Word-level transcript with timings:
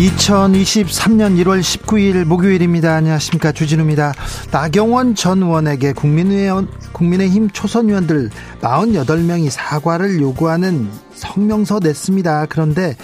2023년 0.00 1.36
1월 1.44 1.60
19일 1.60 2.24
목요일입니다. 2.24 2.94
안녕하십니까. 2.94 3.52
주진우입니다. 3.52 4.14
나경원 4.50 5.14
전 5.14 5.42
의원에게 5.42 5.92
국민의원, 5.92 6.68
국민의힘 6.92 7.50
초선 7.50 7.90
의원들 7.90 8.30
48명이 8.62 9.50
사과를 9.50 10.18
요구하는 10.22 10.88
성명서 11.12 11.80
냈습니다. 11.82 12.46
그런데 12.46 12.96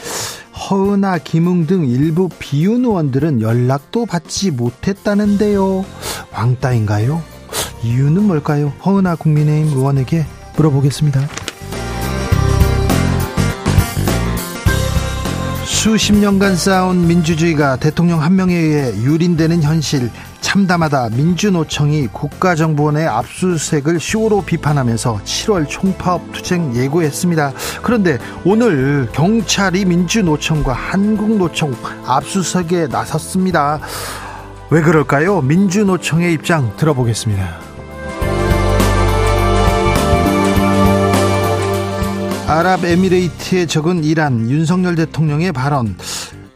허은아, 0.71 1.19
김웅 1.19 1.67
등 1.67 1.87
일부 1.87 2.31
비윤 2.39 2.87
의원들은 2.87 3.43
연락도 3.43 4.07
받지 4.07 4.51
못했다는데요. 4.51 5.85
왕따인가요? 6.33 7.23
이유는 7.83 8.23
뭘까요? 8.23 8.73
허은아 8.87 9.17
국민의힘 9.17 9.77
의원에게 9.77 10.25
물어보겠습니다. 10.57 11.46
수십 15.87 16.15
년간 16.15 16.57
쌓아온 16.57 17.07
민주주의가 17.07 17.77
대통령 17.77 18.21
한 18.21 18.35
명에 18.35 18.53
의해 18.53 18.93
유린되는 19.05 19.63
현실 19.63 20.11
참담하다 20.41 21.11
민주노총이 21.11 22.09
국가정보원의 22.09 23.07
압수수색을 23.07 24.01
쇼로 24.01 24.43
비판하면서 24.43 25.21
7월 25.25 25.69
총파업 25.69 26.33
투쟁 26.33 26.75
예고했습니다. 26.75 27.53
그런데 27.83 28.19
오늘 28.45 29.09
경찰이 29.13 29.85
민주노총과 29.85 30.73
한국노총 30.73 31.73
압수수색에 32.05 32.89
나섰습니다. 32.89 33.79
왜 34.71 34.83
그럴까요? 34.83 35.41
민주노총의 35.41 36.33
입장 36.33 36.77
들어보겠습니다. 36.77 37.66
아랍에미레이트에 42.47 43.67
적은 43.67 44.05
이란 44.05 44.49
윤석열 44.49 44.95
대통령의 44.95 45.51
발언 45.51 45.97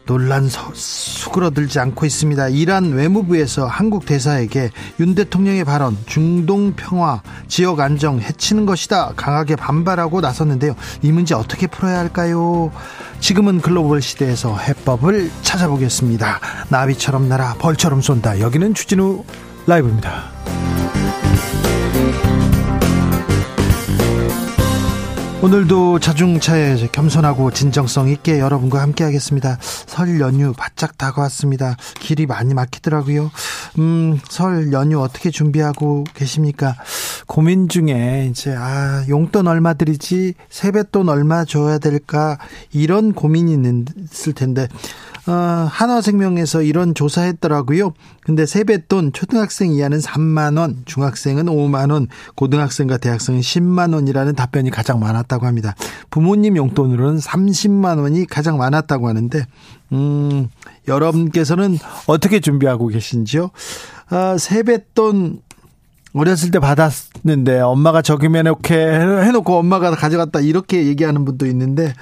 논란 0.05 0.49
수그러들지 0.73 1.79
않고 1.79 2.05
있습니다. 2.05 2.47
이란 2.49 2.93
외무부에서 2.93 3.67
한국 3.67 4.05
대사에게 4.05 4.71
윤 5.01 5.15
대통령의 5.15 5.65
발언 5.65 5.97
중동 6.05 6.73
평화, 6.77 7.21
지역 7.49 7.81
안정 7.81 8.21
해치는 8.21 8.65
것이다 8.65 9.13
강하게 9.17 9.57
반발하고 9.57 10.21
나섰는데요. 10.21 10.75
이 11.01 11.11
문제 11.11 11.35
어떻게 11.35 11.67
풀어야 11.67 11.99
할까요? 11.99 12.71
지금은 13.19 13.59
글로벌 13.59 14.01
시대에서 14.01 14.57
해법을 14.57 15.29
찾아보겠습니다. 15.41 16.39
나비처럼 16.69 17.27
날아 17.27 17.55
벌처럼 17.55 18.01
쏜다. 18.01 18.39
여기는 18.39 18.73
주진우 18.73 19.25
라이브입니다. 19.67 20.70
오늘도 25.43 25.97
자중차에 25.97 26.75
겸손하고 26.91 27.49
진정성 27.49 28.09
있게 28.09 28.39
여러분과 28.39 28.79
함께 28.79 29.03
하겠습니다. 29.03 29.57
설 29.59 30.19
연휴 30.19 30.53
바짝 30.53 30.99
다가왔습니다. 30.99 31.77
길이 31.99 32.27
많이 32.27 32.53
막히더라고요. 32.53 33.31
음, 33.79 34.19
설 34.29 34.71
연휴 34.71 34.99
어떻게 35.01 35.31
준비하고 35.31 36.03
계십니까? 36.13 36.75
고민 37.25 37.69
중에 37.69 38.27
이제 38.29 38.53
아, 38.55 39.03
용돈 39.09 39.47
얼마 39.47 39.73
드리지? 39.73 40.35
세뱃돈 40.49 41.09
얼마 41.09 41.43
줘야 41.43 41.79
될까? 41.79 42.37
이런 42.71 43.11
고민이 43.11 43.83
있을 44.11 44.33
텐데 44.33 44.67
어, 45.27 45.67
한화생명에서 45.69 46.63
이런 46.63 46.95
조사했더라고요. 46.95 47.93
근데 48.23 48.45
세뱃돈 48.45 49.13
초등학생 49.13 49.71
이하는 49.71 49.99
3만 49.99 50.57
원, 50.57 50.81
중학생은 50.85 51.45
5만 51.45 51.91
원, 51.91 52.07
고등학생과 52.35 52.97
대학생은 52.97 53.41
10만 53.41 53.93
원이라는 53.93 54.33
답변이 54.35 54.71
가장 54.71 54.99
많았다고 54.99 55.45
합니다. 55.45 55.75
부모님 56.09 56.57
용돈으로는 56.57 57.19
30만 57.19 57.99
원이 57.99 58.25
가장 58.25 58.57
많았다고 58.57 59.07
하는데 59.07 59.45
음, 59.91 60.49
여러분께서는 60.87 61.77
어떻게 62.07 62.39
준비하고 62.39 62.87
계신지요? 62.87 63.51
아, 64.09 64.37
세뱃돈 64.37 65.41
어렸을 66.13 66.51
때 66.51 66.59
받았는데 66.59 67.61
엄마가 67.61 68.01
적임해놓게 68.01 68.75
해 68.75 69.31
놓고 69.31 69.57
엄마가 69.57 69.91
가져갔다 69.91 70.41
이렇게 70.41 70.85
얘기하는 70.87 71.23
분도 71.23 71.45
있는데 71.45 71.93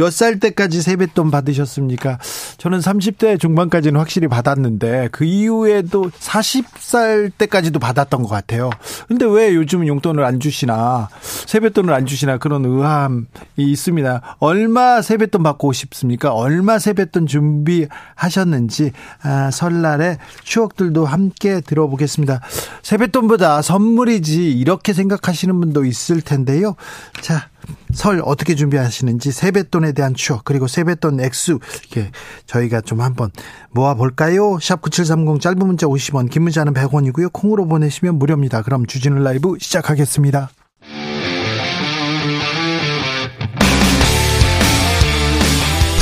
몇 0.00 0.10
살 0.10 0.38
때까지 0.40 0.82
세뱃돈 0.82 1.30
받으셨습니까? 1.30 2.18
저는 2.58 2.80
30대 2.80 3.38
중반까지는 3.38 3.98
확실히 3.98 4.28
받았는데 4.28 5.08
그 5.12 5.24
이후에도 5.24 6.10
40살 6.10 7.32
때까지도 7.38 7.78
받았던 7.78 8.22
것 8.22 8.28
같아요. 8.28 8.70
근데 9.08 9.26
왜 9.26 9.54
요즘 9.54 9.86
용돈을 9.86 10.24
안 10.24 10.40
주시나 10.40 11.08
세뱃돈을 11.46 11.92
안 11.92 12.06
주시나 12.06 12.38
그런 12.38 12.64
의함이 12.64 13.24
있습니다. 13.56 14.36
얼마 14.40 15.02
세뱃돈 15.02 15.42
받고 15.42 15.72
싶습니까? 15.72 16.32
얼마 16.32 16.78
세뱃돈 16.78 17.26
준비하셨는지 17.26 18.92
아, 19.22 19.50
설날에 19.50 20.18
추억들도 20.44 21.04
함께 21.06 21.60
들어보겠습니다. 21.60 22.40
세뱃돈보다 22.82 23.62
선물이지 23.62 24.52
이렇게 24.52 24.92
생각하시는 24.92 25.58
분도 25.60 25.84
있을 25.84 26.20
텐데요. 26.20 26.74
자, 27.20 27.48
설 27.92 28.22
어떻게 28.24 28.54
준비하시는지 28.54 29.32
세뱃돈에 29.32 29.92
대한 29.92 30.14
추억 30.14 30.44
그리고 30.44 30.66
세뱃돈 30.66 31.20
액수 31.20 31.58
이렇게 31.80 32.10
저희가 32.46 32.80
좀 32.80 33.00
한번 33.00 33.30
모아 33.70 33.94
볼까요? 33.94 34.58
샵 34.60 34.80
9730 34.82 35.40
짧은 35.40 35.58
문자 35.58 35.86
50원 35.86 36.30
긴 36.30 36.42
문자는 36.42 36.74
100원이고요. 36.74 37.32
콩으로 37.32 37.66
보내시면 37.66 38.16
무료입니다. 38.16 38.62
그럼 38.62 38.86
주진우 38.86 39.22
라이브 39.22 39.56
시작하겠습니다. 39.58 40.50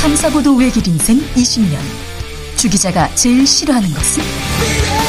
탐사보도 0.01 0.55
외길 0.55 0.87
인생 0.87 1.19
20년 1.35 1.77
주 2.55 2.69
기자가 2.69 3.13
제일 3.15 3.45
싫어하는 3.45 3.89
것은? 3.93 5.08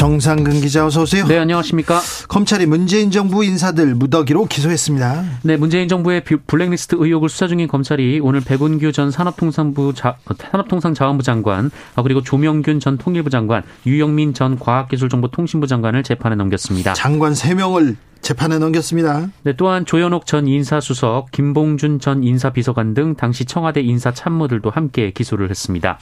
정상근 0.00 0.62
기자 0.62 0.86
어서 0.86 1.02
오세요. 1.02 1.26
네, 1.26 1.36
안녕하십니까? 1.36 2.00
검찰이 2.26 2.64
문재인 2.64 3.10
정부 3.10 3.44
인사들 3.44 3.94
무더기로 3.94 4.46
기소했습니다. 4.46 5.24
네, 5.42 5.58
문재인 5.58 5.88
정부의 5.88 6.24
블랙리스트 6.24 6.96
의혹을 6.98 7.28
수사 7.28 7.46
중인 7.48 7.68
검찰이 7.68 8.18
오늘 8.22 8.40
백운규 8.40 8.92
전 8.92 9.10
산업통상부 9.10 9.92
자, 9.92 10.16
산업통상자원부 10.52 11.22
장관 11.22 11.70
아, 11.96 12.02
그리고 12.02 12.22
조명균 12.22 12.80
전 12.80 12.96
통일부 12.96 13.28
장관, 13.28 13.62
유영민 13.84 14.32
전 14.32 14.58
과학기술정보통신부 14.58 15.66
장관을 15.66 16.02
재판에 16.02 16.34
넘겼습니다. 16.34 16.94
장관 16.94 17.34
3명을 17.34 17.96
재판에 18.22 18.58
넘겼습니다. 18.58 19.28
네, 19.42 19.52
또한 19.54 19.84
조현옥 19.84 20.24
전 20.24 20.48
인사수석, 20.48 21.30
김봉준 21.30 22.00
전 22.00 22.24
인사비서관 22.24 22.94
등 22.94 23.16
당시 23.16 23.44
청와대 23.44 23.82
인사 23.82 24.14
참모들도 24.14 24.70
함께 24.70 25.10
기소를 25.10 25.50
했습니다. 25.50 25.98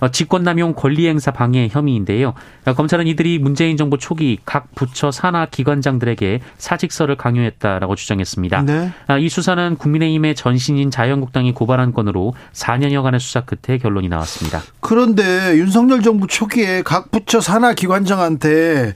어, 0.00 0.08
직권남용 0.08 0.74
권리행사 0.74 1.30
방해 1.30 1.68
혐의인데요. 1.70 2.34
어, 2.66 2.74
검찰은 2.74 3.06
이들이 3.06 3.38
문재인 3.38 3.76
정부 3.76 3.98
초기 3.98 4.38
각 4.44 4.74
부처 4.74 5.10
산하 5.10 5.46
기관장들에게 5.46 6.40
사직서를 6.58 7.16
강요했다라고 7.16 7.94
주장했습니다. 7.94 8.62
네. 8.62 8.92
아, 9.06 9.18
이 9.18 9.28
수사는 9.28 9.76
국민의힘의 9.76 10.34
전신인 10.34 10.90
자유한국당이 10.90 11.52
고발한 11.52 11.92
건으로 11.92 12.34
4년여간의 12.52 13.18
수사 13.18 13.40
끝에 13.42 13.78
결론이 13.78 14.08
나왔습니다. 14.08 14.62
그런데 14.80 15.56
윤석열 15.56 16.02
정부 16.02 16.26
초기에 16.26 16.82
각 16.82 17.10
부처 17.10 17.40
산하 17.40 17.74
기관장한테 17.74 18.94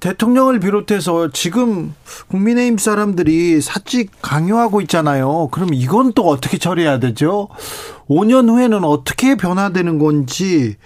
대통령을 0.00 0.60
비롯해서 0.60 1.30
지금 1.32 1.94
국민의힘 2.28 2.78
사람들이 2.78 3.60
사직 3.60 4.10
강요하고 4.20 4.80
있잖아요. 4.82 5.48
그럼 5.52 5.74
이건 5.74 6.12
또 6.12 6.28
어떻게 6.28 6.58
처리해야 6.58 6.98
되죠? 6.98 7.48
5년 8.08 8.48
후에는 8.48 8.84
어떻게 8.84 9.36
변화되는 9.36 9.98
건지 9.98 10.76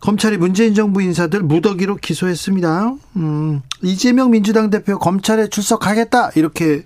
검찰이 0.00 0.38
문재인 0.38 0.74
정부 0.74 1.02
인사들 1.02 1.42
무더기로 1.42 1.96
기소했습니다. 1.96 2.94
음, 3.16 3.62
이재명 3.82 4.30
민주당 4.30 4.70
대표 4.70 4.98
검찰에 4.98 5.48
출석하겠다 5.48 6.30
이렇게 6.36 6.84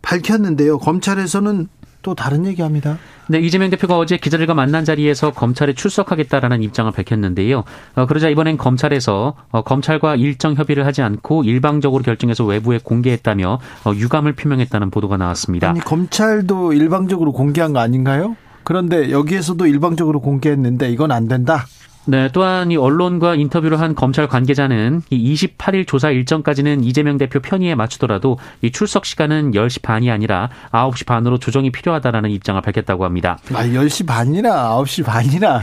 밝혔는데요. 0.00 0.78
검찰에서는 0.78 1.68
또 2.02 2.14
다른 2.14 2.44
얘기합니다. 2.46 2.98
네, 3.28 3.38
이재명 3.38 3.70
대표가 3.70 3.96
어제 3.96 4.16
기자들과 4.16 4.54
만난 4.54 4.84
자리에서 4.84 5.32
검찰에 5.32 5.72
출석하겠다라는 5.72 6.62
입장을 6.62 6.90
밝혔는데요. 6.92 7.64
어, 7.94 8.06
그러자 8.06 8.28
이번엔 8.28 8.56
검찰에서 8.58 9.34
어, 9.50 9.62
검찰과 9.62 10.16
일정 10.16 10.54
협의를 10.54 10.84
하지 10.84 11.02
않고 11.02 11.44
일방적으로 11.44 12.02
결정해서 12.02 12.44
외부에 12.44 12.78
공개했다며 12.82 13.58
어, 13.84 13.92
유감을 13.94 14.34
표명했다는 14.34 14.90
보도가 14.90 15.16
나왔습니다. 15.16 15.70
아니 15.70 15.80
검찰도 15.80 16.72
일방적으로 16.72 17.32
공개한 17.32 17.72
거 17.72 17.78
아닌가요? 17.78 18.36
그런데 18.64 19.10
여기에서도 19.10 19.66
일방적으로 19.66 20.20
공개했는데 20.20 20.90
이건 20.90 21.10
안 21.12 21.28
된다. 21.28 21.66
네, 22.04 22.28
또한 22.32 22.70
이 22.70 22.76
언론과 22.76 23.36
인터뷰를 23.36 23.80
한 23.80 23.94
검찰 23.94 24.26
관계자는 24.26 25.02
이 25.10 25.34
28일 25.34 25.86
조사 25.86 26.10
일정까지는 26.10 26.82
이재명 26.82 27.16
대표 27.16 27.40
편의에 27.40 27.74
맞추더라도 27.74 28.38
이 28.60 28.72
출석 28.72 29.06
시간은 29.06 29.52
10시 29.52 29.82
반이 29.82 30.10
아니라 30.10 30.50
9시 30.72 31.06
반으로 31.06 31.38
조정이 31.38 31.70
필요하다라는 31.70 32.30
입장을 32.30 32.60
밝혔다고 32.60 33.04
합니다. 33.04 33.38
아, 33.52 33.64
10시 33.64 34.06
반이나 34.06 34.70
9시 34.76 35.04
반이나 35.04 35.62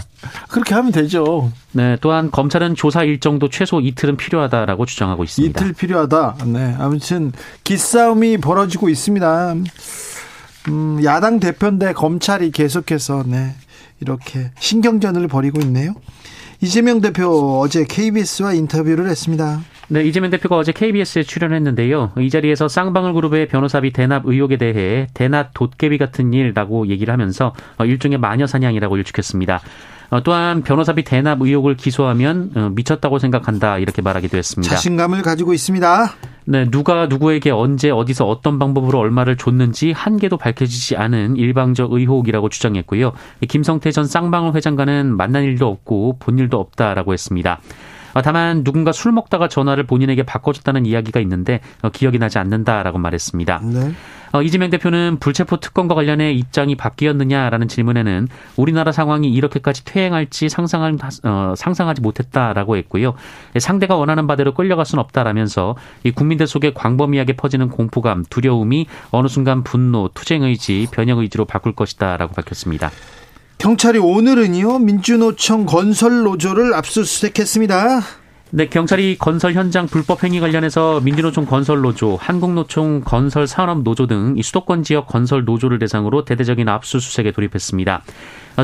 그렇게 0.49 0.73
하면 0.75 0.91
되죠. 0.91 1.51
네, 1.73 1.97
또한 1.99 2.31
검찰은 2.31 2.75
조사 2.75 3.03
일정도 3.03 3.49
최소 3.49 3.81
이틀은 3.81 4.15
필요하다라고 4.15 4.85
주장하고 4.85 5.23
있습니다. 5.25 5.59
이틀 5.59 5.73
필요하다. 5.73 6.37
네, 6.45 6.75
아무튼 6.79 7.33
기싸움이 7.63 8.37
벌어지고 8.37 8.89
있습니다. 8.89 9.55
음, 10.69 11.03
야당 11.03 11.39
대표인데 11.39 11.93
검찰이 11.93 12.51
계속해서 12.51 13.23
네. 13.25 13.55
이렇게 14.01 14.51
신경전을 14.59 15.27
벌이고 15.27 15.59
있네요. 15.61 15.93
이재명 16.61 16.99
대표 16.99 17.61
어제 17.61 17.85
KBS와 17.85 18.53
인터뷰를 18.53 19.07
했습니다. 19.07 19.61
네, 19.87 20.03
이재명 20.03 20.29
대표가 20.29 20.57
어제 20.57 20.71
KBS에 20.71 21.23
출연했는데요. 21.23 22.11
이 22.19 22.29
자리에서 22.29 22.67
쌍방울 22.67 23.13
그룹의 23.13 23.47
변호사비 23.47 23.93
대납 23.93 24.23
의혹에 24.25 24.57
대해 24.57 25.07
대납 25.13 25.51
돗개비 25.53 25.97
같은 25.97 26.33
일이라고 26.33 26.87
얘기를 26.87 27.11
하면서 27.11 27.55
어, 27.77 27.85
일종의 27.85 28.19
마녀 28.19 28.45
사냥이라고 28.45 28.97
일축했습니다. 28.97 29.61
어, 30.09 30.21
또한 30.23 30.63
변호사비 30.63 31.03
대납 31.03 31.41
의혹을 31.41 31.75
기소하면 31.75 32.51
어, 32.55 32.69
미쳤다고 32.73 33.19
생각한다 33.19 33.77
이렇게 33.77 34.01
말하기도 34.01 34.37
했습니다. 34.37 34.75
자신감을 34.75 35.21
가지고 35.21 35.53
있습니다. 35.53 36.13
네, 36.45 36.69
누가 36.69 37.05
누구에게 37.05 37.51
언제 37.51 37.91
어디서 37.91 38.25
어떤 38.25 38.57
방법으로 38.57 38.97
얼마를 38.97 39.37
줬는지 39.37 39.91
한 39.91 40.17
개도 40.17 40.37
밝혀지지 40.37 40.95
않은 40.97 41.35
일방적 41.35 41.93
의혹이라고 41.93 42.49
주장했고요. 42.49 43.11
김성태 43.47 43.91
전 43.91 44.05
쌍방울 44.05 44.55
회장과는 44.55 45.15
만난 45.15 45.43
일도 45.43 45.67
없고 45.67 46.17
본 46.17 46.39
일도 46.39 46.59
없다라고 46.59 47.13
했습니다. 47.13 47.59
어, 48.13 48.21
다만 48.23 48.63
누군가 48.63 48.91
술 48.91 49.11
먹다가 49.11 49.47
전화를 49.47 49.83
본인에게 49.85 50.23
바꿔줬다는 50.23 50.87
이야기가 50.87 51.19
있는데 51.19 51.61
어, 51.83 51.89
기억이 51.89 52.17
나지 52.17 52.39
않는다라고 52.39 52.97
말했습니다. 52.97 53.61
네. 53.65 53.93
어, 54.31 54.41
이재명 54.41 54.69
대표는 54.69 55.17
불체포 55.19 55.57
특권과 55.57 55.95
관련해 55.95 56.31
입장이 56.33 56.75
바뀌었느냐라는 56.75 57.67
질문에는 57.67 58.27
우리나라 58.55 58.91
상황이 58.91 59.29
이렇게까지 59.31 59.85
퇴행할지 59.85 60.49
상상할, 60.49 60.97
어, 61.23 61.53
상상하지 61.55 62.01
못했다라고 62.01 62.77
했고요. 62.77 63.15
상대가 63.59 63.95
원하는 63.95 64.27
바대로 64.27 64.53
끌려갈 64.53 64.85
수는 64.85 65.03
없다라면서 65.03 65.75
이 66.03 66.11
국민들 66.11 66.47
속에 66.47 66.73
광범위하게 66.73 67.33
퍼지는 67.33 67.69
공포감, 67.69 68.23
두려움이 68.29 68.87
어느 69.11 69.27
순간 69.27 69.63
분노, 69.63 70.09
투쟁 70.13 70.43
의지, 70.43 70.87
변형 70.91 71.19
의지로 71.19 71.45
바꿀 71.45 71.73
것이다라고 71.73 72.33
밝혔습니다. 72.33 72.91
경찰이 73.57 73.99
오늘은요 73.99 74.79
민주노총 74.79 75.65
건설 75.65 76.23
노조를 76.23 76.73
압수수색했습니다. 76.73 78.01
네, 78.51 78.67
경찰이 78.67 79.17
건설 79.19 79.53
현장 79.53 79.85
불법 79.85 80.23
행위 80.23 80.39
관련해서 80.39 81.01
민주노총 81.01 81.45
건설 81.45 81.81
노조, 81.81 82.15
한국노총 82.15 83.01
건설 83.01 83.45
산업 83.45 83.83
노조 83.83 84.07
등 84.07 84.19
이 84.37 84.43
수도권 84.43 84.83
지역 84.83 85.07
건설 85.07 85.43
노조를 85.45 85.79
대상으로 85.79 86.25
대대적인 86.25 86.67
압수수색에 86.67 87.31
돌입했습니다. 87.31 88.01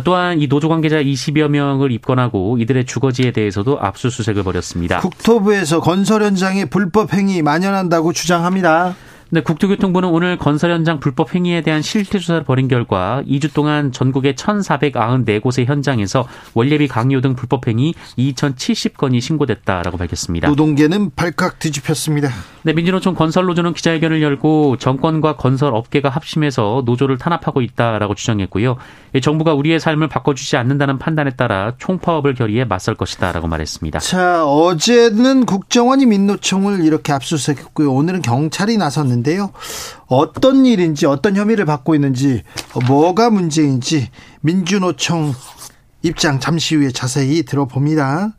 또한 0.03 0.41
이 0.41 0.47
노조 0.47 0.69
관계자 0.69 1.01
20여 1.01 1.47
명을 1.49 1.91
입건하고 1.91 2.57
이들의 2.57 2.85
주거지에 2.85 3.31
대해서도 3.31 3.79
압수수색을 3.79 4.43
벌였습니다. 4.43 4.99
국토부에서 4.99 5.79
건설 5.79 6.23
현장에 6.23 6.65
불법 6.65 7.13
행위 7.13 7.41
만연한다고 7.41 8.13
주장합니다. 8.13 8.95
네, 9.31 9.41
국토교통부는 9.41 10.09
오늘 10.09 10.37
건설 10.37 10.71
현장 10.71 10.99
불법 10.99 11.33
행위에 11.33 11.61
대한 11.61 11.81
실태 11.81 12.19
조사를 12.19 12.43
벌인 12.43 12.67
결과 12.67 13.23
2주 13.27 13.53
동안 13.53 13.91
전국의 13.91 14.35
1,494곳의 14.35 15.65
현장에서 15.65 16.27
원래비 16.53 16.87
강요 16.87 17.21
등 17.21 17.35
불법 17.35 17.67
행위 17.67 17.93
2,070건이 18.17 19.19
신고됐다라고 19.21 19.97
밝혔습니다. 19.97 20.47
노동계는 20.47 21.11
발칵 21.15 21.59
뒤집혔습니다. 21.59 22.29
네, 22.65 22.73
민주노총 22.73 23.13
건설노조는 23.13 23.73
기자회견을 23.73 24.23
열고 24.23 24.77
정권과 24.77 25.35
건설 25.35 25.75
업계가 25.75 26.09
합심해서 26.09 26.81
노조를 26.83 27.19
탄압하고 27.19 27.61
있다라고 27.61 28.15
주장했고요. 28.15 28.77
정부가 29.21 29.53
우리의 29.53 29.79
삶을 29.79 30.07
바꿔주지 30.07 30.57
않는다는 30.57 30.97
판단에 30.97 31.29
따라 31.29 31.73
총파업을 31.77 32.33
결의해 32.33 32.65
맞설 32.65 32.95
것이다라고 32.95 33.47
말했습니다. 33.47 33.99
자, 33.99 34.47
어제는 34.47 35.45
국정원이 35.45 36.07
민노총을 36.07 36.83
이렇게 36.83 37.13
압수수색했고요. 37.13 37.93
오늘은 37.93 38.23
경찰이 38.23 38.77
나섰는데요. 38.77 39.51
어떤 40.07 40.65
일인지 40.65 41.05
어떤 41.05 41.35
혐의를 41.35 41.65
받고 41.65 41.93
있는지 41.93 42.41
뭐가 42.87 43.29
문제인지 43.29 44.09
민주노총 44.41 45.33
입장 46.01 46.39
잠시 46.39 46.73
후에 46.73 46.89
자세히 46.89 47.43
들어봅니다. 47.43 48.33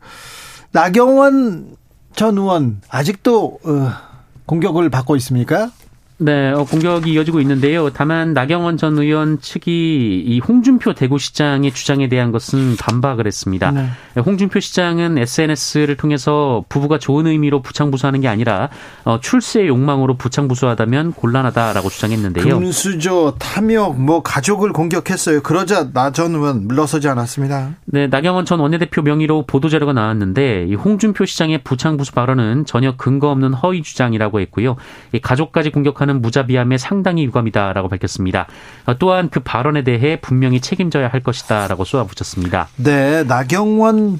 나경원 0.73 1.77
전 2.13 2.37
의원 2.37 2.81
아직도 2.89 3.59
어, 3.63 4.06
공격을 4.47 4.89
받고 4.89 5.15
있습니까? 5.17 5.71
네, 6.19 6.51
어, 6.51 6.63
공격이 6.63 7.11
이어지고 7.13 7.39
있는데요. 7.41 7.91
다만 7.91 8.33
나경원 8.33 8.77
전 8.77 8.97
의원 8.97 9.39
측이 9.39 10.23
이 10.25 10.39
홍준표 10.39 10.93
대구시장의 10.93 11.71
주장에 11.73 12.09
대한 12.09 12.31
것은 12.31 12.75
반박을 12.77 13.27
했습니다. 13.27 13.69
네. 13.71 13.87
홍준표 14.19 14.59
시장은 14.59 15.19
SNS를 15.19 15.95
통해서 15.95 16.65
부부가 16.69 16.97
좋은 16.97 17.27
의미로 17.27 17.61
부창부수하는 17.61 18.21
게 18.21 18.27
아니라 18.27 18.69
어, 19.03 19.19
출세의 19.21 19.67
욕망으로 19.67 20.15
부창부수하다면 20.17 21.13
곤란하다라고 21.13 21.89
주장했는데요. 21.89 22.59
금수저, 22.59 23.35
탐욕, 23.37 24.01
뭐 24.01 24.23
가족을 24.23 24.73
공격했어요. 24.73 25.41
그러자 25.41 25.91
나 25.93 26.11
전 26.17 26.33
의원 26.33 26.65
물러서지 26.67 27.07
않았습니다. 27.09 27.75
네, 27.85 28.07
나경원 28.07 28.45
전 28.45 28.59
원내대표 28.59 29.03
명의로 29.03 29.45
보도자료가 29.45 29.93
나왔는데 29.93 30.65
이 30.67 30.73
홍준표 30.73 31.25
시장의 31.25 31.59
부창부수 31.63 32.13
발언은 32.13 32.65
전혀 32.65 32.95
근거 32.97 33.29
없는 33.29 33.53
허위 33.53 33.83
주장이라고 33.83 34.39
했고요. 34.39 34.77
이 35.13 35.19
가족까지 35.19 35.69
공격하는 35.69 36.06
하는 36.07 36.21
무자비함에 36.21 36.77
상당히 36.77 37.25
유감이다라고 37.25 37.89
밝혔습니다. 37.89 38.47
어, 38.85 38.97
또한 38.97 39.29
그 39.29 39.41
발언에 39.41 39.83
대해 39.83 40.19
분명히 40.21 40.61
책임져야 40.61 41.09
할 41.09 41.21
것이다라고 41.21 41.83
쏘아붙였습니다. 41.83 42.69
네, 42.77 43.23
나경원 43.23 44.19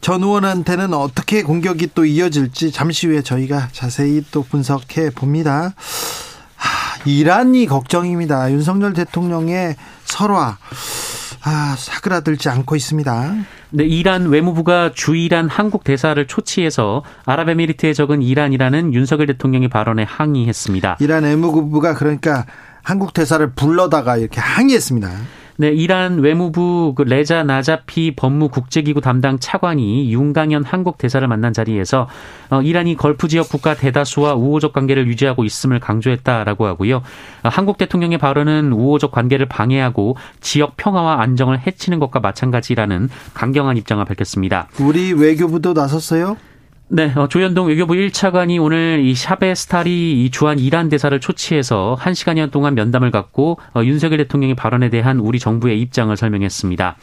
전 0.00 0.22
의원한테는 0.22 0.94
어떻게 0.94 1.42
공격이 1.42 1.90
또 1.94 2.04
이어질지 2.04 2.72
잠시 2.72 3.06
후에 3.06 3.22
저희가 3.22 3.68
자세히 3.72 4.24
또 4.30 4.42
분석해 4.42 5.10
봅니다. 5.10 5.74
하, 6.56 7.02
이란이 7.04 7.66
걱정입니다. 7.66 8.50
윤석열 8.52 8.92
대통령의 8.94 9.76
설화. 10.04 10.56
아, 11.48 11.76
사그라들지 11.78 12.48
않고 12.48 12.74
있습니다. 12.74 13.34
네, 13.70 13.84
이란 13.84 14.26
외무부가 14.30 14.90
주이란 14.92 15.48
한국 15.48 15.84
대사를 15.84 16.26
초치해서 16.26 17.04
아랍에미리트에 17.24 17.92
적은 17.92 18.20
이란이라는 18.20 18.92
윤석열 18.92 19.28
대통령의 19.28 19.68
발언에 19.68 20.02
항의했습니다. 20.02 20.96
이란 20.98 21.22
외무부가 21.22 21.94
그러니까 21.94 22.46
한국 22.82 23.12
대사를 23.12 23.48
불러다가 23.52 24.16
이렇게 24.16 24.40
항의했습니다. 24.40 25.08
네, 25.58 25.68
이란 25.68 26.18
외무부 26.18 26.92
그 26.94 27.02
레자 27.02 27.42
나자피 27.42 28.14
법무 28.14 28.48
국제기구 28.48 29.00
담당 29.00 29.38
차관이 29.38 30.12
윤강현 30.12 30.64
한국 30.64 30.98
대사를 30.98 31.26
만난 31.26 31.54
자리에서 31.54 32.08
어, 32.50 32.60
이란이 32.60 32.96
걸프 32.96 33.28
지역 33.28 33.48
국가 33.48 33.74
대다수와 33.74 34.34
우호적 34.34 34.74
관계를 34.74 35.06
유지하고 35.06 35.44
있음을 35.44 35.80
강조했다라고 35.80 36.66
하고요. 36.66 36.96
어, 36.96 37.48
한국 37.48 37.78
대통령의 37.78 38.18
발언은 38.18 38.72
우호적 38.72 39.12
관계를 39.12 39.46
방해하고 39.46 40.16
지역 40.40 40.76
평화와 40.76 41.22
안정을 41.22 41.66
해치는 41.66 42.00
것과 42.00 42.20
마찬가지라는 42.20 43.08
강경한 43.32 43.78
입장을 43.78 44.04
밝혔습니다. 44.04 44.68
우리 44.78 45.14
외교부도 45.14 45.72
나섰어요? 45.72 46.36
네, 46.88 47.12
어, 47.16 47.26
조현동 47.26 47.66
외교부 47.66 47.94
1차관이 47.94 48.62
오늘 48.62 49.00
이 49.04 49.12
샤베스타리 49.12 50.24
이 50.24 50.30
주한 50.30 50.60
이란 50.60 50.88
대사를 50.88 51.18
초치해서 51.18 51.98
1시간여 52.00 52.52
동안 52.52 52.76
면담을 52.76 53.10
갖고 53.10 53.58
어, 53.74 53.82
윤석열 53.82 54.18
대통령의 54.18 54.54
발언에 54.54 54.88
대한 54.88 55.18
우리 55.18 55.40
정부의 55.40 55.80
입장을 55.80 56.16
설명했습니다. 56.16 56.96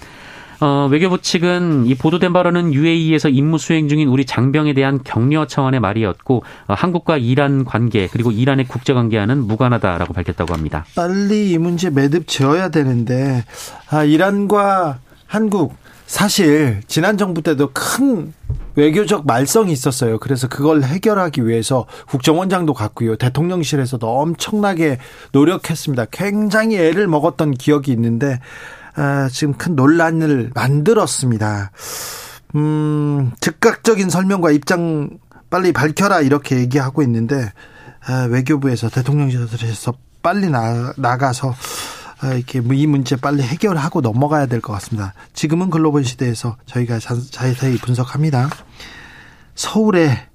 어, 0.62 0.88
외교부 0.90 1.20
측은 1.20 1.86
이 1.88 1.96
보도된 1.96 2.32
발언은 2.32 2.74
UAE에서 2.74 3.28
임무 3.28 3.58
수행 3.58 3.90
중인 3.90 4.08
우리 4.08 4.24
장병에 4.24 4.74
대한 4.74 5.04
격려 5.04 5.48
차원의 5.48 5.82
말이었고 5.82 6.44
어, 6.68 6.74
한국과 6.74 7.18
이란 7.18 7.66
관계 7.66 8.08
그리고 8.08 8.32
이란의 8.32 8.70
국제 8.70 8.94
관계와는 8.94 9.40
무관하다라고 9.40 10.14
밝혔다고 10.14 10.54
합니다. 10.54 10.86
빨리 10.96 11.52
이 11.52 11.58
문제 11.58 11.90
매듭 11.90 12.30
지어야 12.30 12.70
되는데 12.70 13.44
아, 13.90 14.06
이란과 14.06 15.00
한국 15.28 15.76
사실 16.14 16.84
지난 16.86 17.18
정부 17.18 17.42
때도 17.42 17.72
큰 17.74 18.36
외교적 18.76 19.26
말썽이 19.26 19.72
있었어요. 19.72 20.20
그래서 20.20 20.48
그걸 20.48 20.84
해결하기 20.84 21.48
위해서 21.48 21.88
국정원장도 22.08 22.76
갔고요. 22.76 23.16
대통령실에서도 23.16 24.08
엄청나게 24.08 25.00
노력했습니다. 25.32 26.06
굉장히 26.12 26.78
애를 26.78 27.08
먹었던 27.08 27.56
기억이 27.56 27.92
있는데 27.94 28.40
아, 28.96 29.28
지금 29.32 29.56
큰 29.56 29.76
논란을 29.76 30.52
만들었습니다. 30.54 31.72
음, 32.54 33.32
즉각적인 33.40 34.12
설명과 34.12 34.52
입장 34.52 35.18
빨리 35.50 35.74
밝혀라 35.74 36.22
이렇게 36.22 36.58
얘기하고 36.58 37.02
있는데 37.02 37.52
아, 38.06 38.28
외교부에서 38.30 38.90
대통령실에서 38.90 39.96
빨리 40.22 40.52
나, 40.52 40.94
나가서 40.96 41.50
아, 41.50 41.56
이렇게 42.34 42.62
이 42.74 42.88
문제 42.88 43.16
빨리 43.16 43.42
해결하고 43.44 44.02
넘어가야 44.02 44.46
될 44.46 44.62
것 44.62 44.72
같습니다. 44.74 45.14
지금은 45.34 45.70
글로벌 45.70 46.06
시대에서 46.06 46.56
저희가 46.66 47.00
자세히 47.00 47.78
분석합니다. 47.78 48.50
서울에 49.56 50.30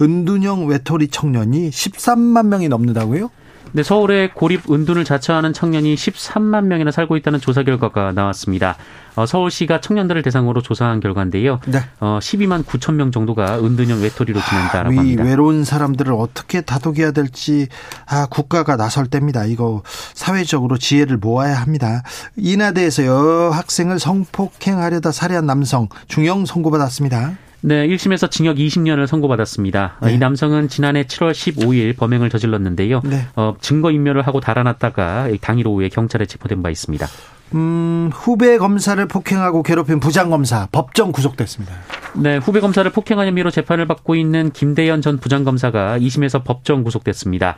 은둔형 0.00 0.66
외톨이 0.66 1.08
청년이 1.08 1.70
13만 1.70 2.46
명이 2.46 2.68
넘는다고요? 2.68 3.30
네, 3.74 3.82
서울에 3.82 4.28
고립 4.28 4.70
은둔을 4.70 5.04
자처하는 5.04 5.54
청년이 5.54 5.94
13만 5.94 6.64
명이나 6.64 6.90
살고 6.90 7.16
있다는 7.16 7.40
조사 7.40 7.62
결과가 7.62 8.12
나왔습니다. 8.12 8.76
어, 9.14 9.26
서울시가 9.26 9.80
청년들을 9.80 10.22
대상으로 10.22 10.62
조사한 10.62 11.00
결과인데요. 11.00 11.58
네. 11.66 11.80
어, 12.00 12.18
12만 12.20 12.64
9천 12.64 12.94
명 12.94 13.10
정도가 13.10 13.58
은둔형 13.60 14.02
외톨이로 14.02 14.40
지낸다라고 14.40 14.96
합니다. 14.96 15.22
외로운 15.22 15.64
사람들을 15.64 16.12
어떻게 16.12 16.60
다독여야 16.60 17.12
될지 17.12 17.68
아, 18.06 18.26
국가가 18.26 18.76
나설 18.76 19.06
때입니다. 19.06 19.44
이거 19.46 19.82
사회적으로 20.14 20.76
지혜를 20.76 21.16
모아야 21.16 21.60
합니다. 21.60 22.02
인하대에서 22.36 23.04
여학생을 23.04 23.98
성폭행하려다 23.98 25.12
살해한 25.12 25.46
남성 25.46 25.88
중형 26.08 26.44
선고받았습니다. 26.44 27.36
네, 27.64 27.86
1심에서 27.86 28.30
징역 28.30 28.56
20년을 28.56 29.06
선고받았습니다. 29.06 29.98
네. 30.02 30.14
이 30.14 30.18
남성은 30.18 30.68
지난해 30.68 31.04
7월 31.04 31.32
15일 31.32 31.96
범행을 31.96 32.28
저질렀는데요. 32.28 33.02
네. 33.04 33.26
어, 33.36 33.54
증거인멸을 33.60 34.26
하고 34.26 34.40
달아났다가 34.40 35.28
당일 35.40 35.68
오후에 35.68 35.88
경찰에 35.88 36.26
체포된 36.26 36.62
바 36.62 36.70
있습니다. 36.70 37.06
음, 37.54 38.10
후배 38.12 38.58
검사를 38.58 39.06
폭행하고 39.06 39.62
괴롭힌 39.62 40.00
부장검사 40.00 40.68
법정 40.72 41.12
구속됐습니다. 41.12 41.74
네, 42.14 42.38
후배 42.38 42.60
검사를 42.60 42.90
폭행한 42.90 43.28
혐의로 43.28 43.50
재판을 43.50 43.86
받고 43.86 44.16
있는 44.16 44.50
김대현 44.50 45.00
전 45.00 45.18
부장검사가 45.18 45.98
2심에서 45.98 46.44
법정 46.44 46.82
구속됐습니다. 46.82 47.56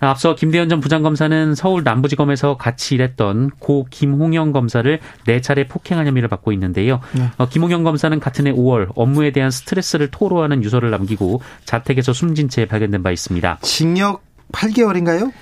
앞서 0.00 0.34
김대현 0.34 0.68
전 0.68 0.80
부장검사는 0.80 1.54
서울 1.54 1.82
남부지검에서 1.84 2.56
같이 2.56 2.94
일했던 2.94 3.50
고 3.58 3.86
김홍영 3.90 4.52
검사를 4.52 5.00
네 5.26 5.40
차례 5.40 5.66
폭행한 5.66 6.06
혐의를 6.06 6.28
받고 6.28 6.52
있는데요. 6.52 7.00
네. 7.12 7.30
어, 7.38 7.48
김홍영 7.48 7.84
검사는 7.84 8.18
같은 8.20 8.46
해 8.46 8.52
5월 8.52 8.88
업무에 8.94 9.30
대한 9.32 9.50
스트레스를 9.50 10.10
토로하는 10.10 10.62
유서를 10.62 10.90
남기고 10.90 11.40
자택에서 11.64 12.12
숨진 12.12 12.48
채 12.48 12.66
발견된 12.66 13.02
바 13.02 13.10
있습니다. 13.10 13.58
징역 13.62 14.22
8개월인가요? 14.52 15.32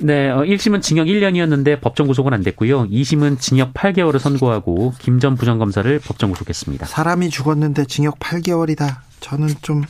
네, 0.00 0.28
1심은 0.30 0.76
어, 0.78 0.80
징역 0.80 1.06
1년이었는데 1.06 1.80
법정 1.80 2.06
구속은 2.06 2.32
안 2.32 2.42
됐고요. 2.42 2.88
2심은 2.88 3.40
징역 3.40 3.74
8개월을 3.74 4.18
선고하고 4.20 4.94
김 4.98 5.18
전 5.18 5.34
부장검사를 5.36 5.98
법정 5.98 6.30
구속했습니다. 6.30 6.86
사람이 6.86 7.30
죽었는데 7.30 7.86
징역 7.86 8.20
8개월이다. 8.20 8.98
저는 9.20 9.48
좀 9.62 9.82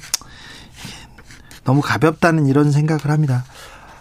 너무 1.64 1.82
가볍다는 1.82 2.46
이런 2.46 2.70
생각을 2.72 3.10
합니다. 3.10 3.44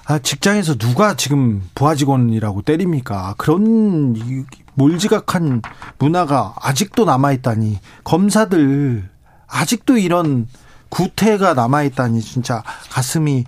아, 0.10 0.20
직장에서 0.20 0.76
누가 0.76 1.18
지금 1.18 1.62
부하 1.76 1.94
직원이라고 1.94 2.62
때립니까? 2.62 3.36
그런 3.38 4.46
몰지각한 4.76 5.62
문화가 6.00 6.56
아직도 6.62 7.04
남아있다니. 7.04 7.80
검사들, 8.06 9.10
아직도 9.48 9.98
이런 9.98 10.48
구태가 10.88 11.56
남아있다니, 11.56 12.22
진짜 12.22 12.64
가슴이, 12.90 13.44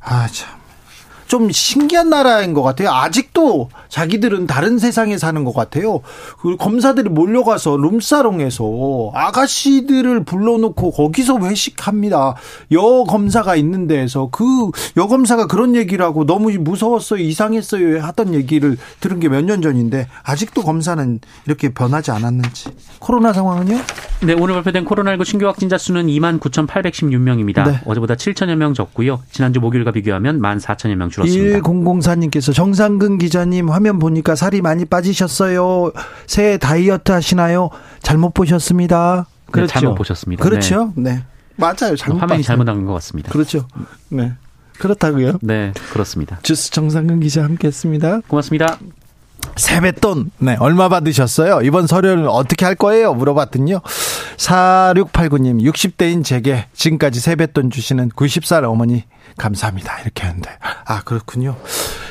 아, 0.00 0.26
참. 0.26 0.59
좀 1.30 1.48
신기한 1.52 2.10
나라인 2.10 2.54
것 2.54 2.62
같아요. 2.64 2.90
아직도 2.90 3.70
자기들은 3.88 4.48
다른 4.48 4.80
세상에 4.80 5.16
사는 5.16 5.44
것 5.44 5.54
같아요. 5.54 6.00
그 6.40 6.56
검사들이 6.56 7.08
몰려가서 7.08 7.76
룸사롱에서 7.76 9.12
아가씨들을 9.14 10.24
불러놓고 10.24 10.90
거기서 10.90 11.38
회식합니다. 11.38 12.34
여 12.72 13.04
검사가 13.06 13.54
있는 13.54 13.86
데에서 13.86 14.28
그 14.32 14.70
여 14.96 15.06
검사가 15.06 15.46
그런 15.46 15.76
얘기를 15.76 16.04
하고 16.04 16.26
너무 16.26 16.50
무서웠어요, 16.50 17.20
이상했어요 17.22 18.02
하던 18.02 18.34
얘기를 18.34 18.76
들은 19.00 19.20
게 19.20 19.28
몇 19.28 19.44
년 19.44 19.62
전인데 19.62 20.08
아직도 20.24 20.62
검사는 20.62 21.20
이렇게 21.46 21.68
변하지 21.72 22.10
않았는지. 22.10 22.70
코로나 22.98 23.32
상황은요? 23.32 23.78
네, 24.24 24.34
오늘 24.34 24.54
발표된 24.54 24.84
코로나19 24.84 25.24
신규 25.24 25.46
확진자 25.46 25.78
수는 25.78 26.08
2만 26.08 26.40
9,816명입니다. 26.40 27.64
네. 27.70 27.80
어제보다 27.86 28.14
7천여 28.16 28.56
명 28.56 28.74
적고요. 28.74 29.20
지난주 29.30 29.60
목요일과 29.60 29.92
비교하면 29.92 30.40
1만 30.40 30.60
4천여 30.60 30.96
명 30.96 31.08
줄 31.08 31.19
었습니다. 31.22 31.60
1004님께서 31.60 32.54
정상근 32.54 33.18
기자님 33.18 33.70
화면 33.70 33.98
보니까 33.98 34.34
살이 34.34 34.60
많이 34.60 34.84
빠지셨어요. 34.84 35.92
새해 36.26 36.58
다이어트 36.58 37.12
하시나요? 37.12 37.70
잘못 38.02 38.34
보셨습니다. 38.34 39.26
네, 39.46 39.52
그렇죠. 39.52 39.72
네, 39.72 39.80
잘못 39.80 39.94
보셨습니다. 39.96 40.44
그렇죠. 40.44 40.92
네. 40.96 41.14
네. 41.14 41.24
맞아요. 41.56 41.96
잘못 41.96 42.22
화면이 42.22 42.42
잘못 42.42 42.64
나온 42.64 42.86
것 42.86 42.92
같습니다. 42.94 43.30
그렇죠. 43.30 43.66
네. 44.08 44.32
그렇다고요? 44.78 45.38
네, 45.42 45.72
그렇습니다. 45.92 46.38
주스 46.42 46.70
정상근 46.70 47.20
기자 47.20 47.44
함께했습니다. 47.44 48.22
고맙습니다. 48.26 48.78
세뱃돈, 49.56 50.30
네, 50.38 50.56
얼마 50.58 50.88
받으셨어요? 50.88 51.60
이번 51.62 51.86
설에는 51.86 52.28
어떻게 52.28 52.64
할 52.64 52.74
거예요? 52.74 53.14
물어봤더니요. 53.14 53.80
4689님, 54.36 55.62
60대인 55.70 56.24
제게 56.24 56.66
지금까지 56.72 57.20
세뱃돈 57.20 57.70
주시는 57.70 58.10
90살 58.10 58.64
어머니, 58.64 59.04
감사합니다. 59.36 60.00
이렇게 60.00 60.26
하는데. 60.26 60.50
아, 60.86 61.02
그렇군요. 61.02 61.56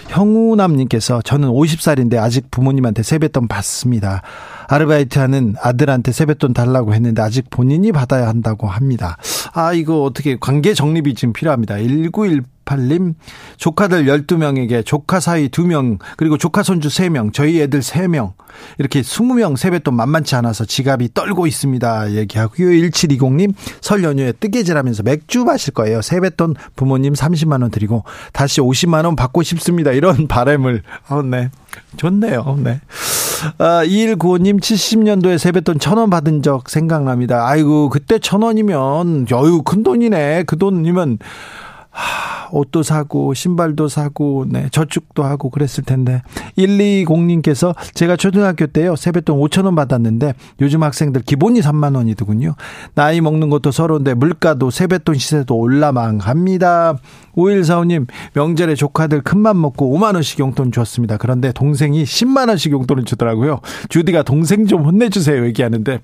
형우남님께서 0.09 1.21
저는 1.21 1.50
50살인데 1.50 2.17
아직 2.17 2.50
부모님한테 2.51 3.03
세뱃돈 3.03 3.48
받습니다. 3.48 4.21
아르바이트 4.67 5.17
하는 5.19 5.55
아들한테 5.62 6.12
세뱃돈 6.12 6.53
달라고 6.53 6.93
했는데 6.93 7.21
아직 7.21 7.50
본인이 7.50 7.91
받아야 7.91 8.27
한다고 8.27 8.67
합니다. 8.67 9.17
아, 9.53 9.74
이거 9.74 10.03
어떻게 10.03 10.38
관계 10.39 10.74
정립이 10.74 11.15
지금 11.15 11.33
필요합니다. 11.33 11.77
1918 11.77 12.43
9868님, 12.70 13.16
조카들 13.58 14.06
12명에게 14.06 14.86
조카 14.86 15.20
사이 15.20 15.50
2명, 15.50 16.00
그리고 16.18 16.38
조카 16.38 16.64
손주 16.64 16.90
3명, 16.90 17.34
저희 17.34 17.60
애들 17.62 17.80
3명, 17.80 18.34
이렇게 18.78 19.02
20명 19.02 19.58
세뱃돈 19.58 19.96
만만치 19.96 20.36
않아서 20.36 20.66
지갑이 20.66 21.14
떨고 21.14 21.48
있습니다. 21.48 22.12
얘기하고요. 22.14 22.70
1720님, 22.70 23.54
설 23.82 24.04
연휴에 24.04 24.32
뜨개질 24.34 24.78
하면서 24.78 25.04
맥주 25.04 25.44
마실 25.44 25.74
거예요. 25.74 26.02
세뱃돈 26.02 26.56
부모님 26.76 27.14
30만원 27.14 27.72
드리고 27.72 28.04
다시 28.34 28.62
50만원 28.62 29.16
받고 29.16 29.44
싶습니다. 29.44 29.92
이런 29.92 30.28
바램을, 30.28 30.84
어, 31.10 31.22
네. 31.22 31.50
좋네요. 31.98 32.58
네. 32.64 32.82
아, 33.58 33.84
2195님 33.86 34.60
70년도에 34.60 35.38
세뱃돈 35.38 35.78
1000원 35.78 36.10
받은 36.10 36.42
적 36.42 36.70
생각납니다. 36.70 37.48
아이고, 37.48 37.90
그때 37.90 38.18
1000원이면, 38.18 39.32
여유 39.32 39.62
큰 39.62 39.84
돈이네. 39.84 40.44
그 40.44 40.58
돈이면, 40.58 41.20
하, 41.91 42.50
옷도 42.51 42.84
사고 42.84 43.34
신발도 43.34 43.88
사고 43.88 44.46
네, 44.48 44.69
저축도 44.72 45.24
하고 45.24 45.50
그랬을 45.50 45.84
텐데 45.84 46.22
120님께서 46.58 47.75
제가 47.93 48.15
초등학교 48.15 48.67
때요 48.67 48.96
세뱃돈 48.96 49.39
5천 49.39 49.65
원 49.65 49.75
받았는데 49.75 50.34
요즘 50.62 50.84
학생들 50.84 51.22
기본이 51.22 51.62
3만 51.62 51.96
원이더군요. 51.96 52.55
나이 52.96 53.22
먹는 53.22 53.50
것도 53.50 53.72
서러운데 53.72 54.13
물가도 54.13 54.69
세뱃돈 54.69 55.15
시세도 55.15 55.55
올라망합니다. 55.55 56.98
5145님 57.36 58.08
명절에 58.34 58.75
조카들 58.75 59.22
큰맘 59.22 59.60
먹고 59.62 59.98
5만 59.98 60.15
원씩 60.15 60.39
용돈 60.39 60.72
줬습니다. 60.72 61.17
그런데 61.17 61.51
동생이 61.51 62.03
10만 62.03 62.50
원씩 62.50 62.72
용돈을 62.72 63.05
주더라고요. 63.05 63.62
주디가 63.89 64.24
동생 64.24 64.65
좀 64.65 64.84
혼내주세요 64.84 65.46
얘기하는데 65.46 66.00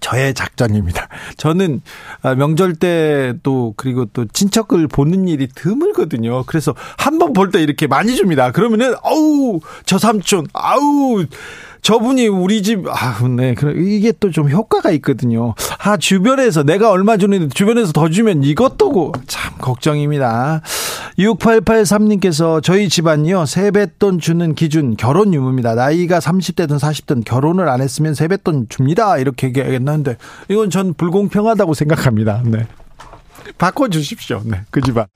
저의 0.00 0.34
작전입니다. 0.34 1.08
저는 1.36 1.82
아, 2.22 2.34
명절 2.34 2.74
때도 2.76 3.74
그리고 3.76 4.04
또 4.06 4.24
친척을 4.26 4.88
보는 4.88 5.28
일이 5.28 5.48
드물거든요. 5.48 6.44
그래서 6.44 6.74
한 6.96 7.18
번 7.18 7.32
볼 7.32 7.50
때 7.50 7.62
이렇게 7.62 7.86
많이 7.86 8.14
줍니다. 8.16 8.52
그러면은 8.52 8.94
어우 9.02 9.60
저 9.84 9.98
삼촌 9.98 10.46
아우 10.52 11.24
저분이 11.82 12.28
우리 12.28 12.62
집, 12.62 12.86
아, 12.88 13.18
네. 13.28 13.54
이게 13.76 14.12
또 14.12 14.30
좀 14.30 14.50
효과가 14.50 14.90
있거든요. 14.92 15.54
아, 15.78 15.96
주변에서 15.96 16.62
내가 16.62 16.90
얼마 16.90 17.16
주는데 17.16 17.48
주변에서 17.54 17.92
더 17.92 18.08
주면 18.08 18.44
이것도 18.44 19.12
참 19.26 19.54
걱정입니다. 19.58 20.60
6883님께서 21.18 22.62
저희 22.62 22.88
집안이요 22.88 23.46
세뱃돈 23.46 24.20
주는 24.20 24.54
기준 24.54 24.96
결혼 24.96 25.34
유무입니다. 25.34 25.74
나이가 25.74 26.18
30대든 26.20 26.78
40든 26.78 27.24
결혼을 27.24 27.68
안 27.68 27.80
했으면 27.80 28.14
세뱃돈 28.14 28.66
줍니다. 28.68 29.18
이렇게 29.18 29.48
얘기했는데 29.48 30.16
이건 30.48 30.70
전 30.70 30.94
불공평하다고 30.94 31.74
생각합니다. 31.74 32.42
네. 32.44 32.66
바꿔 33.56 33.88
주십시오. 33.88 34.42
네. 34.44 34.60
그 34.70 34.80
집안. 34.82 35.06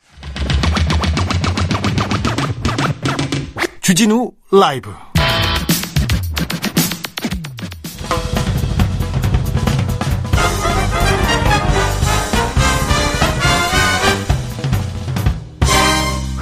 주진우 3.83 4.31
라이브 4.52 4.90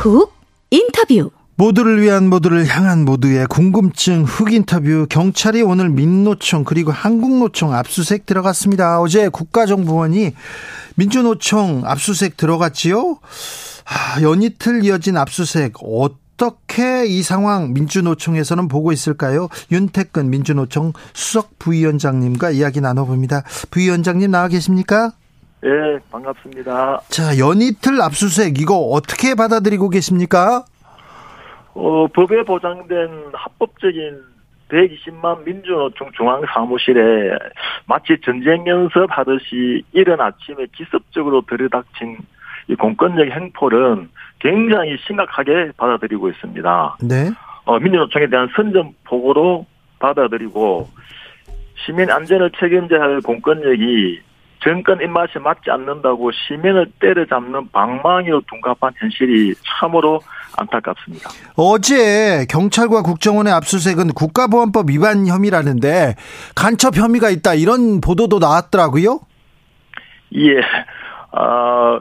훅 0.00 0.32
인터뷰 0.70 1.30
모두를 1.56 2.00
위한 2.00 2.30
모두를 2.30 2.66
향한 2.66 3.04
모두의 3.04 3.46
궁금증 3.48 4.24
흑 4.24 4.50
인터뷰 4.50 5.06
경찰이 5.10 5.60
오늘 5.60 5.90
민노총 5.90 6.64
그리고 6.64 6.90
한국노총 6.90 7.74
압수수색 7.74 8.24
들어갔습니다. 8.24 8.98
어제 8.98 9.28
국가정보원이 9.28 10.32
민주노총 10.94 11.82
압수수색 11.84 12.38
들어갔지요. 12.38 13.18
아, 13.84 14.22
연이틀 14.22 14.82
이어진 14.86 15.18
압수수색 15.18 15.74
어떻게 15.82 17.04
이 17.04 17.22
상황 17.22 17.74
민주노총에서는 17.74 18.68
보고 18.68 18.92
있을까요? 18.92 19.50
윤태근 19.70 20.30
민주노총 20.30 20.94
수석 21.12 21.58
부위원장님과 21.58 22.52
이야기 22.52 22.80
나눠봅니다. 22.80 23.42
부위원장님 23.70 24.30
나와 24.30 24.48
계십니까? 24.48 25.12
예, 25.64 25.98
반갑습니다. 26.10 27.00
자, 27.08 27.38
연이틀 27.38 28.00
압수수색 28.00 28.58
이거 28.58 28.76
어떻게 28.76 29.34
받아들이고 29.34 29.90
계십니까? 29.90 30.64
어, 31.74 32.06
법에 32.08 32.42
보장된 32.44 33.30
합법적인 33.32 34.22
120만 34.68 35.44
민주노총 35.44 36.10
중앙사무실에 36.16 37.36
마치 37.86 38.16
전쟁 38.24 38.66
연습하듯이 38.66 39.82
이른 39.92 40.20
아침에 40.20 40.66
기습적으로 40.74 41.42
들이닥친 41.42 42.18
이 42.68 42.74
공권력 42.76 43.28
행포는 43.30 44.08
굉장히 44.38 44.96
심각하게 45.06 45.72
받아들이고 45.76 46.30
있습니다. 46.30 46.96
네. 47.02 47.30
어, 47.64 47.78
민주노총에 47.78 48.28
대한 48.28 48.48
선전포고로 48.54 49.66
받아들이고 49.98 50.88
시민 51.84 52.10
안전을 52.10 52.52
책임져야 52.58 53.00
할 53.00 53.20
공권력이 53.20 54.20
정권 54.62 55.00
입맛에 55.00 55.38
맞지 55.38 55.70
않는다고 55.70 56.30
시민을 56.32 56.92
때려잡는 57.00 57.70
방망이로 57.72 58.42
둔갑한 58.48 58.92
현실이 58.96 59.54
참으로 59.64 60.20
안타깝습니다. 60.56 61.30
어제 61.56 62.44
경찰과 62.48 63.02
국정원의 63.02 63.52
압수수색은 63.52 64.12
국가보안법 64.14 64.90
위반 64.90 65.26
혐의라는데 65.26 66.14
간첩 66.54 66.96
혐의가 66.96 67.30
있다 67.30 67.54
이런 67.54 68.00
보도도 68.00 68.38
나왔더라고요. 68.38 69.20
예. 70.36 70.58
어, 71.32 72.00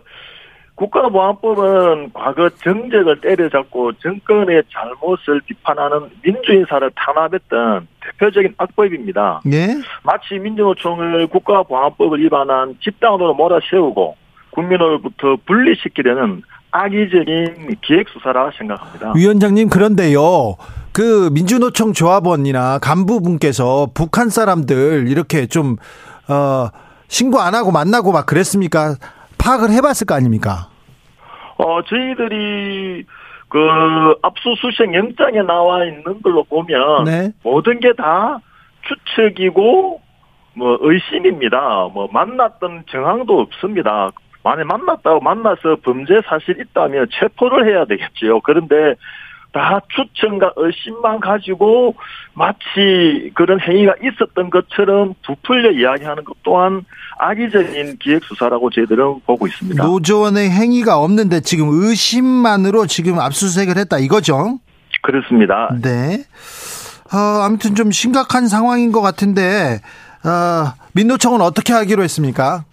국가보안법은 0.79 2.12
과거 2.13 2.50
정적을 2.50 3.19
때려잡고 3.19 3.91
정권의 4.01 4.63
잘못을 4.71 5.41
비판하는 5.45 6.09
민주인사를 6.24 6.89
탄압했던 6.95 7.88
대표적인 8.01 8.55
악법입니다. 8.57 9.41
예. 9.51 9.67
마치 10.03 10.39
민주노총을 10.39 11.27
국가보안법을 11.27 12.19
위반한 12.19 12.77
집단으로 12.81 13.33
몰아세우고 13.33 14.15
국민으로부터 14.51 15.38
분리시키려는 15.45 16.43
악의적인 16.71 17.75
기획수사라 17.81 18.51
생각합니다. 18.57 19.13
위원장님 19.15 19.69
그런데요. 19.69 20.55
그 20.93 21.29
민주노총 21.33 21.93
조합원이나 21.93 22.79
간부분께서 22.79 23.89
북한 23.93 24.29
사람들 24.29 25.07
이렇게 25.09 25.45
좀 25.48 25.75
어, 26.29 26.69
신고 27.07 27.39
안 27.39 27.55
하고 27.55 27.71
만나고 27.71 28.12
막 28.12 28.25
그랬습니까? 28.25 28.95
파악을 29.39 29.72
해봤을 29.72 30.05
거 30.08 30.15
아닙니까? 30.15 30.69
어, 31.58 31.81
저희들이 31.84 33.05
그 33.50 34.16
압수수색 34.22 34.94
영장에 34.94 35.42
나와 35.42 35.83
있는 35.85 36.22
걸로 36.22 36.44
보면 36.44 37.03
네. 37.05 37.31
모든 37.44 37.79
게 37.79 37.94
다 37.94 38.40
추측이고 38.87 40.01
뭐 40.53 40.77
의심입니다. 40.81 41.90
뭐 41.94 42.07
만났던 42.11 42.83
정황도 42.90 43.40
없습니다. 43.42 44.09
만에 44.44 44.64
만났다고 44.64 45.20
만나서 45.20 45.77
범죄 45.83 46.22
사실 46.27 46.59
있다면 46.61 47.07
체포를 47.11 47.68
해야 47.68 47.85
되겠지요. 47.85 48.40
그런데 48.42 48.96
다 49.51 49.81
추측과 49.96 50.53
의심만 50.55 51.20
가지고 51.20 51.96
마치 52.33 53.31
그런 53.33 53.59
행위가 53.59 53.96
있었던 54.03 54.50
것처럼 54.50 55.16
부풀려 55.25 55.72
이야기하는 55.72 56.24
것 56.24 56.35
또한 56.44 56.85
악의적인 57.18 57.98
기획수사라고 57.98 58.70
저희들은 58.70 59.22
보고 59.25 59.48
있습니다. 59.48 59.83
노조원의 59.83 60.51
행위가 60.51 61.00
없는데 61.00 61.42
지금 61.42 61.68
의심만으로 61.72 62.85
지금 62.85 63.20
압수수색을 63.20 63.77
했다 63.77 63.98
이거죠? 63.98 64.59
그렇습니다. 65.01 65.70
네. 65.81 66.24
어, 67.12 67.18
아무튼 67.42 67.74
좀 67.74 67.92
심각한 67.92 68.48
상황인 68.48 68.92
것 68.92 69.01
같은데 69.01 69.81
어, 70.24 70.74
민노총은 70.94 71.42
어떻게 71.42 71.74
하기로 71.74 72.03
했습니까? 72.03 72.66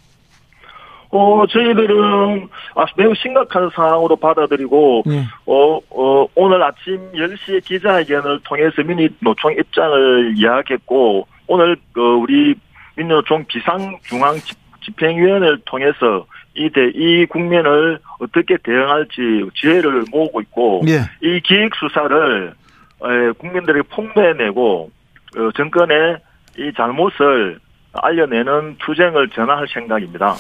어, 1.11 1.47
저희들은 1.47 2.49
아, 2.75 2.85
매우 2.97 3.15
심각한 3.15 3.71
상황으로 3.75 4.17
받아들이고, 4.17 5.05
예. 5.09 5.25
어, 5.47 5.79
어, 5.91 6.27
오늘 6.35 6.63
아침 6.63 7.13
10시에 7.13 7.65
기자회견을 7.65 8.41
통해서 8.45 8.83
민노총 8.83 9.53
입장을 9.59 10.35
이야기했고, 10.37 11.27
오늘, 11.47 11.77
그, 11.93 12.01
우리 12.01 12.55
민노총 12.97 13.45
비상중앙 13.47 14.37
집행위원회를 14.85 15.61
통해서 15.65 16.27
이 16.55 16.71
대, 16.71 16.91
이 16.95 17.27
국면을 17.27 17.99
어떻게 18.19 18.57
대응할지 18.57 19.49
지혜를 19.55 20.05
모으고 20.11 20.41
있고, 20.43 20.83
예. 20.89 21.01
이 21.27 21.41
기획수사를, 21.41 22.55
에, 23.05 23.31
국민들에게 23.39 23.89
폭로해내고, 23.91 24.91
어, 25.37 25.51
정권의 25.55 26.17
이 26.59 26.73
잘못을 26.75 27.59
알려내는 28.03 28.77
투쟁을 28.85 29.31
전환할 29.35 29.67
생각입니다. 29.73 30.35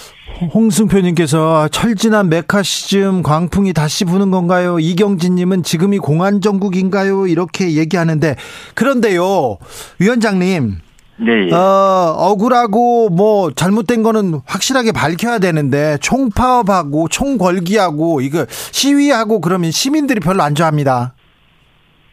홍승표님께서 0.55 1.69
철진한 1.69 2.29
메카시즘 2.29 3.23
광풍이 3.23 3.73
다시 3.73 4.05
부는 4.05 4.31
건가요? 4.31 4.79
이경진님은 4.79 5.63
지금이 5.63 5.99
공안 5.99 6.41
정국인가요? 6.41 7.27
이렇게 7.27 7.75
얘기하는데 7.75 8.37
그런데요, 8.75 9.59
위원장님. 9.99 10.87
네. 11.19 11.49
예. 11.49 11.53
어, 11.55 12.15
억울하고 12.19 13.09
뭐 13.09 13.51
잘못된 13.51 14.03
거는 14.03 14.41
확실하게 14.45 14.93
밝혀야 14.93 15.39
되는데 15.39 15.97
총파업하고 16.01 17.09
총궐기하고 17.09 18.21
이거 18.21 18.45
시위하고 18.49 19.41
그러면 19.41 19.71
시민들이 19.71 20.21
별로 20.21 20.43
안 20.43 20.55
좋아합니다. 20.55 21.16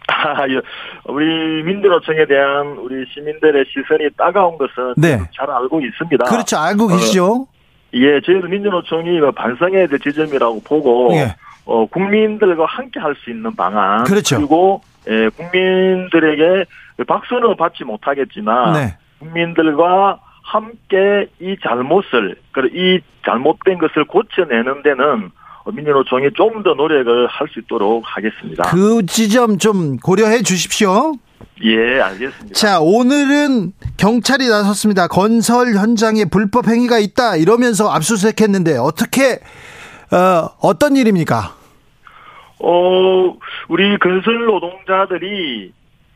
아, 0.07 0.47
예. 0.49 0.61
우리 1.05 1.63
민주노총에 1.63 2.25
대한 2.25 2.77
우리 2.77 3.05
시민들의 3.13 3.65
시선이 3.67 4.09
따가운 4.17 4.57
것은 4.57 4.93
네. 4.97 5.19
잘 5.35 5.49
알고 5.49 5.81
있습니다. 5.81 6.25
그렇죠. 6.25 6.57
알고 6.57 6.87
계시죠? 6.87 7.47
예, 7.93 8.19
저희도 8.21 8.47
민주노총이 8.47 9.19
반성해야 9.35 9.87
될 9.87 9.99
지점이라고 9.99 10.61
보고 10.63 11.13
예. 11.13 11.35
어, 11.65 11.85
국민들과 11.85 12.65
함께 12.65 12.99
할 12.99 13.15
수 13.23 13.29
있는 13.29 13.55
방안 13.55 14.03
그렇죠. 14.03 14.37
그리고 14.37 14.81
예, 15.07 15.29
국민들에게 15.29 16.65
박수는 17.07 17.55
받지 17.57 17.83
못하겠지만 17.83 18.73
네. 18.73 18.97
국민들과 19.19 20.19
함께 20.43 21.27
이 21.39 21.55
잘못을 21.63 22.35
그리고 22.51 22.75
이 22.77 22.99
잘못된 23.25 23.77
것을 23.77 24.05
고쳐내는 24.05 24.83
데는 24.83 25.31
민주노총이 25.71 26.29
좀더 26.35 26.73
노력을 26.73 27.27
할 27.27 27.47
수 27.47 27.59
있도록 27.59 28.03
하겠습니다. 28.05 28.63
그 28.71 29.05
지점 29.05 29.57
좀 29.57 29.97
고려해 29.97 30.41
주십시오. 30.41 31.13
예, 31.63 32.01
알겠습니다. 32.01 32.53
자, 32.53 32.79
오늘은 32.81 33.73
경찰이 33.97 34.47
나섰습니다. 34.47 35.07
건설 35.07 35.75
현장에 35.75 36.25
불법 36.25 36.67
행위가 36.67 36.99
있다 36.99 37.35
이러면서 37.37 37.89
압수수색했는데 37.91 38.77
어떻게 38.77 39.39
어, 40.11 40.49
어떤 40.61 40.95
일입니까? 40.95 41.55
어, 42.59 43.35
우리 43.67 43.97
건설 43.99 44.45
노동자들이 44.45 45.73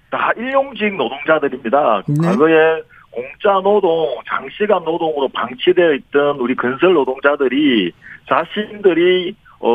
다 0.10 0.32
일용직 0.38 0.96
노동자들입니다. 0.96 2.04
네. 2.08 2.28
과거에 2.28 2.82
공짜 3.12 3.60
노동, 3.64 4.16
장시간 4.28 4.84
노동으로 4.84 5.28
방치되어 5.30 5.94
있던 5.94 6.38
우리 6.40 6.56
건설 6.56 6.94
노동자들이 6.94 7.92
자신들이 8.28 9.36
어, 9.60 9.70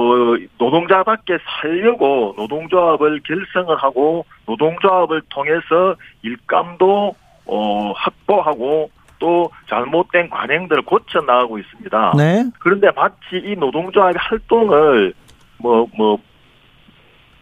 노동자답게 0.59 1.39
살려고 1.61 2.35
노동조합을 2.37 3.21
결성을 3.27 3.77
하고 3.77 4.25
노동조합을 4.47 5.23
통해서 5.29 5.97
일감도 6.23 7.15
어, 7.47 7.93
확보하고 7.97 8.91
또 9.19 9.51
잘못된 9.69 10.31
관행들을 10.31 10.83
고쳐 10.83 11.21
나가고 11.21 11.59
있습니다. 11.59 12.13
네. 12.17 12.45
그런데 12.61 12.91
마치 12.95 13.17
이 13.35 13.57
노동조합의 13.57 14.17
활동을 14.19 15.15
뭐, 15.59 15.87
뭐, 15.97 16.19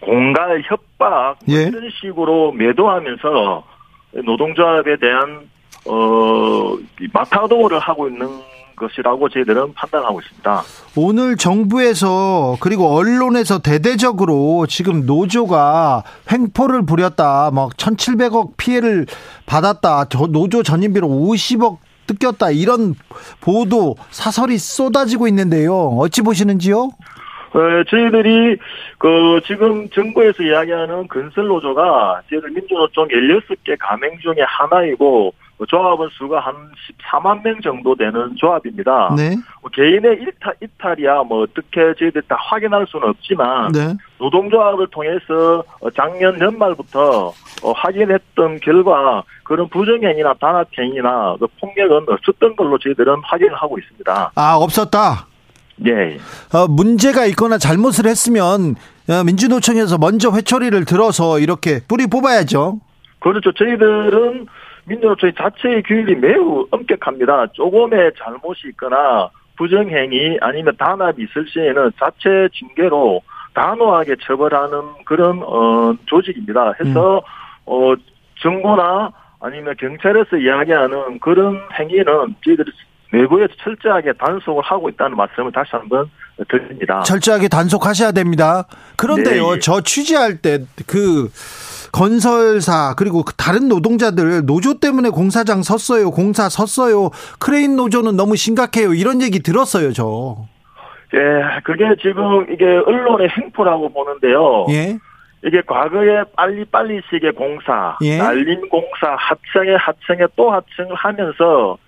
공갈 0.01 0.63
협박 0.63 1.39
뭐 1.47 1.57
예. 1.57 1.65
이런 1.65 1.91
식으로 2.01 2.53
매도하면서 2.53 3.65
노동조합에 4.25 4.97
대한 4.97 5.49
어 5.87 6.77
마타도를 7.13 7.79
하고 7.79 8.09
있는 8.09 8.27
것이라고 8.81 9.29
저희들은 9.29 9.75
판단하고 9.75 10.21
있습니다. 10.21 10.63
오늘 10.97 11.37
정부에서 11.37 12.57
그리고 12.61 12.89
언론에서 12.97 13.59
대대적으로 13.61 14.67
지금 14.67 15.05
노조가 15.07 16.03
횡포를 16.33 16.87
부렸다. 16.87 17.51
막 17.53 17.77
1,700억 17.77 18.57
피해를 18.57 19.07
받았다. 19.47 20.07
저 20.07 20.27
노조 20.27 20.63
전임비로 20.63 21.07
50억 21.07 21.79
뜯겼다. 22.07 22.51
이런 22.51 22.95
보도 23.41 23.97
사설이 24.11 24.59
쏟아지고 24.59 25.29
있는데요. 25.29 25.75
어찌 25.99 26.23
보시는지요? 26.23 26.91
어, 27.53 27.59
저희들이 27.89 28.57
그 28.99 29.41
지금 29.47 29.89
정부에서 29.91 30.43
이야기하는 30.43 31.09
건설 31.09 31.47
노조가 31.49 32.23
저희들 32.31 32.51
민주노총 32.51 33.09
16개 33.09 33.77
가맹 33.79 34.19
중에 34.21 34.37
하나이고 34.47 35.33
그 35.33 35.50
조합원 35.67 36.09
수가 36.13 36.41
한 36.41 36.55
14만 37.11 37.43
명 37.43 37.61
정도 37.61 37.95
되는 37.95 38.35
조합입니다. 38.37 39.15
네. 39.17 39.37
뭐 39.61 39.71
개인의 39.73 40.19
일탈, 40.21 40.55
이탈이야 40.63 41.23
뭐 41.25 41.43
어떻게 41.43 41.95
저희들 41.99 42.23
다 42.23 42.37
확인할 42.39 42.87
수는 42.89 43.09
없지만 43.09 43.73
네. 43.73 43.95
노동조합을 44.19 44.87
통해서 44.89 45.63
어, 45.81 45.91
작년 45.91 46.39
연말부터 46.41 47.33
어, 47.63 47.73
확인했던 47.73 48.61
결과 48.61 49.23
그런 49.43 49.69
부정행위나 49.69 50.35
단합행위나 50.41 51.37
그 51.39 51.47
폭력은 51.61 52.07
없었던 52.09 52.57
걸로 52.57 52.79
저희들은 52.79 53.21
확인을 53.25 53.55
하고 53.55 53.79
있습니다. 53.79 54.33
아, 54.35 54.57
없었다. 54.57 55.27
예. 55.87 56.19
어, 56.53 56.67
문제가 56.69 57.25
있거나 57.27 57.59
잘못을 57.59 58.07
했으면 58.07 58.77
어, 59.09 59.25
민주노총에서 59.25 59.99
먼저 59.99 60.31
회초리를 60.31 60.85
들어서 60.85 61.39
이렇게 61.39 61.81
뿌리 61.89 62.07
뽑아야죠. 62.07 62.81
그렇죠. 63.21 63.53
저희들은 63.53 64.47
민주노총 64.85 65.33
자체의 65.37 65.83
규율이 65.83 66.17
매우 66.17 66.67
엄격합니다. 66.71 67.49
조금의 67.53 68.13
잘못이 68.19 68.69
있거나 68.71 69.31
부정행위 69.57 70.39
아니면 70.41 70.75
단합이 70.79 71.23
있을 71.23 71.47
시에는 71.49 71.93
자체 71.99 72.49
징계로 72.55 73.21
단호하게 73.55 74.17
처벌하는 74.23 74.81
그런 75.05 75.43
어, 75.43 75.95
조직입니다. 76.07 76.73
해서 76.81 77.23
어, 77.67 77.95
정부나 78.43 79.11
아니면 79.41 79.75
경찰에서 79.79 80.37
이야기하는 80.37 81.19
그런 81.21 81.61
행위는 81.79 82.37
저희들이 82.45 82.71
내부에서 83.13 83.53
철저하게 83.63 84.13
단속을 84.13 84.63
하고 84.63 84.89
있다는 84.89 85.17
말씀을 85.17 85.51
다시 85.53 85.71
한번 85.73 86.09
드립니다. 86.49 87.01
철저하게 87.01 87.49
단속하셔야 87.49 88.13
됩니다. 88.13 88.67
그런데요, 88.97 89.49
네, 89.51 89.55
예. 89.57 89.59
저 89.59 89.81
취재할 89.81 90.39
때 90.39 90.59
그 90.87 91.29
건설사 91.93 92.95
그리고 92.97 93.23
그 93.23 93.35
다른 93.35 93.69
노동자들 93.69 94.47
노조 94.47 94.79
때문에 94.79 95.11
공사장 95.11 95.63
섰어요, 95.63 96.11
공사 96.11 96.49
섰어요. 96.49 97.11
크레인 97.39 97.77
노조는 97.77 98.17
너무 98.17 98.37
심각해요. 98.37 98.95
이런 98.95 99.23
얘기 99.23 99.41
들었어요, 99.41 99.93
저. 99.93 100.37
예, 101.15 101.61
그게 101.65 101.85
지금 102.01 102.47
이게 102.53 102.65
언론의 102.65 103.29
횡포라고 103.31 103.93
보는데요. 103.93 104.67
예, 104.71 104.99
이게 105.45 105.63
과거에 105.67 106.23
빨리빨리식의 106.37 107.33
공사, 107.33 107.97
예. 108.03 108.19
날림 108.19 108.69
공사, 108.69 109.17
하청에 109.17 109.75
하청에 109.75 110.27
또 110.37 110.53
하청을 110.53 110.95
하면서 110.95 111.79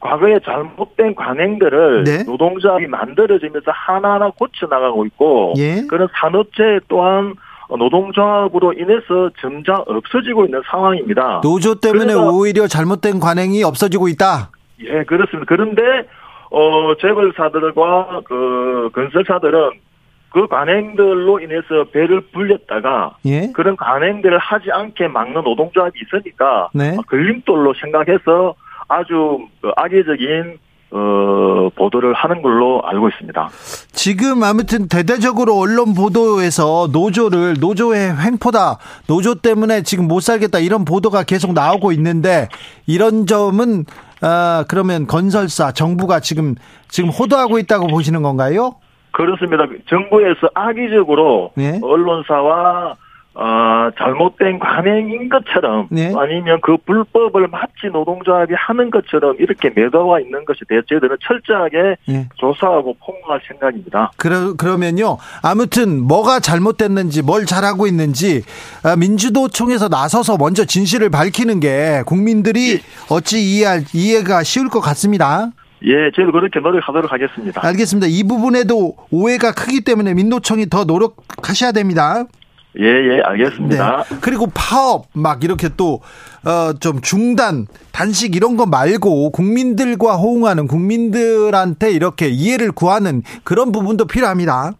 과거에 0.00 0.38
잘못된 0.44 1.14
관행들을 1.14 2.04
네. 2.04 2.24
노동조합이 2.24 2.86
만들어지면서 2.86 3.70
하나하나 3.70 4.30
고쳐나가고 4.30 5.06
있고 5.06 5.54
예. 5.56 5.86
그런 5.88 6.08
산업재해 6.12 6.80
또한 6.88 7.34
노동조합으로 7.68 8.74
인해서 8.74 9.30
점점 9.40 9.82
없어지고 9.86 10.44
있는 10.46 10.62
상황입니다. 10.70 11.40
노조 11.42 11.74
때문에 11.74 12.14
오히려 12.14 12.66
잘못된 12.66 13.20
관행이 13.20 13.62
없어지고 13.62 14.08
있다. 14.08 14.50
예, 14.80 15.04
그렇습니다. 15.04 15.46
그런데 15.48 15.82
어 16.50 16.94
재벌사들과 17.00 18.22
그 18.24 18.90
건설사들은 18.94 19.70
그 20.30 20.48
관행들로 20.48 21.38
인해서 21.40 21.84
배를 21.92 22.20
불렸다가 22.32 23.16
예, 23.24 23.52
그런 23.54 23.76
관행들을 23.76 24.36
하지 24.38 24.70
않게 24.72 25.08
막는 25.08 25.42
노동조합이 25.42 25.98
있으니까 26.04 26.68
네. 26.74 26.96
걸림돌로 27.06 27.74
생각해서 27.80 28.54
아주 28.88 29.38
그 29.62 29.70
악의적인 29.76 30.58
어 30.96 31.70
보도를 31.74 32.14
하는 32.14 32.40
걸로 32.40 32.80
알고 32.84 33.08
있습니다. 33.08 33.48
지금 33.92 34.44
아무튼 34.44 34.86
대대적으로 34.86 35.58
언론 35.58 35.92
보도에서 35.92 36.88
노조를 36.92 37.56
노조의 37.58 38.16
횡포다, 38.16 38.78
노조 39.08 39.34
때문에 39.34 39.82
지금 39.82 40.06
못 40.06 40.20
살겠다 40.20 40.60
이런 40.60 40.84
보도가 40.84 41.24
계속 41.24 41.52
나오고 41.52 41.90
있는데 41.92 42.46
이런 42.86 43.26
점은 43.26 43.86
아 44.20 44.64
그러면 44.68 45.08
건설사 45.08 45.72
정부가 45.72 46.20
지금 46.20 46.54
지금 46.88 47.10
호도하고 47.10 47.58
있다고 47.58 47.88
보시는 47.88 48.22
건가요? 48.22 48.76
그렇습니다. 49.10 49.64
정부에서 49.88 50.48
악의적으로 50.54 51.50
네. 51.56 51.80
언론사와 51.82 52.94
어, 53.36 53.90
잘못된 53.98 54.60
관행인 54.60 55.28
것처럼 55.28 55.88
네. 55.90 56.12
아니면 56.16 56.60
그 56.62 56.76
불법을 56.76 57.48
마치 57.48 57.88
노동조합이 57.92 58.54
하는 58.56 58.90
것처럼 58.90 59.36
이렇게 59.40 59.70
매도가 59.74 60.20
있는 60.20 60.44
것에 60.44 60.60
대해 60.68 60.80
저희들은 60.88 61.16
철저하게 61.20 61.96
예. 62.10 62.28
조사하고 62.36 62.96
폭로할 63.04 63.40
생각입니다. 63.48 64.12
그러, 64.16 64.54
그러면요. 64.54 65.18
아무튼 65.42 66.00
뭐가 66.00 66.38
잘못됐는지 66.38 67.22
뭘 67.22 67.44
잘하고 67.44 67.88
있는지 67.88 68.42
아, 68.84 68.94
민주노총에서 68.94 69.88
나서서 69.88 70.36
먼저 70.36 70.64
진실을 70.64 71.10
밝히는 71.10 71.58
게 71.58 72.04
국민들이 72.06 72.80
어찌 73.10 73.40
이해할 73.40 73.82
이해가 73.92 74.44
쉬울 74.44 74.68
것 74.68 74.80
같습니다. 74.80 75.50
예, 75.86 76.10
저희도 76.14 76.32
그렇게 76.32 76.60
노력하도록 76.60 77.12
하겠습니다. 77.12 77.66
알겠습니다. 77.66 78.06
이 78.08 78.22
부분에도 78.22 78.96
오해가 79.10 79.52
크기 79.52 79.82
때문에 79.82 80.14
민노총이 80.14 80.70
더 80.70 80.84
노력하셔야 80.84 81.72
됩니다. 81.72 82.24
예, 82.80 82.84
예, 82.84 83.20
알겠습니다. 83.22 84.04
네. 84.08 84.16
그리고 84.20 84.48
파업 84.52 85.06
막 85.12 85.44
이렇게 85.44 85.68
또 85.76 86.00
어 86.46 86.74
좀 86.78 87.00
중단 87.00 87.66
단식 87.90 88.36
이런 88.36 88.56
거 88.58 88.66
말고 88.66 89.30
국민들과 89.30 90.16
호응하는 90.16 90.66
국민들한테 90.66 91.90
이렇게 91.92 92.28
이해를 92.28 92.70
구하는 92.72 93.22
그런 93.44 93.72
부분도 93.72 94.06
필요합니다. 94.06 94.72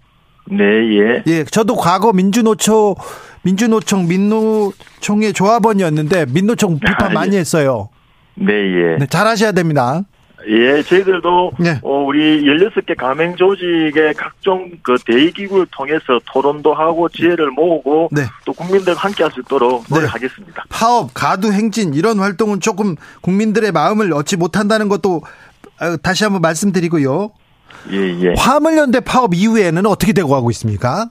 네, 0.51 0.63
예. 0.65 1.23
예, 1.27 1.45
저도 1.45 1.77
과거 1.77 2.13
민주노총 2.13 2.97
민주노총 3.45 4.09
민노총의 4.09 5.33
조합원이었는데 5.33 6.27
민노총 6.27 6.81
비판 6.85 7.07
아, 7.07 7.11
예. 7.11 7.15
많이 7.15 7.37
했어요. 7.37 7.89
네, 8.35 8.53
예. 8.53 8.97
네, 8.99 9.07
잘하셔야 9.07 9.53
됩니다. 9.53 10.03
예, 10.49 10.83
저희들도 10.83 11.53
네. 11.59 11.79
어, 11.83 12.05
우리 12.05 12.43
16개 12.45 12.97
가맹 12.97 13.35
조직의 13.37 14.15
각종 14.15 14.71
그 14.83 14.97
대의기구를 15.07 15.67
통해서 15.71 16.21
토론도 16.33 16.75
하고 16.75 17.09
지혜를 17.09 17.51
모으고 17.51 18.09
네. 18.13 18.23
또 18.45 18.53
국민들과 18.53 19.01
함께 19.01 19.23
할 19.23 19.33
수 19.33 19.41
있도록 19.41 19.85
네. 19.89 19.95
노력하겠습니다. 19.97 20.65
파업, 20.69 21.11
가두 21.15 21.53
행진 21.53 21.95
이런 21.95 22.19
활동은 22.19 22.61
조금 22.61 22.95
국민들의 23.23 23.73
마음을 23.73 24.13
얻지 24.13 24.37
못한다는 24.37 24.89
것도 24.89 25.23
어, 25.81 25.97
다시 26.03 26.25
한번 26.25 26.41
말씀드리고요. 26.43 27.31
예, 27.91 27.97
예. 27.97 28.35
화물연대 28.39 29.01
파업 29.01 29.35
이후에는 29.35 29.85
어떻게 29.87 30.13
되고 30.13 30.29
가고 30.29 30.51
있습니까? 30.51 31.09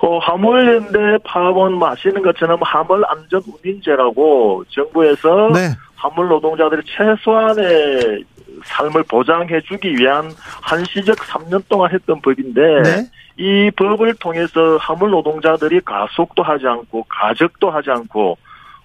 어, 0.00 0.18
화물연대 0.18 1.18
파업은 1.24 1.74
뭐 1.74 1.90
아시는 1.90 2.22
것처럼 2.22 2.58
화물 2.62 3.04
안전 3.08 3.40
운임제라고 3.62 4.64
정부에서 4.70 5.50
네. 5.54 5.76
화물 6.02 6.26
노동자들이 6.26 6.82
최소한의 6.84 8.24
삶을 8.64 9.04
보장해 9.04 9.60
주기 9.62 9.94
위한 9.96 10.32
한시적 10.60 11.16
3년 11.16 11.62
동안 11.68 11.92
했던 11.92 12.20
법인데 12.20 12.60
네. 12.82 13.06
이 13.36 13.70
법을 13.70 14.14
통해서 14.14 14.76
화물 14.78 15.10
노동자들이 15.10 15.80
가속도 15.80 16.42
하지 16.42 16.66
않고 16.66 17.06
가적도 17.08 17.70
하지 17.70 17.90
않고 17.90 18.36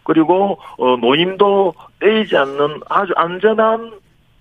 그리고 0.04 0.60
어 0.78 0.96
노임도 0.98 1.74
떼이지 2.00 2.38
않는 2.38 2.82
아주 2.88 3.14
안전한 3.16 3.94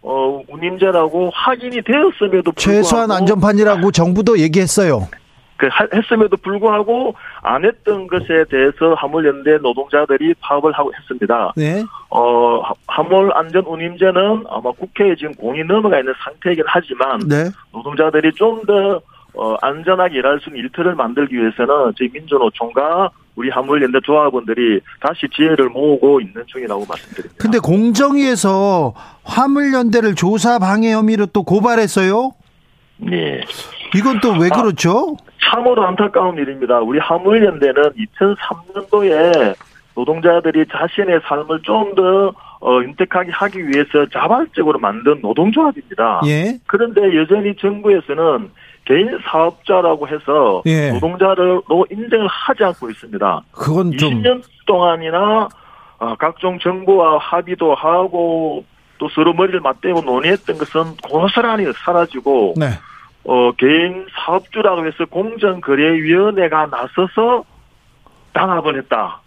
어 0.03 0.43
운임제라고 0.49 1.31
확인이 1.33 1.81
되었음에도 1.83 2.53
불구하고 2.53 2.61
최소한 2.61 3.11
안전판이라고 3.11 3.91
정부도 3.91 4.39
얘기했어요. 4.39 5.09
그 5.57 5.69
하- 5.71 5.87
했음에도 5.95 6.37
불구하고 6.37 7.15
안 7.43 7.65
했던 7.65 8.07
것에 8.07 8.45
대해서 8.51 8.95
화물연대 8.95 9.59
노동자들이 9.59 10.35
파업을 10.41 10.73
하고 10.73 10.93
했습니다. 10.95 11.53
네. 11.57 11.83
어 12.11 12.61
하- 12.61 12.75
화물 12.87 13.33
안전 13.35 13.65
운임제는 13.65 14.45
아마 14.51 14.71
국회에 14.73 15.15
지금 15.17 15.35
공이 15.35 15.65
넘어가 15.65 15.99
있는 15.99 16.13
상태이긴 16.25 16.65
하지만 16.67 17.19
네. 17.29 17.45
노동자들이 17.73 18.33
좀더 18.35 19.01
어, 19.39 19.55
안전하게 19.61 20.19
일할 20.19 20.41
수 20.41 20.49
있는 20.49 20.63
일터를 20.63 20.95
만들기 20.95 21.35
위해서는 21.37 21.93
저희 21.99 22.09
민주노총과 22.11 23.11
우리 23.35 23.51
화물연대 23.51 23.99
조합원들이 24.03 24.81
다시 24.99 25.27
지혜를 25.35 25.69
모으고 25.69 26.23
있는 26.23 26.43
중이라고 26.47 26.87
말씀드립니다. 26.89 27.35
근데 27.39 27.59
공정위에서 27.59 28.95
화물연대를 29.25 30.15
조사 30.15 30.59
방해 30.59 30.93
혐의로 30.93 31.27
또 31.27 31.43
고발했어요? 31.43 32.33
예. 33.11 33.41
이건 33.95 34.21
또왜 34.21 34.49
아. 34.53 34.63
그렇죠? 34.63 35.17
참으로 35.43 35.87
안타까운 35.87 36.37
일입니다. 36.37 36.81
우리 36.81 36.99
화물연대는 36.99 37.93
2003년도에 38.19 39.55
노동자들이 39.95 40.67
자신의 40.71 41.21
삶을 41.25 41.63
좀더 41.63 42.33
어, 42.61 42.81
윤택하게 42.83 43.31
하기 43.33 43.69
위해서 43.69 44.07
자발적으로 44.13 44.79
만든 44.79 45.21
노동조합입니다. 45.21 46.23
예. 46.27 46.59
그런데 46.67 47.17
여전히 47.17 47.55
정부에서는 47.57 48.51
개인 48.85 49.19
사업자라고 49.25 50.09
해서 50.09 50.63
예. 50.67 50.93
노동자로 50.93 51.63
인정을 51.91 52.27
하지 52.29 52.65
않고 52.65 52.91
있습니다. 52.91 53.43
그건 53.53 53.93
좀 53.93 54.23
20년 54.23 54.43
동안이나 54.67 55.49
어, 55.99 56.15
각종 56.17 56.59
정부와 56.59 57.19
합의도 57.19 57.75
하고 57.75 58.65
또 58.99 59.09
서로 59.11 59.33
머리를 59.33 59.61
맞대고 59.61 60.03
논의했던 60.03 60.59
것은 60.59 60.97
고스란히 61.09 61.67
사라지고 61.85 62.55
네. 62.57 62.71
어, 63.25 63.53
개인 63.53 64.07
사업주라고 64.15 64.87
해서 64.87 65.05
공정거래위원회가 65.07 66.67
나서서 66.67 67.45
단합을 68.33 68.79
했다. 68.79 69.21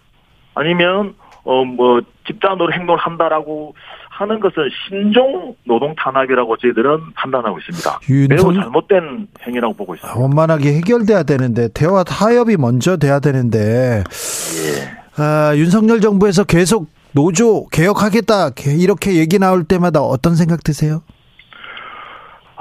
아니면 0.56 1.16
어 1.44 1.64
뭐 1.66 2.02
집단으로 2.28 2.72
행동을 2.72 3.00
한다라고 3.00 3.74
하는 4.10 4.40
것은 4.40 4.70
신종 4.88 5.56
노동 5.66 5.96
탄압이라고 5.96 6.58
저희들은 6.58 7.14
판단하고 7.16 7.58
있습니다. 7.60 8.00
매우 8.30 8.50
윤석 8.50 8.54
잘못된 8.54 9.28
행위라고 9.48 9.74
보고 9.74 9.96
있습니다. 9.96 10.20
원만하게 10.20 10.74
해결돼야 10.76 11.24
되는데 11.24 11.70
대화 11.74 12.04
타협이 12.04 12.58
먼저 12.58 12.98
돼야 12.98 13.20
되는데 13.20 14.04
예. 14.04 15.22
아, 15.22 15.54
윤석열 15.56 16.02
정부에서 16.02 16.44
계속 16.44 16.88
노조 17.12 17.68
개혁하겠다 17.70 18.52
이렇게 18.80 19.16
얘기 19.16 19.40
나올 19.40 19.64
때마다 19.64 20.02
어떤 20.02 20.36
생각 20.36 20.64
드세요? 20.64 21.02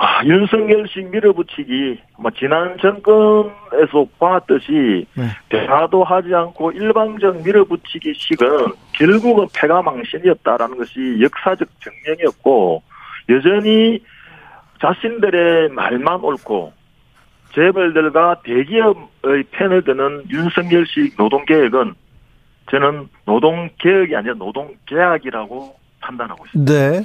아, 0.01 0.25
윤석열식 0.25 1.11
밀어붙이기, 1.11 1.99
뭐, 2.21 2.31
지난 2.31 2.79
정권에서 2.81 4.07
봤듯이, 4.21 5.05
네. 5.15 5.25
대화도 5.49 6.05
하지 6.05 6.33
않고 6.33 6.71
일방적 6.71 7.43
밀어붙이기 7.43 8.15
식은 8.15 8.49
결국은 8.93 9.49
패가망신이었다라는 9.53 10.79
것이 10.79 11.19
역사적 11.21 11.69
증명이었고, 11.83 12.81
여전히 13.29 14.01
자신들의 14.81 15.71
말만 15.71 16.21
옳고, 16.21 16.73
재벌들과 17.57 18.43
대기업의 18.45 19.45
편을 19.51 19.83
드는 19.83 20.31
윤석열식 20.31 21.15
노동개혁은 21.19 21.95
저는 22.71 23.09
노동개혁이 23.25 24.15
아니라 24.15 24.35
노동계약이라고 24.35 25.77
판단하고 26.01 26.47
있습니다. 26.47 26.73
네. 26.73 27.05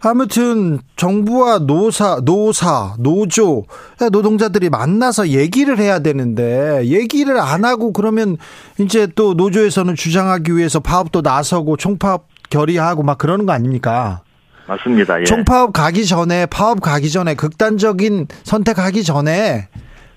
아무튼 0.00 0.78
정부와 0.96 1.60
노사, 1.60 2.20
노사, 2.24 2.94
노조, 2.98 3.64
노동자들이 4.12 4.70
만나서 4.70 5.28
얘기를 5.28 5.78
해야 5.78 5.98
되는데 5.98 6.86
얘기를 6.86 7.38
안 7.38 7.64
하고 7.64 7.92
그러면 7.92 8.36
이제 8.78 9.08
또 9.14 9.34
노조에서는 9.34 9.96
주장하기 9.96 10.56
위해서 10.56 10.78
파업도 10.80 11.22
나서고 11.22 11.76
총파업 11.76 12.28
결의하고 12.50 13.02
막 13.02 13.18
그러는 13.18 13.44
거 13.44 13.52
아닙니까? 13.52 14.22
맞습니다. 14.68 15.20
예. 15.20 15.24
총파업 15.24 15.72
가기 15.72 16.06
전에 16.06 16.46
파업 16.46 16.80
가기 16.80 17.10
전에 17.10 17.34
극단적인 17.34 18.28
선택하기 18.44 19.02
전에 19.02 19.68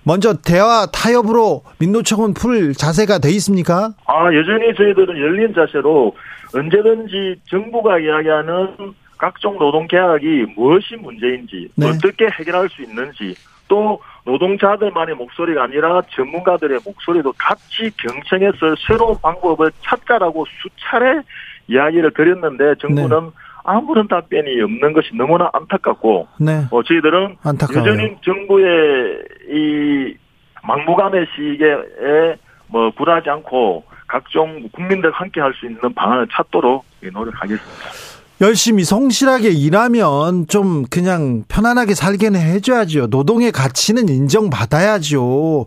먼저 0.03 0.33
대화 0.33 0.87
타협으로 0.87 1.63
민노총은 1.79 2.33
풀 2.33 2.73
자세가 2.73 3.19
돼 3.19 3.29
있습니까? 3.31 3.91
아, 4.07 4.25
여전히 4.33 4.73
저희들은 4.75 5.17
열린 5.19 5.53
자세로 5.53 6.15
언제든지 6.55 7.35
정부가 7.49 7.99
이야기하는 7.99 8.93
각종 9.17 9.57
노동 9.59 9.87
계약이 9.87 10.53
무엇이 10.55 10.95
문제인지 10.95 11.69
네. 11.75 11.89
어떻게 11.89 12.25
해결할 12.27 12.69
수 12.69 12.81
있는지 12.81 13.35
또 13.67 14.01
노동자들만의 14.25 15.15
목소리가 15.15 15.63
아니라 15.63 16.01
전문가들의 16.15 16.79
목소리도 16.83 17.33
같이 17.37 17.91
경청해서 17.97 18.75
새로운 18.87 19.15
방법을 19.21 19.71
찾자라고 19.83 20.45
수차례 20.61 21.21
이야기를 21.67 22.11
드렸는데 22.13 22.75
정부는 22.81 23.31
아무런 23.63 24.07
답변이 24.07 24.61
없는 24.61 24.93
것이 24.93 25.09
너무나 25.15 25.49
안타깝고 25.53 26.27
네. 26.39 26.65
어, 26.71 26.83
저희들은 26.83 27.37
안타까워요. 27.43 27.91
여전히 27.91 28.15
정부의 28.23 29.23
이 29.49 30.15
막무가내 30.63 31.25
시기에 31.35 31.75
뭐 32.67 32.91
굴하지 32.91 33.29
않고 33.29 33.83
각종 34.07 34.67
국민들 34.71 35.11
함께 35.11 35.39
할 35.41 35.53
수 35.53 35.65
있는 35.65 35.93
방안을 35.93 36.27
찾도록 36.31 36.85
노력하겠습니다. 37.01 37.85
열심히 38.41 38.83
성실하게 38.83 39.49
일하면 39.49 40.47
좀 40.47 40.83
그냥 40.89 41.43
편안하게 41.47 41.93
살게는 41.93 42.39
해줘야죠. 42.39 43.07
노동의 43.07 43.51
가치는 43.51 44.09
인정받아야죠. 44.09 45.65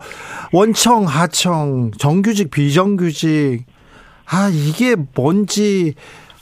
원청, 0.53 1.05
하청, 1.05 1.93
정규직, 1.99 2.51
비정규직. 2.51 3.65
아, 4.27 4.51
이게 4.53 4.97
뭔지 5.15 5.95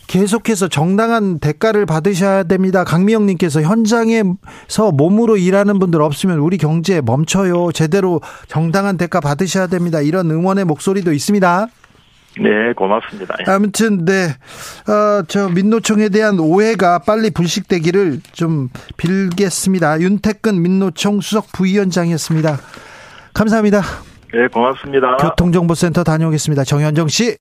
계속해서 0.07 0.69
정당한 0.69 1.39
대가를 1.39 1.87
받으셔야 1.87 2.43
됩니다. 2.43 2.85
강미영님께서 2.85 3.63
현장에서 3.63 4.93
몸으로 4.93 5.37
일하는 5.37 5.79
분들 5.79 6.03
없으면 6.03 6.39
우리 6.39 6.59
경제 6.59 7.01
멈춰요. 7.01 7.73
제대로 7.73 8.21
정당한 8.47 8.97
대가 8.97 9.21
받으셔야 9.21 9.67
됩니다. 9.69 10.01
이런 10.01 10.31
응원의 10.31 10.65
목소리도 10.67 11.13
있습니다. 11.13 11.69
네, 12.41 12.73
고맙습니다. 12.75 13.35
아무튼 13.47 14.05
네, 14.05 14.29
어, 14.91 15.23
저 15.29 15.49
민노총에 15.51 16.09
대한 16.09 16.39
오해가 16.39 16.99
빨리 16.99 17.31
불식되기를 17.31 18.21
좀 18.33 18.71
빌겠습니다. 18.97 20.01
윤태근 20.01 20.63
민노총 20.63 21.21
수석 21.21 21.53
부위원장이었습니다. 21.53 22.59
감사합니다. 23.35 23.83
네, 24.33 24.49
고맙습니다. 24.49 25.17
교통정보센터 25.19 26.05
다녀오겠습니다. 26.05 26.65
정현정 26.65 27.09
씨. 27.09 27.37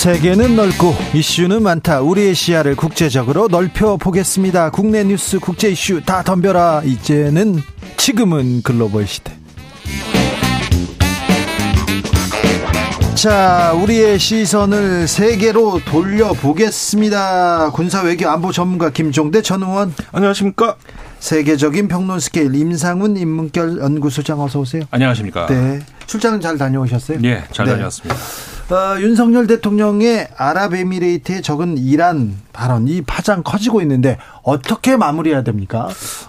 세계는 0.00 0.56
넓고 0.56 0.94
이슈는 1.12 1.62
많다. 1.62 2.00
우리의 2.00 2.34
시야를 2.34 2.74
국제적으로 2.74 3.48
넓혀 3.48 3.98
보겠습니다. 3.98 4.70
국내 4.70 5.04
뉴스, 5.04 5.38
국제 5.38 5.68
이슈 5.68 6.00
다 6.00 6.22
덤벼라. 6.22 6.84
이제는 6.86 7.60
지금은 7.98 8.62
글로벌 8.62 9.06
시대. 9.06 9.36
자, 13.14 13.74
우리의 13.74 14.18
시선을 14.18 15.06
세계로 15.06 15.82
돌려보겠습니다. 15.84 17.70
군사 17.72 18.00
외교 18.00 18.26
안보 18.26 18.52
전문가 18.52 18.88
김종대 18.88 19.42
전 19.42 19.62
의원. 19.62 19.92
안녕하십니까? 20.12 20.76
세계적인 21.18 21.88
평론 21.88 22.20
스케일 22.20 22.54
임상훈 22.54 23.18
인문결 23.18 23.80
연구소장 23.80 24.40
어서 24.40 24.60
오세요. 24.60 24.84
안녕하십니까? 24.90 25.44
네. 25.48 25.80
출장은 26.06 26.40
잘 26.40 26.56
다녀오셨어요? 26.56 27.18
예, 27.24 27.44
잘 27.52 27.66
네. 27.66 27.72
다녀왔습니다. 27.72 28.16
어, 28.72 29.00
윤석열 29.00 29.48
대통령의 29.48 30.28
아랍에미레이트에 30.36 31.40
적은 31.40 31.76
이란 31.76 32.36
발언, 32.52 32.88
이 32.88 33.02
파장 33.02 33.42
커지고 33.42 33.80
있는데 33.82 34.18
어떻게 34.42 34.96
마무리해야 34.96 35.42
됩니까? 35.42 35.88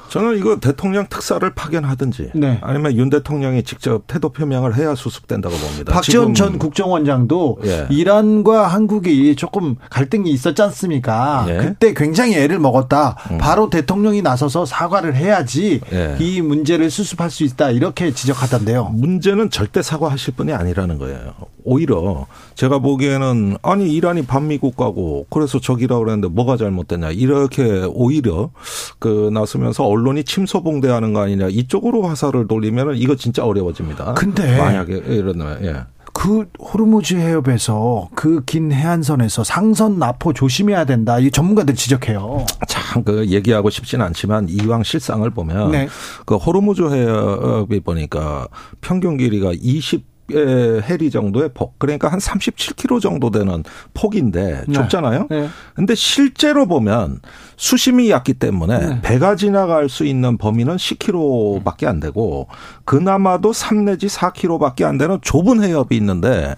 저는 0.10 0.38
이거 0.38 0.58
대통령 0.60 1.08
특사를 1.08 1.50
파견하든지 1.54 2.32
네. 2.36 2.60
아니면 2.62 2.98
윤 2.98 3.10
대통령이 3.10 3.64
직접 3.64 4.06
태도 4.08 4.30
표명을 4.30 4.76
해야 4.76 4.96
수습된다고 4.96 5.56
봅니다. 5.56 5.94
박지원 5.94 6.34
전 6.34 6.60
국정원장도 6.60 7.60
예. 7.66 7.88
이란과 7.90 8.68
한국이 8.68 9.36
조금 9.38 9.78
갈등이 9.90 10.30
있었지 10.32 10.62
않습니까? 10.64 11.46
예. 11.48 11.58
그때 11.58 11.94
굉장히 11.94 12.36
애를 12.36 12.60
먹었다. 12.60 13.16
바로 13.40 13.70
대통령이 13.70 14.22
나서서 14.22 14.66
사과를 14.66 15.16
해야지 15.16 15.80
예. 15.94 16.18
이 16.20 16.42
문제를 16.42 16.90
수습할 16.90 17.30
수 17.30 17.44
있다. 17.44 17.72
이렇게 17.72 18.14
지적하던데요. 18.14 18.90
문제는 18.94 19.50
절대 19.50 19.82
사과하실 19.82 20.34
분이 20.36 20.52
아니라는 20.52 20.98
거예요. 20.98 21.34
오히려 21.64 22.26
제가 22.56 22.80
보기에는 22.80 23.58
아니 23.62 23.94
이란이 23.94 24.26
반미국가고 24.26 25.28
그래서 25.30 25.60
적이라 25.60 25.92
그 25.92 26.02
랬는데 26.12 26.28
뭐가 26.30 26.58
잘못됐냐 26.58 27.12
이렇게 27.12 27.84
오히려 27.94 28.52
그 29.00 29.30
나서면서 29.34 29.86
언론이 29.86 30.24
침소봉대하는 30.24 31.14
거 31.14 31.22
아니냐 31.22 31.48
이쪽으로 31.50 32.04
화살을 32.04 32.48
돌리면은 32.48 32.96
이거 32.98 33.16
진짜 33.16 33.46
어려워집니다. 33.46 34.14
근데 34.14 34.58
만약에 34.58 34.94
이러면 35.08 35.64
예. 35.66 35.76
그 36.14 36.46
호르무즈 36.60 37.16
해협에서 37.16 38.10
그 38.16 38.42
긴 38.46 38.72
해안선에서 38.74 39.46
상선 39.46 39.98
납포 39.98 40.34
조심해야 40.34 40.84
된다. 40.86 41.20
이 41.20 41.32
전문가들 41.32 41.74
지적해요. 41.76 42.46
참 42.68 43.04
그 43.06 43.26
얘기하고 43.28 43.70
싶지는 43.70 44.06
않지만 44.08 44.48
이왕 44.50 44.84
실상을 44.84 45.28
보면 45.30 45.72
네. 45.72 45.88
그 46.26 46.36
호르무즈 46.36 46.82
해협이 46.82 47.80
보니까 47.80 48.48
평균 48.82 49.16
길이가 49.16 49.52
20 49.56 50.11
해리 50.34 51.12
정도의 51.12 51.50
폭 51.54 51.78
그러니까 51.80 52.08
한 52.10 52.20
37km 52.20 53.02
정도 53.02 53.30
되는 53.32 53.64
폭인데 53.94 54.64
네. 54.68 54.74
좁잖아요. 54.74 55.28
네. 55.30 55.50
근데 55.74 55.96
실제로 55.96 56.66
보면 56.66 57.20
수심이 57.58 58.10
얕기 58.10 58.36
때문에 58.36 58.80
네. 58.80 59.02
배가 59.02 59.36
지나갈 59.36 59.90
수 59.90 60.06
있는 60.06 60.38
범위는 60.38 60.78
10km밖에 60.78 61.86
안 61.86 62.00
되고 62.00 62.48
그나마도 62.86 63.54
3 63.54 63.86
내지 63.86 64.08
4km밖에 64.08 64.84
안 64.84 64.98
되는 64.98 65.20
좁은 65.22 65.64
해협이 65.64 65.96
있는데 65.98 66.56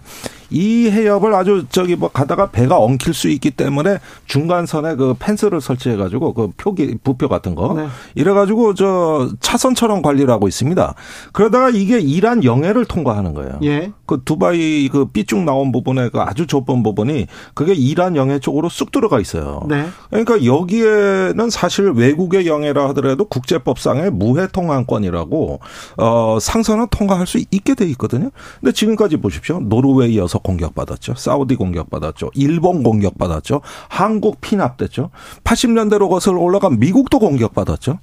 이 0.53 0.89
해협을 0.89 1.33
아주 1.33 1.65
저기 1.69 1.95
뭐 1.95 2.09
가다가 2.09 2.51
배가 2.51 2.77
엉킬 2.77 3.13
수 3.13 3.27
있기 3.29 3.51
때문에 3.51 3.97
중간선에 4.27 4.95
그 4.95 5.15
펜스를 5.17 5.59
설치해 5.59 5.95
가지고 5.95 6.33
그 6.33 6.51
표기 6.55 6.95
부표 7.03 7.27
같은 7.27 7.55
거 7.55 7.73
네. 7.73 7.87
이래 8.13 8.33
가지고 8.33 8.75
저 8.75 9.29
차선처럼 9.39 10.03
관리를 10.03 10.29
하고 10.29 10.47
있습니다. 10.47 10.93
그러다가 11.31 11.71
이게 11.71 11.99
이란 11.99 12.43
영해를 12.43 12.85
통과하는 12.85 13.33
거예요. 13.33 13.59
예. 13.63 13.91
그 14.05 14.21
두바이 14.23 14.89
그 14.91 15.05
삐쭉 15.05 15.43
나온 15.43 15.71
부분에 15.71 16.09
그 16.09 16.19
아주 16.19 16.45
좁은 16.45 16.83
부분이 16.83 17.25
그게 17.55 17.73
이란 17.73 18.15
영해 18.15 18.39
쪽으로 18.39 18.69
쑥 18.69 18.91
들어가 18.91 19.19
있어요. 19.19 19.63
네. 19.67 19.87
그러니까 20.11 20.45
여기에는 20.45 21.49
사실 21.49 21.89
외국의 21.89 22.45
영해라 22.45 22.89
하더라도 22.89 23.25
국제법상의 23.25 24.11
무해 24.11 24.47
통항권이라고 24.47 25.59
어 25.97 26.37
상선은 26.39 26.87
통과할 26.91 27.25
수 27.25 27.39
있게 27.49 27.73
돼 27.73 27.85
있거든요. 27.91 28.29
근데 28.61 28.71
지금까지 28.71 29.17
보십시오. 29.17 29.59
노르웨이여서 29.59 30.42
공격받았죠. 30.43 31.15
사우디 31.15 31.55
공격받았죠. 31.55 32.29
일본 32.35 32.83
공격받았죠. 32.83 33.61
한국 33.89 34.41
피납됐죠. 34.41 35.09
80년대로 35.43 36.09
거슬러 36.09 36.39
올라간 36.39 36.79
미국도 36.79 37.17
공격받았죠. 37.19 37.97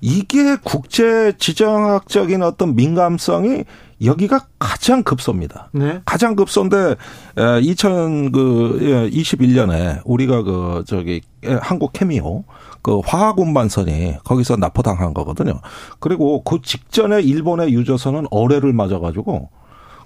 이게 0.00 0.56
국제 0.62 1.32
지정학적인 1.38 2.42
어떤 2.42 2.76
민감성이 2.76 3.64
여기가 4.04 4.40
가장 4.58 5.02
급소입니다. 5.02 5.70
네. 5.72 6.02
가장 6.04 6.36
급소인데 6.36 6.96
2021년에 7.34 10.02
우리가 10.04 10.42
그 10.42 10.84
저기 10.86 11.22
한국 11.62 11.94
케미오 11.94 12.44
그 12.82 13.00
화학 13.04 13.38
운반선이 13.38 14.16
거기서 14.22 14.56
납포당한 14.56 15.14
거거든요. 15.14 15.60
그리고 15.98 16.42
그 16.44 16.60
직전에 16.62 17.22
일본의 17.22 17.72
유조선은 17.72 18.26
어뢰를 18.30 18.74
맞아가지고 18.74 19.48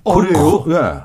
어뢰요? 0.05 0.62
그, 0.62 0.72
예. 0.74 1.00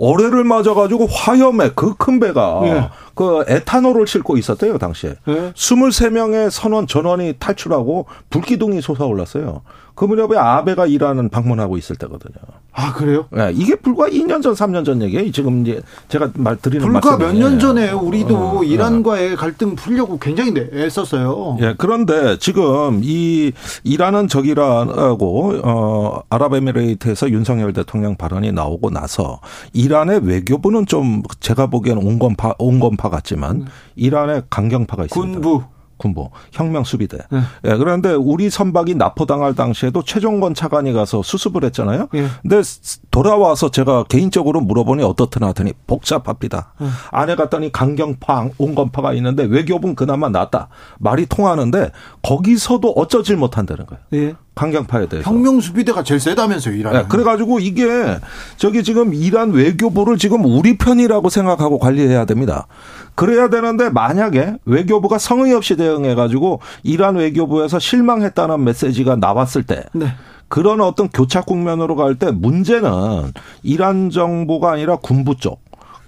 어뢰를 0.00 0.44
맞아가지고 0.44 1.06
화염에 1.06 1.70
그 1.74 1.94
큰 1.98 2.18
배가 2.18 2.60
예. 2.64 2.88
그 3.14 3.44
에탄올을 3.46 4.06
싣고 4.06 4.38
있었대요 4.38 4.78
당시에. 4.78 5.16
예. 5.28 5.52
23명의 5.52 6.48
선원 6.50 6.86
전원이 6.86 7.34
탈출하고 7.38 8.06
불기둥이 8.30 8.80
솟아올랐어요. 8.80 9.62
그 10.00 10.06
무렵에 10.06 10.38
아베가 10.38 10.86
이란은 10.86 11.28
방문하고 11.28 11.76
있을 11.76 11.94
때거든요. 11.96 12.32
아 12.72 12.94
그래요? 12.94 13.26
예, 13.36 13.50
이게 13.52 13.74
불과 13.76 14.08
2년 14.08 14.40
전, 14.42 14.54
3년 14.54 14.82
전 14.82 15.02
얘기예요. 15.02 15.30
지금 15.30 15.60
이제 15.60 15.82
제가 16.08 16.30
말 16.36 16.56
드리는 16.56 16.82
불과. 16.90 17.18
몇 17.18 17.34
년 17.34 17.58
전에 17.58 17.90
우리도 17.90 18.34
어, 18.60 18.64
이란과의 18.64 19.36
갈등 19.36 19.74
풀려고 19.76 20.18
굉장히 20.18 20.54
애썼어요. 20.72 21.58
예, 21.60 21.74
그런데 21.76 22.38
지금 22.38 23.00
이 23.02 23.52
이란은 23.84 24.28
적이라고 24.28 25.60
어 25.64 26.20
아랍에미레이트에서 26.30 27.28
윤석열 27.28 27.74
대통령 27.74 28.16
발언이 28.16 28.52
나오고 28.52 28.88
나서 28.88 29.40
이란의 29.74 30.20
외교부는 30.24 30.86
좀 30.86 31.20
제가 31.40 31.66
보기엔 31.66 31.98
온건파 31.98 32.54
온건파 32.58 33.10
같지만 33.10 33.66
이란의 33.96 34.44
강경파가 34.48 35.04
있습니다. 35.04 35.40
군부. 35.40 35.62
군부 36.00 36.30
혁명 36.50 36.82
수비대. 36.82 37.18
네. 37.30 37.40
예, 37.66 37.76
그런데 37.76 38.14
우리 38.14 38.48
선박이 38.48 38.94
납포당할 38.94 39.54
당시에도 39.54 40.02
최종건 40.02 40.54
차관이 40.54 40.92
가서 40.94 41.22
수습을 41.22 41.62
했잖아요. 41.64 42.08
예. 42.14 42.26
근데 42.40 42.62
돌아와서 43.10 43.70
제가 43.70 44.04
개인적으로 44.04 44.62
물어보니 44.62 45.04
어떻더나 45.04 45.48
하더니 45.48 45.74
복잡합니다. 45.86 46.72
네. 46.80 46.86
안에 47.10 47.36
갔더니 47.36 47.70
강경파, 47.70 48.48
온건파가 48.56 49.12
있는데 49.14 49.44
외교부는 49.44 49.94
그나마 49.94 50.30
낫다. 50.30 50.68
말이 50.98 51.26
통하는데 51.26 51.90
거기서도 52.22 52.92
어쩌질 52.92 53.36
못한다는 53.36 53.84
거예요. 53.86 54.02
예. 54.14 54.34
강경파에 54.54 55.08
대해서. 55.08 55.30
혁명 55.30 55.60
수비대가 55.60 56.02
제일 56.02 56.20
세다면서요, 56.20 56.74
이란. 56.74 56.92
네, 56.92 57.04
그래가지고 57.08 57.60
이게 57.60 58.18
저기 58.56 58.82
지금 58.82 59.14
이란 59.14 59.52
외교부를 59.52 60.18
지금 60.18 60.44
우리 60.44 60.76
편이라고 60.76 61.30
생각하고 61.30 61.78
관리해야 61.78 62.24
됩니다. 62.26 62.66
그래야 63.14 63.48
되는데 63.48 63.88
만약에 63.90 64.56
외교부가 64.64 65.18
성의 65.18 65.54
없이 65.54 65.76
대응해가지고 65.76 66.60
이란 66.82 67.16
외교부에서 67.16 67.78
실망했다는 67.78 68.64
메시지가 68.64 69.16
나왔을 69.16 69.62
때 69.62 69.84
네. 69.92 70.08
그런 70.48 70.80
어떤 70.80 71.08
교착 71.08 71.46
국면으로 71.46 71.96
갈 71.96 72.16
때 72.16 72.30
문제는 72.30 73.32
이란 73.62 74.10
정부가 74.10 74.72
아니라 74.72 74.96
군부 74.96 75.36
쪽 75.36 75.60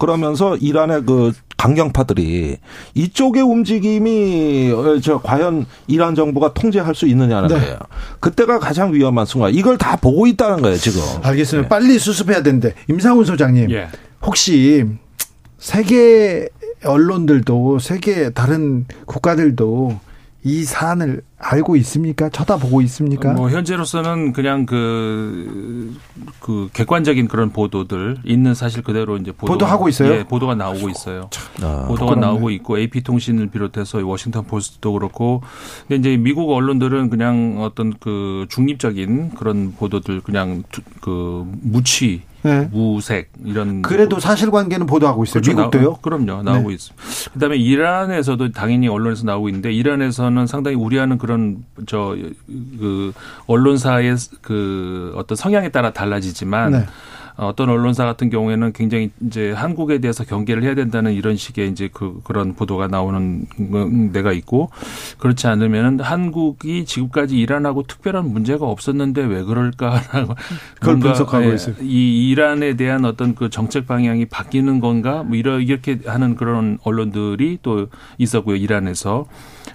그러면서 0.02 0.56
이란의 0.56 1.04
그 1.06 1.30
강경파들이 1.56 2.56
이쪽의 2.94 3.40
움직임이 3.44 4.72
어, 4.74 4.98
저 4.98 5.20
과연 5.20 5.64
이란 5.86 6.16
정부가 6.16 6.54
통제할 6.54 6.92
수 6.96 7.06
있느냐는 7.06 7.48
네. 7.48 7.54
거예요. 7.54 7.78
그때가 8.18 8.58
가장 8.58 8.92
위험한 8.92 9.26
순간. 9.26 9.54
이걸 9.54 9.78
다 9.78 9.94
보고 9.94 10.26
있다는 10.26 10.60
거예요, 10.60 10.76
지금. 10.76 11.00
알겠습니다. 11.22 11.68
빨리 11.68 12.00
수습해야 12.00 12.42
되는데 12.42 12.74
임상훈 12.90 13.24
소장님 13.24 13.70
예. 13.70 13.90
혹시 14.22 14.84
세계 15.58 16.48
언론들도 16.84 17.78
세계 17.78 18.30
다른 18.30 18.86
국가들도 19.06 20.00
이 20.44 20.64
사안을 20.64 21.22
알고 21.38 21.76
있습니까? 21.76 22.28
쳐다보고 22.28 22.80
있습니까? 22.82 23.32
뭐 23.32 23.48
현재로서는 23.48 24.32
그냥 24.32 24.66
그, 24.66 25.96
그 26.40 26.68
객관적인 26.72 27.28
그런 27.28 27.50
보도들 27.50 28.18
있는 28.24 28.52
사실 28.54 28.82
그대로 28.82 29.16
이제 29.18 29.30
보도가, 29.30 29.52
보도 29.52 29.66
하고 29.66 29.88
있어요? 29.88 30.12
예, 30.14 30.24
보도가 30.24 30.56
나오고 30.56 30.88
있어요. 30.88 31.30
아, 31.62 31.84
보도가 31.86 32.14
부끄럽네. 32.14 32.20
나오고 32.26 32.50
있고 32.50 32.78
AP 32.78 33.02
통신을 33.02 33.48
비롯해서 33.50 34.04
워싱턴 34.04 34.44
포스트도 34.46 34.92
그렇고 34.92 35.42
근데 35.86 35.96
이제 36.10 36.16
미국 36.16 36.50
언론들은 36.50 37.08
그냥 37.10 37.58
어떤 37.60 37.92
그 38.00 38.46
중립적인 38.48 39.30
그런 39.36 39.74
보도들 39.78 40.22
그냥 40.22 40.64
두- 40.72 40.82
그 41.00 41.44
무취 41.62 42.22
네. 42.42 42.68
무색 42.72 43.32
이런 43.44 43.82
그래도 43.82 44.18
사실관계는 44.18 44.86
보도하고 44.86 45.24
있어요. 45.24 45.42
그렇죠. 45.42 45.56
미국도요? 45.56 45.90
나, 45.92 45.96
그럼요. 46.00 46.42
나오고 46.42 46.68
네. 46.68 46.74
있습니다. 46.74 47.04
그다음에 47.34 47.56
이란에서도 47.56 48.52
당연히 48.52 48.88
언론에서 48.88 49.24
나오고 49.24 49.48
있는데 49.48 49.72
이란에서는 49.72 50.46
상당히 50.46 50.76
우려하는 50.76 51.18
그런 51.18 51.64
저 51.86 52.16
그 52.78 53.12
언론사의 53.46 54.16
그 54.40 55.12
어떤 55.16 55.36
성향에 55.36 55.70
따라 55.70 55.92
달라지지만 55.92 56.72
네. 56.72 56.86
어떤 57.36 57.68
언론사 57.68 58.04
같은 58.04 58.30
경우에는 58.30 58.72
굉장히 58.72 59.10
이제 59.26 59.52
한국에 59.52 59.98
대해서 59.98 60.24
경계를 60.24 60.62
해야 60.62 60.74
된다는 60.74 61.12
이런 61.12 61.36
식의 61.36 61.70
이제 61.70 61.88
그 61.92 62.20
그런 62.24 62.54
보도가 62.54 62.88
나오는 62.88 63.46
데가 64.12 64.32
있고 64.32 64.70
그렇지 65.18 65.46
않으면은 65.46 66.00
한국이 66.00 66.84
지금까지 66.84 67.38
이란하고 67.38 67.84
특별한 67.84 68.30
문제가 68.30 68.66
없었는데 68.66 69.22
왜 69.22 69.42
그럴까라고 69.42 70.34
그걸 70.80 70.98
분석하고 70.98 71.50
예, 71.50 71.54
있어요. 71.54 71.74
이 71.80 72.30
이란에 72.30 72.76
대한 72.76 73.04
어떤 73.04 73.34
그 73.34 73.50
정책 73.50 73.86
방향이 73.86 74.26
바뀌는 74.26 74.80
건가? 74.80 75.22
뭐 75.22 75.36
이렇게 75.36 75.98
하는 76.06 76.36
그런 76.36 76.78
언론들이 76.82 77.58
또 77.62 77.88
있었고요 78.18 78.56
이란에서 78.56 79.26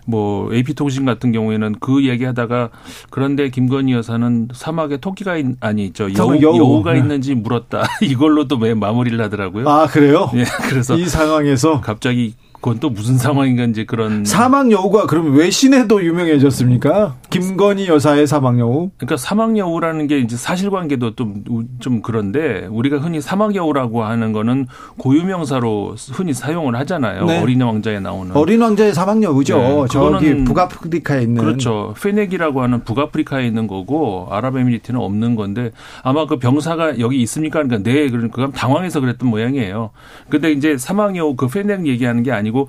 뭐 0.06 0.54
AP 0.54 0.74
통신 0.74 1.06
같은 1.06 1.32
경우에는 1.32 1.76
그 1.80 2.06
얘기하다가 2.08 2.70
그런데 3.10 3.50
김건희 3.50 3.94
여사는 3.94 4.50
사막에 4.54 4.98
토끼가 4.98 5.38
있, 5.38 5.46
아니 5.62 5.92
저 5.94 6.12
여우, 6.14 6.42
여우. 6.42 6.58
여우 6.58 6.84
가 6.84 6.94
네. 6.94 7.00
있는지 7.00 7.34
물었다 7.36 7.84
이걸로 8.02 8.48
또 8.48 8.58
왜 8.58 8.74
마무리를 8.74 9.22
하더라고요. 9.22 9.70
아 9.70 9.86
그래요? 9.86 10.32
예, 10.34 10.44
그래서 10.70 10.98
이 10.98 11.06
상황에서 11.06 11.80
갑자기 11.80 12.34
그건 12.60 12.80
또 12.80 12.90
무슨 12.90 13.18
상황인가 13.18 13.64
이제 13.66 13.86
그런 13.86 14.26
사망 14.26 14.72
여우가 14.72 15.06
그럼 15.06 15.38
외신에도 15.38 16.04
유명해졌습니까? 16.04 17.16
김건희 17.30 17.88
여사의 17.88 18.26
사망 18.26 18.60
여우. 18.60 18.90
그러니까 18.98 19.18
사막 19.18 19.58
여우라는 19.58 20.08
게 20.08 20.20
이제 20.20 20.36
사실관계도 20.36 21.16
좀, 21.16 21.44
좀 21.80 22.02
그런데 22.02 22.68
우리가 22.72 22.98
흔히 22.98 23.22
사막 23.22 23.56
여우라고 23.56 24.04
하는 24.04 24.32
거는 24.32 24.68
고유명사로 24.98 25.96
흔히 26.14 26.34
사용을 26.34 26.76
하잖아요. 26.78 27.26
네. 27.26 27.42
어린 27.42 27.62
왕자에 27.62 28.00
나오는. 28.00 28.36
어린 28.36 28.62
왕자의 28.62 28.94
사망 28.94 29.22
여우죠. 29.22 29.58
네, 29.58 29.86
저기 29.92 30.44
북아프리카에 30.44 31.22
있는. 31.22 31.42
그렇죠. 31.42 31.94
페넥이라고 32.02 32.62
하는 32.62 32.84
북아프리카에 32.84 33.46
있는 33.46 33.68
거고 33.68 34.28
아랍에미리트는 34.32 35.00
없는 35.00 35.36
건데 35.36 35.72
아마 36.02 36.26
그 36.26 36.38
병사가 36.38 37.00
여기 37.00 37.22
있습니까? 37.22 37.62
그러니까 37.62 37.90
네, 37.90 38.10
그러니까 38.10 38.50
당황해서 38.52 39.00
그랬던 39.00 39.30
모양이에요. 39.30 39.92
근데 40.30 40.52
이제 40.52 40.78
사막 40.78 41.16
여우 41.16 41.36
그 41.36 41.48
페넥 41.48 41.86
얘기하는 41.86 42.24
게 42.24 42.32
아니 42.32 42.47
고 42.52 42.68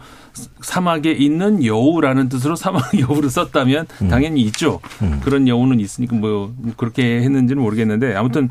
사막에 0.61 1.13
있는 1.13 1.65
여우라는 1.65 2.29
뜻으로 2.29 2.57
사막 2.57 2.83
여우를 2.99 3.31
썼다면 3.31 3.87
당연히 4.11 4.41
있죠. 4.43 4.81
그런 5.23 5.49
여우는 5.49 5.81
있으니까 5.81 6.17
뭐 6.17 6.53
그렇게 6.77 7.21
했는지는 7.23 7.63
모르겠는데 7.63 8.15
아무튼 8.15 8.51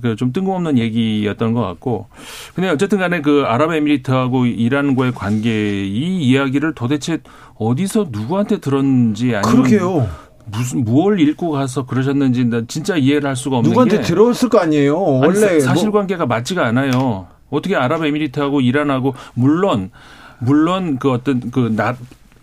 그좀 0.00 0.32
뜬금없는 0.32 0.78
얘기였던 0.78 1.52
것 1.52 1.60
같고 1.60 2.06
근데 2.54 2.70
어쨌든 2.70 2.98
간에 2.98 3.20
그 3.20 3.42
아랍에미리트하고 3.46 4.46
이란과의 4.46 5.12
관계 5.14 5.84
이 5.84 6.18
이야기를 6.22 6.74
도대체 6.74 7.18
어디서 7.56 8.06
누구한테 8.10 8.58
들었는지 8.58 9.34
아니면 9.36 9.42
그러게요. 9.64 10.08
무슨 10.46 10.84
무얼 10.84 11.20
읽고 11.20 11.50
가서 11.52 11.86
그러셨는지 11.86 12.44
난 12.46 12.66
진짜 12.66 12.96
이해를 12.96 13.28
할 13.28 13.36
수가 13.36 13.58
없는 13.58 13.70
누구한테 13.70 13.98
게 13.98 14.02
들었을 14.02 14.48
거 14.48 14.58
아니에요. 14.58 14.96
아니, 14.96 15.26
원래 15.26 15.38
사- 15.38 15.50
뭐 15.50 15.60
사실관계가 15.60 16.26
맞지가 16.26 16.66
않아요. 16.66 17.26
어떻게 17.50 17.76
아랍에미리트하고 17.76 18.60
이란하고 18.62 19.14
물론 19.34 19.90
물론 20.42 20.98
그 20.98 21.10
어떤 21.10 21.50
그나 21.50 21.96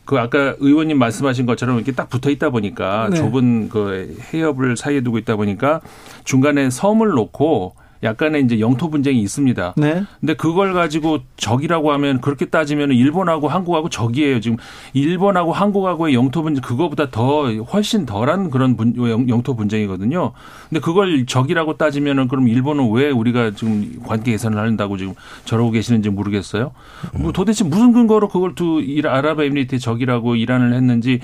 그 0.05 0.17
아까 0.17 0.55
의원님 0.59 0.97
말씀하신 0.97 1.45
것처럼 1.45 1.75
이렇게 1.75 1.91
딱 1.91 2.09
붙어 2.09 2.29
있다 2.31 2.49
보니까 2.49 3.09
네. 3.11 3.17
좁은 3.17 3.69
그 3.69 4.17
해협을 4.33 4.75
사이에 4.75 5.01
두고 5.01 5.17
있다 5.19 5.35
보니까 5.35 5.81
중간에 6.23 6.69
섬을 6.69 7.09
놓고 7.09 7.75
약간의 8.03 8.43
이제 8.43 8.59
영토 8.59 8.89
분쟁이 8.89 9.21
있습니다. 9.21 9.73
네. 9.77 10.03
근데 10.19 10.33
그걸 10.35 10.73
가지고 10.73 11.19
적이라고 11.37 11.91
하면 11.93 12.21
그렇게 12.21 12.45
따지면 12.45 12.91
일본하고 12.91 13.47
한국하고 13.47 13.89
적이에요. 13.89 14.39
지금 14.39 14.57
일본하고 14.93 15.51
한국하고의 15.51 16.13
영토 16.13 16.43
분쟁 16.43 16.61
그거보다 16.61 17.09
더 17.09 17.51
훨씬 17.51 18.05
덜한 18.05 18.49
그런 18.49 18.77
분, 18.77 18.95
영토 19.27 19.55
분쟁이거든요. 19.55 20.31
근데 20.69 20.79
그걸 20.79 21.25
적이라고 21.25 21.77
따지면은 21.77 22.27
그럼 22.27 22.47
일본은 22.47 22.91
왜 22.91 23.09
우리가 23.09 23.51
지금 23.51 24.01
관계 24.05 24.31
개선을 24.31 24.57
한다고 24.57 24.97
지금 24.97 25.13
저러고 25.45 25.71
계시는지 25.71 26.09
모르겠어요. 26.09 26.71
뭐 27.15 27.31
도대체 27.31 27.63
무슨 27.63 27.91
근거로 27.91 28.29
그걸 28.29 28.55
두 28.55 28.81
아랍에미리트의 29.03 29.79
적이라고 29.79 30.35
이란을 30.35 30.73
했는지 30.73 31.19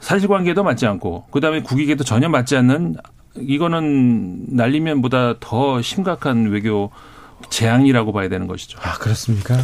사실관계도 0.00 0.62
맞지 0.62 0.86
않고 0.86 1.24
그다음에 1.30 1.62
국익에도 1.62 2.04
전혀 2.04 2.28
맞지 2.28 2.56
않는 2.56 2.96
이거는 3.40 4.46
날리면 4.48 5.02
보다 5.02 5.34
더 5.40 5.82
심각한 5.82 6.46
외교 6.50 6.90
재앙이라고 7.50 8.12
봐야 8.12 8.28
되는 8.28 8.46
것이죠. 8.46 8.78
아 8.82 8.94
그렇습니까? 8.94 9.56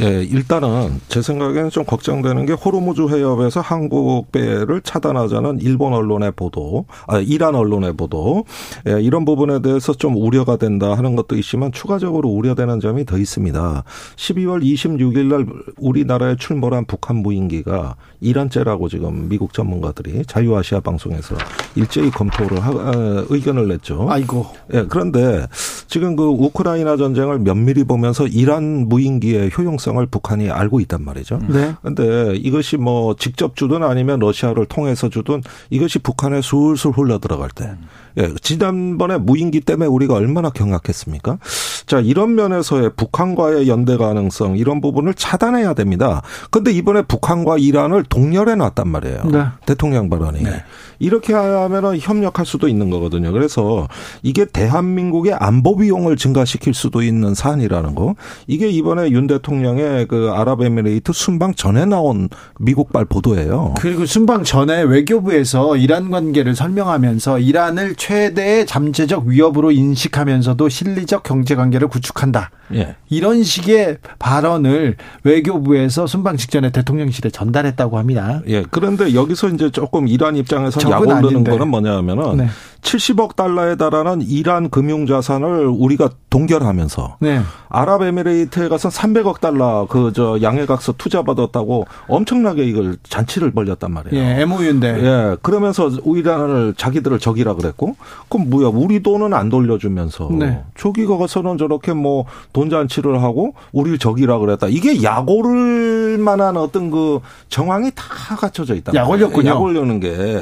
예, 0.00 0.22
일단은 0.22 1.00
제 1.08 1.22
생각에는 1.22 1.70
좀 1.70 1.84
걱정되는 1.84 2.46
게 2.46 2.52
호르무즈 2.52 3.02
해협에서 3.02 3.60
한국 3.60 4.32
배를 4.32 4.80
차단하자는 4.82 5.60
일본 5.60 5.92
언론의 5.92 6.32
보도, 6.32 6.86
아 7.06 7.18
이란 7.18 7.54
언론의 7.54 7.94
보도, 7.94 8.44
예, 8.88 9.00
이런 9.00 9.24
부분에 9.24 9.62
대해서 9.62 9.92
좀 9.94 10.16
우려가 10.16 10.56
된다 10.56 10.94
하는 10.94 11.16
것도 11.16 11.36
있지만 11.36 11.72
추가적으로 11.72 12.28
우려되는 12.28 12.80
점이 12.80 13.06
더 13.06 13.16
있습니다. 13.18 13.84
12월 14.16 14.62
26일 14.62 15.26
날 15.26 15.46
우리나라에 15.78 16.36
출몰한 16.36 16.86
북한 16.86 17.16
무인기가 17.16 17.96
이란죄라고 18.22 18.88
지금 18.88 19.28
미국 19.28 19.52
전문가들이 19.52 20.24
자유아시아 20.26 20.80
방송에서 20.80 21.36
일제히 21.74 22.10
검토를 22.10 22.60
하, 22.60 22.70
어, 22.70 23.26
의견을 23.28 23.68
냈죠. 23.68 24.06
아이고. 24.08 24.46
예, 24.72 24.86
그런데 24.88 25.46
지금 25.88 26.16
그 26.16 26.24
우크라이나 26.24 26.96
전쟁을 26.96 27.40
면밀히 27.40 27.84
보면서 27.84 28.26
이란 28.26 28.88
무인기의 28.88 29.50
효용성을 29.56 30.04
북한이 30.06 30.50
알고 30.50 30.80
있단 30.80 31.04
말이죠. 31.04 31.40
네. 31.48 31.74
근데 31.82 32.34
이것이 32.36 32.76
뭐 32.76 33.14
직접 33.16 33.56
주든 33.56 33.82
아니면 33.82 34.20
러시아를 34.20 34.66
통해서 34.66 35.08
주든 35.08 35.42
이것이 35.70 35.98
북한에 35.98 36.40
술술 36.40 36.92
흘러 36.92 37.18
들어갈 37.18 37.50
때. 37.50 37.72
예, 38.18 38.34
지난번에 38.40 39.18
무인기 39.18 39.60
때문에 39.60 39.88
우리가 39.88 40.14
얼마나 40.14 40.50
경악했습니까? 40.50 41.38
자, 41.86 42.00
이런 42.00 42.34
면에서의 42.34 42.90
북한과의 42.96 43.68
연대 43.68 43.96
가능성 43.96 44.56
이런 44.56 44.80
부분을 44.80 45.14
차단해야 45.14 45.74
됩니다. 45.74 46.22
근데 46.50 46.72
이번에 46.72 47.02
북한과 47.02 47.58
이란을 47.58 48.04
동렬해 48.04 48.54
놨단 48.54 48.88
말이에요. 48.88 49.24
네. 49.24 49.44
대통령 49.66 50.08
발언이. 50.08 50.42
네. 50.42 50.64
이렇게 51.02 51.34
하면은 51.34 51.98
협력할 51.98 52.46
수도 52.46 52.68
있는 52.68 52.88
거거든요. 52.88 53.32
그래서 53.32 53.88
이게 54.22 54.44
대한민국의 54.44 55.34
안보 55.34 55.76
비용을 55.76 56.16
증가시킬 56.16 56.74
수도 56.74 57.02
있는 57.02 57.34
사안이라는 57.34 57.96
거. 57.96 58.14
이게 58.46 58.68
이번에 58.68 59.10
윤 59.10 59.26
대통령의 59.26 60.06
그 60.06 60.30
아랍에미레이트 60.32 61.12
순방 61.12 61.54
전에 61.54 61.86
나온 61.86 62.28
미국발 62.60 63.04
보도예요. 63.04 63.74
그리고 63.80 64.06
순방 64.06 64.44
전에 64.44 64.82
외교부에서 64.82 65.76
이란 65.76 66.12
관계를 66.12 66.54
설명하면서 66.54 67.40
이란을 67.40 67.96
최대의 67.96 68.66
잠재적 68.66 69.24
위협으로 69.26 69.72
인식하면서도 69.72 70.68
실리적 70.68 71.24
경제 71.24 71.56
관계를 71.56 71.88
구축한다. 71.88 72.50
예. 72.74 72.94
이런 73.10 73.42
식의 73.42 73.98
발언을 74.18 74.96
외교부에서 75.24 76.06
순방 76.06 76.36
직전에 76.36 76.70
대통령실에 76.70 77.30
전달했다고 77.30 77.98
합니다. 77.98 78.40
예. 78.46 78.64
그런데 78.70 79.14
여기서 79.14 79.48
이제 79.48 79.70
조금 79.70 80.06
이란 80.06 80.36
입장에서 80.36 80.80
약 80.92 81.00
올르는 81.00 81.16
아닌데. 81.26 81.50
거는 81.50 81.68
뭐냐면은 81.68 82.36
네. 82.36 82.46
70억 82.82 83.36
달러에 83.36 83.76
달하는 83.76 84.22
이란 84.22 84.68
금융 84.68 85.06
자산을 85.06 85.66
우리가 85.66 86.10
동결하면서 86.30 87.16
네. 87.20 87.40
아랍에미레이트에 87.68 88.68
가서 88.68 88.88
300억 88.88 89.40
달러 89.40 89.86
그 89.88 90.12
저 90.14 90.38
양해각서 90.42 90.92
투자 90.98 91.22
받았다고 91.22 91.86
엄청나게 92.08 92.64
이걸 92.64 92.96
잔치를 93.02 93.52
벌였단 93.52 93.90
말이에요. 93.92 94.22
예, 94.22 94.40
MOU인데. 94.42 94.88
예, 95.02 95.36
그러면서 95.40 95.88
이란을 96.04 96.74
자기들을 96.76 97.18
적이라 97.18 97.54
그랬고, 97.54 97.96
그럼 98.28 98.50
뭐야, 98.50 98.68
우리 98.68 99.02
돈은 99.02 99.32
안 99.32 99.48
돌려주면서, 99.48 100.28
네. 100.32 100.62
저기가 100.76 101.16
가서는 101.16 101.56
저렇게 101.56 101.92
뭐 101.94 102.26
돈 102.52 102.68
잔치를 102.68 103.22
하고, 103.22 103.54
우리를 103.72 103.98
적이라 103.98 104.38
그랬다. 104.38 104.66
이게 104.68 105.02
약오를 105.02 106.18
만한 106.18 106.56
어떤 106.58 106.90
그 106.90 107.20
정황이 107.48 107.90
다 107.94 108.36
갖춰져 108.36 108.74
있다. 108.74 108.92
약 108.94 109.08
올렸군요. 109.08 109.48
약 109.50 109.62
올려는 109.62 110.00
게. 110.00 110.40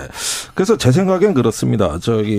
그래서 0.54 0.76
제 0.76 0.90
생각엔 0.90 1.34
그렇습니다. 1.34 1.98
저기 2.00 2.29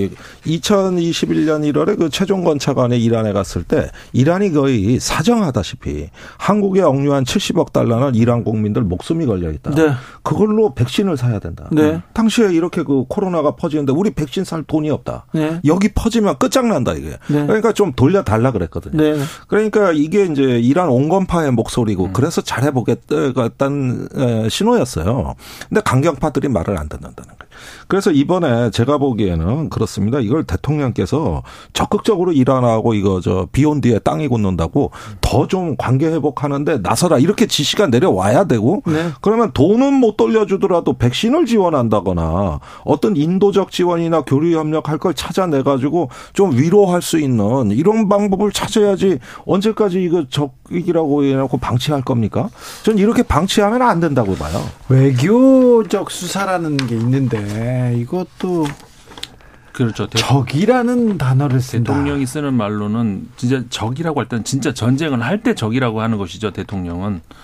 2021년 0.46 1.72
1월에 1.72 1.98
그 1.98 2.10
최종 2.10 2.44
건차관에 2.44 2.98
이란에 2.98 3.34
갔을 3.34 3.64
때, 3.64 3.90
이란이 4.14 4.52
거의 4.52 5.00
사정하다시피 5.00 6.10
한국에 6.38 6.82
억류한 6.82 7.24
70억 7.24 7.72
달러는 7.74 8.16
이란 8.16 8.44
국민들 8.44 8.84
목숨이 8.84 9.26
걸려 9.26 9.52
있다. 9.52 9.72
네. 9.72 9.92
그걸로 10.24 10.74
백신을 10.74 11.18
사야 11.18 11.40
된다. 11.40 11.68
네. 11.72 12.02
당시에 12.14 12.54
이렇게 12.54 12.84
그 12.84 13.06
코로나가 13.08 13.56
퍼지는데 13.56 13.92
우리 13.92 14.12
백신 14.12 14.44
살 14.44 14.64
돈이 14.64 14.90
없다. 14.90 15.26
네. 15.34 15.60
여기 15.66 15.90
퍼지면 15.90 16.38
끝장난다 16.38 16.94
이게. 16.94 17.10
네. 17.28 17.46
그러니까 17.46 17.72
좀 17.74 17.94
돌려 17.94 18.24
달라 18.24 18.52
그랬거든요. 18.52 18.98
네. 19.02 19.20
그러니까 19.48 19.92
이게 19.92 20.26
이제 20.26 20.60
이란 20.60 20.90
온건파의 20.90 21.52
목소리고 21.52 22.06
음. 22.06 22.14
그래서 22.14 22.42
잘해보겠다는 22.42 24.08
에, 24.16 24.50
신호였어요. 24.50 25.36
근데 25.70 25.82
강경파들이 25.82 26.48
말을 26.50 26.78
안 26.78 26.88
듣는다는 26.90 27.14
거예요. 27.38 27.41
그래서 27.88 28.12
이번에 28.12 28.72
제가 28.72 28.98
보기에는 28.98 29.70
그렇습니다. 29.70 30.20
이걸 30.20 30.44
대통령께서 30.44 31.44
적극적으로 31.74 32.32
이란하고 32.32 32.94
이거 32.96 33.22
저 33.22 33.48
비온 33.52 33.82
뒤에 33.82 34.00
땅이 34.00 34.28
굳는다고 34.28 34.92
더 35.22 35.42
좀 35.52 35.76
관계 35.76 36.08
회복하는데 36.08 36.78
나서라 36.78 37.18
이렇게 37.18 37.46
지시가 37.46 37.88
내려와야 37.88 38.46
되고 38.46 38.82
네. 38.86 39.10
그러면 39.20 39.52
돈은 39.52 39.94
못 39.94 40.16
돌려주더라도 40.16 40.94
백신을 40.94 41.46
지원한다거나 41.46 42.62
어떤 42.86 43.18
인도적 43.18 43.70
지원이나 43.72 44.22
교류 44.22 44.58
협력할 44.58 44.98
걸 44.98 45.14
찾아내 45.14 45.62
가지고 45.62 46.10
좀 46.32 46.54
위로할 46.58 47.02
수 47.02 47.20
있는 47.20 47.72
이런 47.72 48.08
방법을 48.08 48.54
찾아야지 48.54 49.20
언제까지 49.46 50.02
이거 50.02 50.24
적이라고 50.30 51.26
해놓고 51.26 51.58
방치할 51.58 52.02
겁니까? 52.04 52.50
전 52.84 52.98
이렇게 52.98 53.22
방치하면 53.22 53.82
안 53.82 54.00
된다고 54.00 54.36
봐요. 54.36 54.64
외교적 54.88 56.12
수사라는 56.12 56.78
게 56.78 56.96
있는데 56.96 57.38
이것도 57.98 58.66
그렇죠. 59.74 60.08
대, 60.08 60.20
적이라는 60.20 61.18
단어를 61.18 61.62
쓴다. 61.62 61.94
대통령이 61.94 62.26
쓰는 62.26 62.54
말로는 62.54 63.30
진짜 63.38 63.64
적이라고 63.70 64.20
할 64.20 64.28
때는 64.28 64.44
진짜 64.44 64.74
전쟁을 64.74 65.22
할 65.22 65.42
때 65.42 65.56
적이라고 65.56 66.02
하는 66.02 66.18
것이죠. 66.18 66.52
대통령은 66.52 67.22
그 67.28 67.36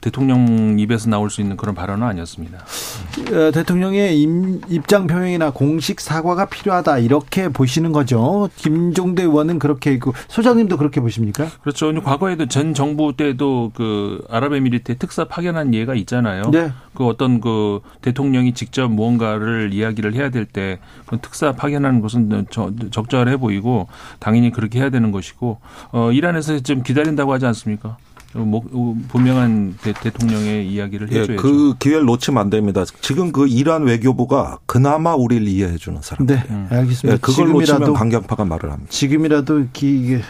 대통령 0.00 0.78
입에서 0.78 1.08
나올 1.08 1.30
수 1.30 1.40
있는 1.40 1.56
그런 1.56 1.74
발언은 1.74 2.06
아니었습니다. 2.06 2.58
어, 2.58 3.50
대통령의 3.52 4.20
임- 4.20 4.60
입장 4.68 5.06
표명이나 5.06 5.50
공식 5.50 6.00
사과가 6.00 6.46
필요하다 6.46 6.98
이렇게 6.98 7.48
보시는 7.48 7.92
거죠. 7.92 8.48
김종대 8.56 9.22
의원은 9.22 9.58
그렇게 9.58 9.92
있고 9.94 10.12
소장님도 10.28 10.76
그렇게 10.76 11.00
보십니까? 11.00 11.46
그렇죠. 11.62 11.92
과거에도 12.02 12.46
전 12.46 12.74
정부 12.74 13.14
때도 13.16 13.72
그 13.74 14.24
아랍에미리트에 14.30 14.96
특사 14.96 15.24
파견한 15.24 15.74
예가 15.74 15.94
있잖아요. 15.94 16.42
네. 16.50 16.72
그 16.94 17.06
어떤 17.06 17.40
그 17.40 17.80
대통령이 18.02 18.52
직접 18.54 18.88
무언가를 18.88 19.70
이야기를 19.72 20.14
해야 20.14 20.30
될때그 20.30 21.18
특사 21.22 21.52
파견하는 21.52 22.00
것은 22.00 22.46
저- 22.50 22.72
적절해 22.90 23.36
보이고 23.38 23.88
당연히 24.18 24.50
그렇게 24.50 24.80
해야 24.80 24.90
되는 24.90 25.12
것이고 25.12 25.58
어 25.92 26.12
이란에서 26.12 26.60
좀 26.60 26.82
기다린다고 26.82 27.32
하지 27.32 27.46
않습니까? 27.46 27.96
뭐, 28.32 28.62
분명한 29.08 29.78
대, 29.82 29.92
대통령의 29.92 30.68
이야기를 30.68 31.10
예, 31.12 31.20
해줘야죠. 31.20 31.42
그 31.42 31.74
기회를 31.78 32.04
놓치면 32.04 32.40
안 32.40 32.50
됩니다. 32.50 32.84
지금 33.00 33.32
그 33.32 33.48
이란 33.48 33.84
외교부가 33.84 34.58
그나마 34.66 35.14
우리를 35.14 35.48
이해해 35.48 35.76
주는 35.76 36.00
사람. 36.00 36.26
네, 36.26 36.36
알겠습니다. 36.70 37.14
예, 37.14 37.18
그걸 37.18 37.48
놓치면 37.48 37.64
지금이라도 37.64 37.92
강경파가 37.94 38.44
말을 38.44 38.70
합니다. 38.70 38.90
지금이라도 38.90 39.66
기, 39.72 40.20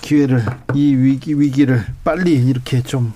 기회를 0.00 0.44
이 0.74 0.94
위기 0.94 1.38
위기를 1.38 1.84
빨리 2.02 2.34
이렇게 2.34 2.82
좀 2.82 3.12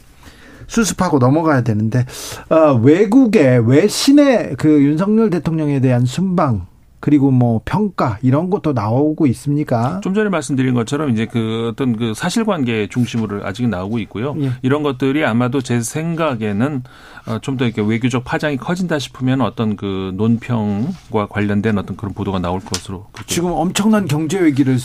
수습하고 0.69 1.19
넘어가야 1.19 1.63
되는데 1.63 2.07
어, 2.49 2.75
외국의 2.75 3.69
외신의 3.69 4.55
그 4.57 4.83
윤석열 4.83 5.31
대통령에 5.31 5.81
대한 5.81 6.05
순방 6.05 6.67
그리고 7.01 7.31
뭐 7.31 7.61
평가 7.65 8.19
이런 8.23 8.51
것도 8.51 8.73
나오고 8.73 9.27
있습니까? 9.29 10.01
좀 10.03 10.15
전에 10.15 10.29
말씀드린 10.31 10.75
것처럼 10.75 11.11
이제 11.11 11.27
그 11.27 11.69
어떤 11.73 11.97
그 11.97 12.13
사실관계 12.15 12.89
중심으로 12.91 13.47
아직 13.47 13.69
나오고 13.69 13.99
있고요. 14.01 14.35
예. 14.41 14.51
이런 14.63 14.83
것들이 14.83 15.25
아마도 15.25 15.61
제 15.61 15.81
생각에는 15.81 16.83
어, 17.27 17.39
좀더 17.41 17.67
이렇게 17.67 17.83
외교적 17.83 18.25
파장이 18.25 18.57
커진다 18.57 18.99
싶으면 18.99 19.41
어떤 19.43 19.77
그 19.77 20.13
논평과 20.17 21.27
관련된 21.31 21.79
어떤 21.79 21.97
그런 21.97 22.15
보도가 22.15 22.39
나올 22.41 22.61
것으로 22.61 23.07
지금 23.27 23.51
엄청난 23.53 24.07
경제 24.07 24.39
외교를 24.41 24.79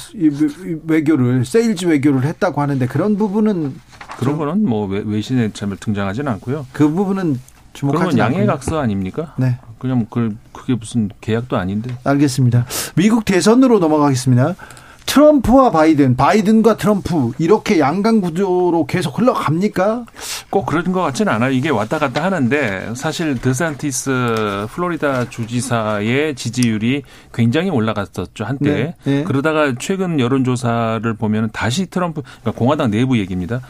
외교를 0.86 1.45
세일즈 1.45 1.86
외교를 1.86 2.24
했다고 2.24 2.61
하는데 2.61 2.86
그런 2.88 3.18
부분은 3.18 3.74
그런 4.18 4.38
거는 4.38 4.68
뭐 4.68 4.86
외- 4.88 5.01
외신에 5.05 5.51
참 5.53 5.76
등장하지는 5.80 6.32
않고요. 6.34 6.68
그 6.72 6.89
부분은 6.89 7.39
않고 7.82 8.18
양해각서 8.18 8.80
아닙니까? 8.80 9.34
네. 9.38 9.60
그냥 9.80 10.06
그 10.10 10.36
그게 10.52 10.76
무슨 10.76 11.10
계약도 11.20 11.58
아닌데. 11.58 11.96
알겠습니다. 12.04 12.66
미국 12.96 13.26
대선으로 13.26 13.80
넘어가겠습니다. 13.80 14.56
트럼프와 15.06 15.72
바이든, 15.72 16.16
바이든과 16.16 16.78
트럼프 16.78 17.32
이렇게 17.38 17.80
양강 17.80 18.22
구조로 18.22 18.86
계속 18.88 19.20
흘러갑니까? 19.20 20.06
꼭 20.49 20.66
그런 20.66 20.91
것 20.91 21.01
같지는 21.01 21.32
않아요. 21.34 21.51
이게 21.51 21.70
왔다 21.70 21.99
갔다 21.99 22.24
하는데 22.24 22.93
사실 22.95 23.39
드산티스 23.39 24.68
플로리다 24.72 25.30
주지사의 25.30 26.36
지지율이 26.36 27.04
굉장히 27.34 27.70
올라갔었죠 27.70 28.45
한때. 28.45 28.74
네, 28.74 28.95
네. 29.04 29.24
그러다가 29.24 29.74
최근 29.80 30.20
여론조사를 30.20 31.14
보면 31.16 31.49
다시 31.54 31.86
트럼프, 31.88 32.22
그러니까 32.22 32.51
공화당 32.51 32.91
내부 32.91 33.18
얘기입니다. 33.18 33.62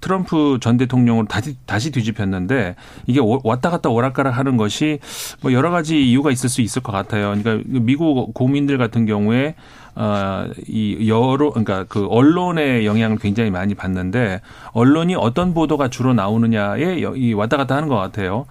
트럼프 0.00 0.58
전 0.60 0.76
대통령으로 0.76 1.26
다시 1.26 1.56
다시 1.66 1.90
뒤집혔는데 1.90 2.76
이게 3.06 3.20
왔다 3.44 3.70
갔다 3.70 3.88
오락가락 3.88 4.36
하는 4.36 4.56
것이 4.56 4.98
뭐 5.40 5.52
여러 5.52 5.70
가지 5.70 6.10
이유가 6.10 6.30
있을 6.30 6.48
수 6.48 6.60
있을 6.60 6.82
것 6.82 6.92
같아요. 6.92 7.34
그러니까 7.36 7.62
미국 7.66 8.32
국민들 8.34 8.78
같은 8.78 9.06
경우에 9.06 9.54
어, 9.94 10.46
이 10.66 11.08
여러, 11.08 11.50
그러니까 11.50 11.84
그 11.88 12.06
언론의 12.06 12.86
영향을 12.86 13.18
굉장히 13.18 13.50
많이 13.50 13.74
받는데 13.74 14.40
언론이 14.72 15.14
어떤 15.14 15.54
보도가 15.54 15.88
주로 15.88 16.14
나오느냐에 16.14 16.98
이 17.16 17.32
왔다 17.34 17.56
갔다 17.56 17.76
하는 17.76 17.88
것 17.88 17.96
같아요. 17.96 18.46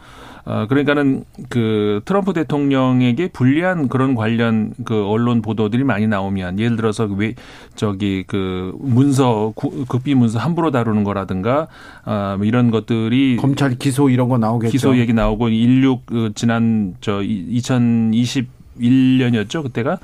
어, 0.49 0.65
그러니까는 0.67 1.25
그 1.49 2.01
트럼프 2.05 2.33
대통령에게 2.33 3.27
불리한 3.27 3.87
그런 3.87 4.15
관련 4.15 4.73
그 4.83 5.05
언론 5.05 5.43
보도들이 5.43 5.83
많이 5.83 6.07
나오면 6.07 6.59
예를 6.59 6.75
들어서 6.75 7.05
왜 7.05 7.35
저기 7.75 8.23
그 8.25 8.75
문서 8.79 9.53
급비 9.87 10.15
문서 10.15 10.39
함부로 10.39 10.71
다루는 10.71 11.03
거라든가 11.03 11.67
아뭐 12.03 12.45
이런 12.45 12.71
것들이 12.71 13.37
검찰 13.37 13.75
기소 13.75 14.09
이런 14.09 14.27
거 14.27 14.39
나오겠죠. 14.39 14.71
기소 14.71 14.97
얘기 14.97 15.13
나오고 15.13 15.51
16 15.51 16.05
그 16.07 16.31
지난 16.33 16.95
저 16.99 17.21
2020 17.21 18.58
1년이었죠. 18.79 19.63
그때가 19.63 19.99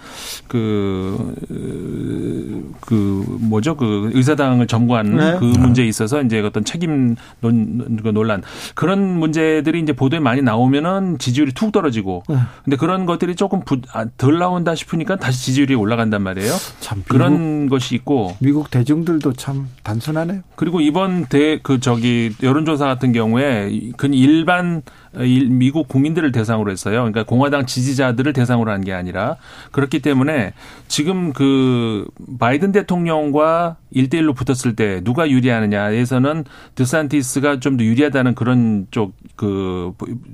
그, 0.47 1.35
그, 2.81 3.37
뭐죠. 3.41 3.75
그 3.75 4.11
의사당을 4.13 4.67
점거하는 4.67 5.15
네. 5.17 5.37
그 5.39 5.45
문제에 5.45 5.85
있어서 5.85 6.21
이제 6.21 6.39
어떤 6.41 6.63
책임 6.63 7.15
논, 7.41 7.97
그 8.01 8.09
논란. 8.09 8.41
그런 8.73 9.19
문제들이 9.19 9.79
이제 9.81 9.93
보도에 9.93 10.19
많이 10.19 10.41
나오면은 10.41 11.17
지지율이 11.17 11.53
툭 11.53 11.71
떨어지고. 11.71 12.23
네. 12.29 12.35
근데 12.63 12.77
그런 12.77 13.05
것들이 13.05 13.35
조금 13.35 13.61
부, 13.61 13.81
아, 13.93 14.05
덜 14.17 14.37
나온다 14.37 14.75
싶으니까 14.75 15.15
다시 15.15 15.45
지지율이 15.45 15.75
올라간단 15.75 16.21
말이에요. 16.21 16.53
참 16.79 16.99
미국, 16.99 17.09
그런 17.09 17.69
것이 17.69 17.95
있고. 17.95 18.35
미국 18.39 18.71
대중들도 18.71 19.33
참 19.33 19.67
단순하네요. 19.83 20.41
그리고 20.55 20.81
이번 20.81 21.25
대, 21.25 21.59
그 21.61 21.79
저기 21.79 22.31
여론조사 22.41 22.85
같은 22.85 23.11
경우에 23.11 23.91
그 23.97 24.07
일반 24.07 24.81
미국 25.17 25.87
국민들을 25.87 26.31
대상으로 26.31 26.71
했어요. 26.71 26.97
그러니까 26.97 27.23
공화당 27.23 27.65
지지자들을 27.65 28.33
대상으로 28.33 28.71
한 28.71 28.85
게 28.85 28.93
아니라 28.93 29.37
그렇기 29.71 29.99
때문에 29.99 30.53
지금 30.87 31.33
그 31.33 32.05
바이든 32.39 32.71
대통령과 32.71 33.77
1대1로 33.95 34.35
붙었을 34.35 34.75
때 34.75 35.01
누가 35.03 35.29
유리하느냐에서는 35.29 36.43
드산티스가 36.75 37.59
좀 37.59 37.77
더 37.77 37.83
유리하다는 37.83 38.35
그런 38.35 38.87
쪽 38.91 39.13
그 39.35 39.93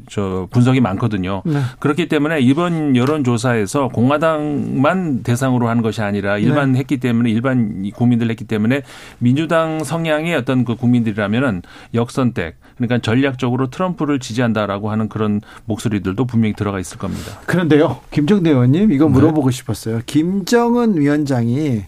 저 0.09 0.47
분석이 0.51 0.81
많거든요. 0.81 1.41
네. 1.45 1.59
그렇기 1.79 2.07
때문에 2.09 2.39
이번 2.41 2.95
여론조사에서 2.95 3.87
공화당만 3.89 5.23
대상으로 5.23 5.69
하는 5.69 5.81
것이 5.81 6.01
아니라 6.01 6.37
일반 6.37 6.73
네. 6.73 6.79
했기 6.79 6.97
때문에 6.97 7.29
일반 7.29 7.89
국민들 7.91 8.29
했기 8.29 8.43
때문에 8.43 8.81
민주당 9.19 9.83
성향의 9.83 10.35
어떤 10.35 10.65
그 10.65 10.75
국민들이라면은 10.75 11.61
역선택 11.93 12.57
그러니까 12.75 12.99
전략적으로 12.99 13.69
트럼프를 13.69 14.19
지지한다 14.19 14.65
라고 14.71 14.89
하는 14.89 15.09
그런 15.09 15.41
목소리들도 15.65 16.23
분명히 16.23 16.53
들어가 16.53 16.79
있을 16.79 16.97
겁니다. 16.97 17.39
그런데요, 17.45 17.99
김정대 18.09 18.51
의원님 18.51 18.93
이거 18.93 19.09
물어보고 19.09 19.51
싶었어요. 19.51 19.99
김정은 20.05 20.97
위원장이 20.97 21.83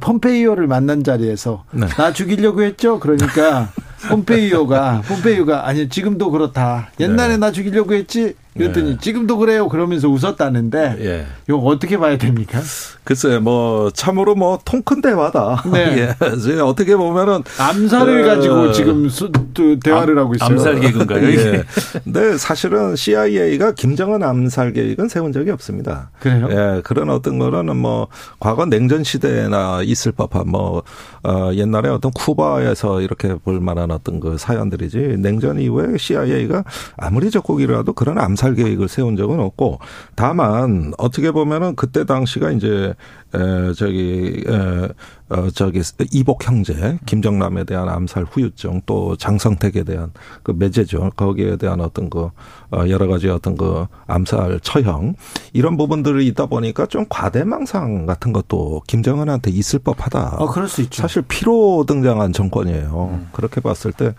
폼페이오를 0.00 0.66
만난 0.66 1.04
자리에서 1.04 1.64
네. 1.70 1.86
나 1.86 2.12
죽이려고 2.12 2.62
했죠. 2.64 2.98
그러니까 2.98 3.68
폼페이오가 4.08 5.02
폼페이오가 5.06 5.66
아니 5.66 5.88
지금도 5.88 6.30
그렇다. 6.30 6.90
옛날에 7.00 7.34
네. 7.34 7.36
나 7.38 7.50
죽이려고 7.52 7.94
했지. 7.94 8.34
그랬더니 8.56 8.90
네. 8.92 8.96
지금도 9.00 9.38
그래요. 9.38 9.68
그러면서 9.68 10.08
웃었다는데 10.08 10.96
예. 11.00 11.26
이거 11.48 11.58
어떻게 11.58 11.98
봐야 11.98 12.16
됩니까? 12.16 12.60
글쎄, 13.02 13.38
뭐, 13.38 13.90
참으로 13.90 14.34
뭐, 14.34 14.58
통큰 14.64 15.02
대화다. 15.02 15.64
네. 15.72 16.14
예. 16.16 16.60
어떻게 16.60 16.96
보면은. 16.96 17.42
암살을 17.58 18.22
어, 18.22 18.26
가지고 18.26 18.72
지금 18.72 19.08
수, 19.08 19.30
또 19.52 19.78
대화를 19.80 20.18
하고 20.18 20.34
있어요. 20.34 20.50
암살? 20.50 20.78
이게? 20.84 21.46
예. 21.46 21.64
근데 22.04 22.38
사실은 22.38 22.94
CIA가 22.96 23.72
김정은 23.72 24.22
암살 24.22 24.72
계획은 24.72 25.08
세운 25.08 25.32
적이 25.32 25.50
없습니다. 25.50 26.10
그래요? 26.20 26.48
예, 26.50 26.80
그런 26.82 27.10
어떤 27.10 27.38
거는 27.40 27.76
뭐, 27.76 28.06
과거 28.38 28.64
냉전 28.66 29.02
시대나 29.02 29.82
있을 29.82 30.12
법한 30.12 30.48
뭐, 30.48 30.84
어, 31.24 31.50
옛날에 31.54 31.88
어떤 31.88 32.12
쿠바에서 32.12 33.00
이렇게 33.00 33.34
볼 33.34 33.60
만한 33.60 33.90
어떤 33.94 34.20
그 34.20 34.36
사연들이지, 34.38 35.16
냉전 35.18 35.58
이후에 35.58 35.96
CIA가 35.96 36.64
아무리 36.96 37.30
적국이라도 37.30 37.92
그런 37.92 38.18
암살 38.18 38.54
계획을 38.54 38.88
세운 38.88 39.16
적은 39.16 39.40
없고, 39.40 39.78
다만, 40.14 40.92
어떻게 40.98 41.30
보면은 41.30 41.74
그때 41.76 42.04
당시가 42.04 42.50
이제, 42.52 42.94
에, 43.34 43.72
저기, 43.74 44.44
에, 44.46 44.88
어, 45.34 45.50
저기, 45.50 45.82
이복 46.12 46.46
형제, 46.46 46.98
김정남에 47.06 47.64
대한 47.64 47.88
암살 47.88 48.26
후유증, 48.30 48.82
또 48.86 49.16
장성택에 49.16 49.82
대한 49.82 50.12
그 50.44 50.52
매제죠. 50.52 51.10
거기에 51.16 51.56
대한 51.56 51.80
어떤 51.80 52.08
그, 52.08 52.30
어, 52.70 52.88
여러 52.88 53.08
가지 53.08 53.28
어떤 53.28 53.56
그 53.56 53.86
암살 54.06 54.60
처형, 54.62 55.16
이런 55.52 55.76
부분들이 55.76 56.28
있다 56.28 56.46
보니까 56.46 56.86
좀 56.86 57.04
과대망상 57.08 58.06
같은 58.06 58.32
것도 58.32 58.82
김정은한테 58.86 59.50
있을 59.50 59.80
법하다. 59.80 60.36
어, 60.38 60.46
그럴 60.46 60.68
수 60.68 60.82
있죠. 60.82 61.02
사실 61.02 61.22
피로 61.22 61.84
등장한 61.84 62.32
정권이에요. 62.32 63.26
그렇게 63.32 63.60
봤을 63.60 63.90
때, 63.90 64.14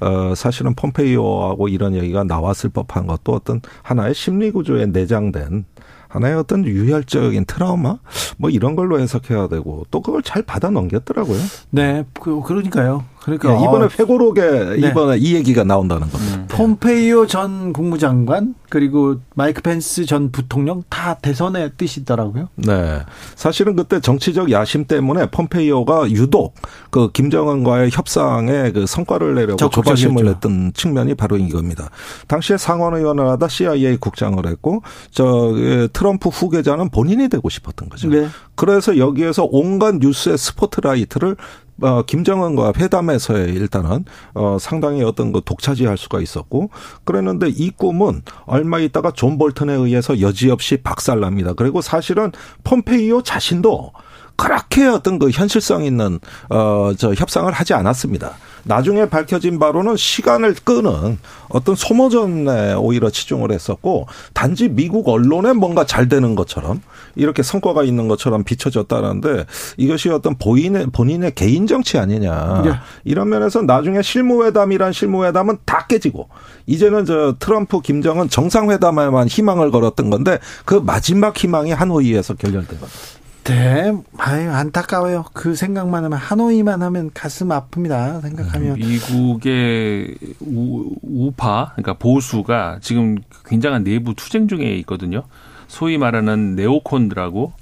어, 0.00 0.34
사실은 0.36 0.74
폼페이오하고 0.74 1.68
이런 1.68 1.94
얘기가 1.94 2.24
나왔을 2.24 2.68
법한 2.70 3.06
것도 3.06 3.32
어떤 3.32 3.62
하나의 3.82 4.12
심리 4.14 4.50
구조에 4.50 4.84
내장된 4.86 5.64
하나의 6.08 6.34
어떤 6.36 6.64
유혈적인 6.64 7.44
트라우마 7.44 7.98
뭐 8.36 8.50
이런 8.50 8.76
걸로 8.76 8.98
해석해야 8.98 9.48
되고 9.48 9.86
또 9.90 10.00
그걸 10.00 10.22
잘 10.22 10.42
받아 10.42 10.70
넘겼더라고요. 10.70 11.38
네, 11.70 12.04
그, 12.20 12.42
그러니까요. 12.42 13.04
그러니까 13.36 13.60
예, 13.60 13.64
이번에 13.64 13.84
어, 13.84 13.88
회고록에 13.98 14.40
네. 14.80 14.88
이번에 14.88 15.18
이 15.18 15.34
얘기가 15.34 15.64
나온다는 15.64 16.08
겁니다. 16.08 16.44
폼페이오 16.48 17.26
전 17.26 17.72
국무장관 17.72 18.54
그리고 18.70 19.16
마이크 19.34 19.62
펜스 19.62 20.06
전 20.06 20.30
부통령 20.30 20.82
다 20.88 21.14
대선의 21.14 21.72
뜻이더라고요. 21.76 22.48
네. 22.56 23.00
사실은 23.34 23.76
그때 23.76 24.00
정치적 24.00 24.50
야심 24.50 24.86
때문에 24.86 25.30
폼페이오가 25.30 26.10
유독 26.10 26.54
그 26.90 27.10
김정은과의 27.12 27.90
협상에 27.92 28.72
그 28.72 28.86
성과를 28.86 29.34
내려고. 29.34 29.56
조바심을 29.56 30.24
냈던 30.24 30.72
측면이 30.74 31.14
바로 31.14 31.36
이겁니다. 31.36 31.90
당시에 32.26 32.56
상원의원을 32.56 33.26
하다 33.28 33.48
CIA 33.48 33.96
국장을 33.98 34.44
했고 34.46 34.82
저 35.10 35.52
예, 35.56 35.88
트럼프 35.92 36.28
후계자는 36.28 36.90
본인이 36.90 37.28
되고 37.28 37.48
싶었던 37.48 37.88
거죠. 37.88 38.08
네. 38.08 38.28
그래서 38.54 38.98
여기에서 38.98 39.46
온갖 39.50 39.96
뉴스의 39.96 40.36
스포트라이트를 40.36 41.36
어, 41.80 42.02
김정은과 42.02 42.72
회담에서의 42.76 43.54
일단은 43.54 44.04
어, 44.34 44.56
상당히 44.60 45.02
어떤 45.02 45.32
그 45.32 45.40
독차지할 45.44 45.96
수가 45.96 46.20
있었고 46.20 46.70
그랬는데 47.04 47.48
이 47.48 47.70
꿈은 47.70 48.22
얼마 48.46 48.78
있다가 48.80 49.12
존 49.12 49.38
볼턴에 49.38 49.72
의해서 49.72 50.20
여지없이 50.20 50.78
박살납니다. 50.78 51.54
그리고 51.54 51.80
사실은 51.80 52.32
폼페이오 52.64 53.22
자신도 53.22 53.92
그렇게 54.36 54.86
어떤 54.86 55.18
그 55.18 55.30
현실성 55.30 55.84
있는 55.84 56.20
어 56.48 56.92
저 56.96 57.12
협상을 57.12 57.50
하지 57.52 57.74
않았습니다. 57.74 58.32
나중에 58.64 59.08
밝혀진 59.08 59.58
바로는 59.58 59.96
시간을 59.96 60.54
끄는 60.64 61.18
어떤 61.48 61.74
소모전에 61.74 62.74
오히려 62.74 63.10
치중을 63.10 63.52
했었고 63.52 64.06
단지 64.34 64.68
미국 64.68 65.08
언론에 65.08 65.52
뭔가 65.52 65.84
잘 65.84 66.08
되는 66.08 66.34
것처럼 66.34 66.82
이렇게 67.14 67.42
성과가 67.42 67.82
있는 67.84 68.08
것처럼 68.08 68.44
비춰졌다는데 68.44 69.46
이것이 69.76 70.10
어떤 70.10 70.36
본인의 70.36 70.88
본인의 70.92 71.34
개인 71.34 71.66
정치 71.66 71.98
아니냐 71.98 72.62
네. 72.64 72.72
이런 73.04 73.28
면에서 73.28 73.62
나중에 73.62 74.02
실무회담이란 74.02 74.92
실무회담은 74.92 75.58
다 75.64 75.86
깨지고 75.86 76.28
이제는 76.66 77.04
저 77.04 77.36
트럼프 77.38 77.80
김정은 77.80 78.28
정상회담에만 78.28 79.28
희망을 79.28 79.70
걸었던 79.70 80.10
건데 80.10 80.38
그 80.64 80.74
마지막 80.74 81.36
희망이 81.36 81.72
하노이에서 81.72 82.34
결렬된 82.34 82.78
겁니다. 82.78 83.18
네, 83.48 83.94
아유 84.18 84.50
안타까워요. 84.50 85.24
그 85.32 85.54
생각만 85.54 86.04
하면 86.04 86.18
하노이만 86.18 86.82
하면 86.82 87.10
가슴 87.14 87.48
아픕니다. 87.48 88.20
생각하면 88.20 88.74
미국의 88.74 90.16
우, 90.40 90.94
우파, 91.02 91.72
그러니까 91.72 91.94
보수가 91.94 92.80
지금 92.82 93.16
굉장한 93.46 93.84
내부 93.84 94.14
투쟁 94.14 94.48
중에 94.48 94.74
있거든요. 94.80 95.22
소위 95.68 95.98
말하는 95.98 96.56
네오콘들하고 96.56 97.52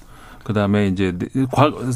그다음에 0.46 0.86
이제 0.86 1.12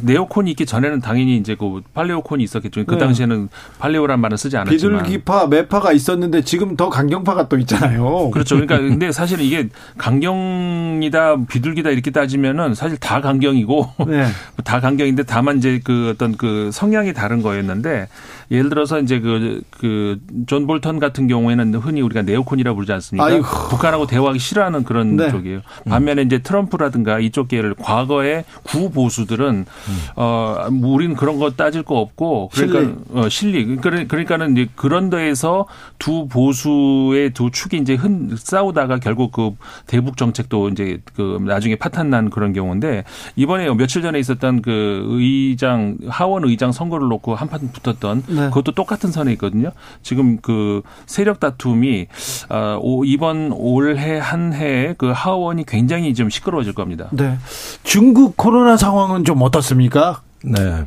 네, 0.03 0.17
오콘이 0.17 0.51
있기 0.51 0.67
전에는 0.67 1.01
당연히 1.01 1.37
이제 1.37 1.55
그 1.55 1.83
팔레오콘이 1.95 2.43
있었겠죠. 2.43 2.85
그 2.85 2.95
네. 2.95 2.99
당시에는 2.99 3.49
팔레오란 3.79 4.19
말은 4.19 4.37
쓰지 4.37 4.57
않았지만 4.57 5.05
비둘기파, 5.05 5.47
매파가 5.47 5.93
있었는데 5.93 6.43
지금 6.43 6.77
더 6.77 6.91
강경파가 6.91 7.49
또 7.49 7.59
있잖아요. 7.59 8.31
그렇죠. 8.33 8.57
그러니까 8.57 8.79
근데 8.83 9.13
사실은 9.13 9.45
이게 9.45 9.69
강경이다, 9.99 11.45
비둘기다 11.47 11.91
이렇게 11.91 12.11
따지면은 12.11 12.75
사실 12.75 12.99
다 12.99 13.21
강경이고 13.21 13.93
네. 14.09 14.27
다 14.65 14.81
강경인데 14.81 15.23
다만 15.23 15.59
이제 15.59 15.81
그 15.85 16.11
어떤 16.13 16.37
그 16.37 16.71
성향이 16.73 17.13
다른 17.13 17.43
거였는데 17.43 18.09
예를 18.51 18.69
들어서 18.69 18.99
이제 18.99 19.21
그, 19.21 19.63
그, 19.71 20.19
존 20.47 20.67
볼턴 20.67 20.99
같은 20.99 21.29
경우에는 21.29 21.75
흔히 21.77 22.01
우리가 22.01 22.23
네오콘이라고 22.23 22.75
부르지 22.75 22.93
않습니까? 22.93 23.25
아이고. 23.25 23.45
북한하고 23.71 24.07
대화하기 24.09 24.41
싫어하는 24.41 24.83
그런 24.83 25.17
네. 25.17 25.31
쪽이에요. 25.31 25.61
반면에 25.89 26.23
이제 26.23 26.39
트럼프라든가 26.39 27.21
이쪽 27.21 27.47
계열 27.49 27.75
과거에 27.75 28.45
구보수들은 28.65 29.47
음. 29.55 29.99
어, 30.17 30.69
뭐 30.73 30.93
우리는 30.93 31.15
그런 31.15 31.39
거 31.39 31.51
따질 31.51 31.85
거 31.85 31.99
없고 31.99 32.51
그러니까 32.53 32.81
실리. 32.81 32.95
어, 33.13 33.29
실리. 33.29 33.77
그러니까는 33.77 34.57
이제 34.57 34.69
그런 34.75 35.11
데에서 35.11 35.67
두 35.99 36.27
보수의 36.27 37.31
두 37.31 37.51
축이 37.53 37.77
이제 37.79 37.95
흔 37.95 38.35
싸우다가 38.37 38.99
결국 38.99 39.31
그 39.31 39.53
대북 39.87 40.17
정책도 40.17 40.71
이제 40.71 41.01
그 41.15 41.41
나중에 41.47 41.77
파탄 41.77 42.11
난 42.11 42.31
그런 42.31 42.53
경우인데 42.53 43.05
이번에 43.37 43.73
며칠 43.75 44.03
전에 44.03 44.19
있었던 44.19 44.63
그 44.63 45.05
의장 45.09 45.99
하원 46.09 46.45
의장 46.45 46.73
선거를 46.73 47.09
놓고 47.09 47.35
한판 47.37 47.71
붙었던 47.73 48.23
네. 48.27 48.40
네. 48.41 48.49
그것도 48.49 48.73
똑같은 48.73 49.13
선에 49.13 49.33
있거든요. 49.33 49.71
지금 50.03 50.39
그 50.41 50.83
세력 51.07 51.41
다툼이 51.41 52.07
어, 52.49 52.81
이번 53.05 53.53
올해 53.53 54.19
한 54.19 54.53
해에 54.53 54.95
그 54.97 55.11
하원이 55.15 55.65
굉장히 55.67 56.15
좀 56.15 56.31
시끄러워질 56.31 56.75
겁니다. 56.75 57.09
네. 57.13 57.37
중국 57.83 58.37
코로나 58.37 58.77
상황은 58.77 59.25
좀 59.25 59.43
어떻습니까? 59.43 60.23
네. 60.45 60.87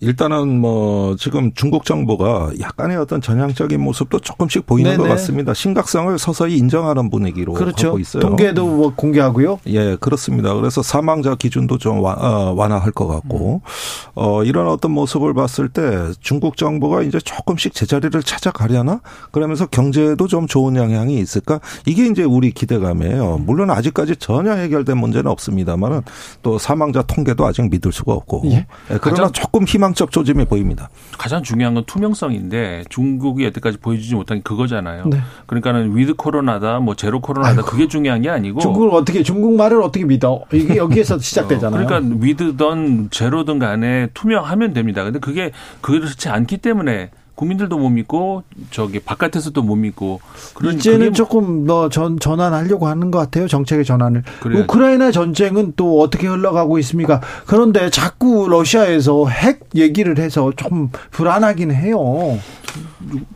일단은 0.00 0.60
뭐 0.60 1.16
지금 1.16 1.52
중국 1.54 1.84
정부가 1.84 2.52
약간의 2.60 2.96
어떤 2.98 3.20
전향적인 3.20 3.80
모습도 3.80 4.20
조금씩 4.20 4.64
보이는 4.64 4.92
네네. 4.92 5.02
것 5.02 5.08
같습니다. 5.08 5.54
심각성을 5.54 6.16
서서히 6.18 6.56
인정하는 6.56 7.10
분위기로 7.10 7.54
그렇죠. 7.54 7.88
하고 7.88 7.98
있어요. 7.98 8.22
통계도 8.22 8.64
뭐 8.66 8.92
공개하고요. 8.94 9.58
예, 9.66 9.96
그렇습니다. 9.96 10.54
그래서 10.54 10.82
사망자 10.82 11.34
기준도 11.34 11.78
좀 11.78 12.04
어, 12.04 12.54
완화할 12.56 12.92
것 12.92 13.08
같고 13.08 13.60
음. 13.64 13.68
어 14.14 14.44
이런 14.44 14.68
어떤 14.68 14.92
모습을 14.92 15.34
봤을 15.34 15.68
때 15.68 16.12
중국 16.20 16.56
정부가 16.56 17.02
이제 17.02 17.18
조금씩 17.18 17.74
제자리를 17.74 18.22
찾아가려나 18.22 19.00
그러면서 19.32 19.66
경제에도 19.66 20.28
좀 20.28 20.46
좋은 20.46 20.76
영향이 20.76 21.18
있을까 21.18 21.60
이게 21.86 22.06
이제 22.06 22.22
우리 22.22 22.52
기대감이에요. 22.52 23.36
음. 23.36 23.46
물론 23.46 23.70
아직까지 23.70 24.16
전혀 24.16 24.52
해결된 24.52 24.96
문제는 24.96 25.28
없습니다만은 25.28 26.02
또 26.42 26.58
사망자 26.58 27.02
통계도 27.02 27.44
아직 27.44 27.68
믿을 27.68 27.90
수가 27.90 28.12
없고 28.12 28.42
예. 28.46 28.66
예 28.90 28.98
그러나 29.00 29.28
조금 29.30 29.64
희망 29.64 29.88
희망적 29.88 30.10
조짐이 30.10 30.44
보입니다. 30.44 30.90
가장 31.16 31.42
중요한 31.42 31.74
건 31.74 31.84
투명성인데 31.86 32.84
중국이 32.88 33.44
여태까지 33.44 33.78
보여주지 33.78 34.14
못한 34.14 34.38
게 34.38 34.42
그거잖아요. 34.42 35.06
네. 35.06 35.20
그러니까는 35.46 35.96
위드 35.96 36.14
코로나다, 36.14 36.78
뭐 36.80 36.94
제로 36.94 37.20
코로나다 37.20 37.60
아이고. 37.60 37.66
그게 37.66 37.88
중요한 37.88 38.22
게 38.22 38.28
아니고 38.28 38.60
중국을 38.60 38.90
어떻게 38.90 39.22
중국 39.22 39.54
말을 39.56 39.82
어떻게 39.82 40.04
믿어? 40.04 40.42
이게 40.52 40.76
여기에서 40.76 41.18
시작되잖아요. 41.18 41.86
그러니까 41.86 42.16
위드든 42.20 43.08
제로든 43.10 43.58
간에 43.58 44.08
투명하면 44.14 44.72
됩니다. 44.72 45.04
근데 45.04 45.18
그게 45.18 45.52
그렇지 45.80 46.28
않기 46.28 46.58
때문에 46.58 47.10
국민들도 47.38 47.78
못 47.78 47.88
믿고 47.90 48.42
저기 48.72 48.98
바깥에서도 48.98 49.62
못 49.62 49.76
믿고 49.76 50.20
그런 50.54 50.74
이제는 50.74 51.06
뭐 51.06 51.12
조금 51.12 51.66
뭐 51.66 51.88
전 51.88 52.18
전환하려고 52.18 52.88
하는 52.88 53.12
것 53.12 53.18
같아요 53.20 53.46
정책의 53.46 53.84
전환을 53.84 54.24
그래야죠. 54.40 54.64
우크라이나 54.64 55.12
전쟁은 55.12 55.74
또 55.76 56.00
어떻게 56.00 56.26
흘러가고 56.26 56.80
있습니까? 56.80 57.20
그런데 57.46 57.90
자꾸 57.90 58.48
러시아에서 58.48 59.28
핵 59.28 59.60
얘기를 59.76 60.18
해서 60.18 60.52
좀 60.56 60.90
불안하긴 61.12 61.70
해요. 61.70 62.38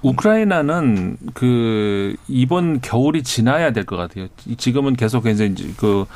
우크라이나는 0.03 1.17
그 1.35 2.17
이번 2.27 2.81
겨울이 2.81 3.23
지나야 3.23 3.73
될 3.73 3.85
것 3.85 3.97
같아요. 3.97 4.27
지금은 4.57 4.97
계속 4.97 5.27
이제 5.27 5.55
그, 5.77 6.07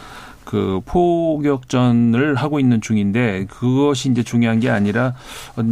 그 0.44 0.80
포격전을 0.86 2.34
하고 2.34 2.58
있는 2.58 2.80
중인데 2.80 3.46
그것이 3.48 4.10
이제 4.10 4.24
중요한 4.24 4.58
게 4.58 4.70
아니라 4.70 5.14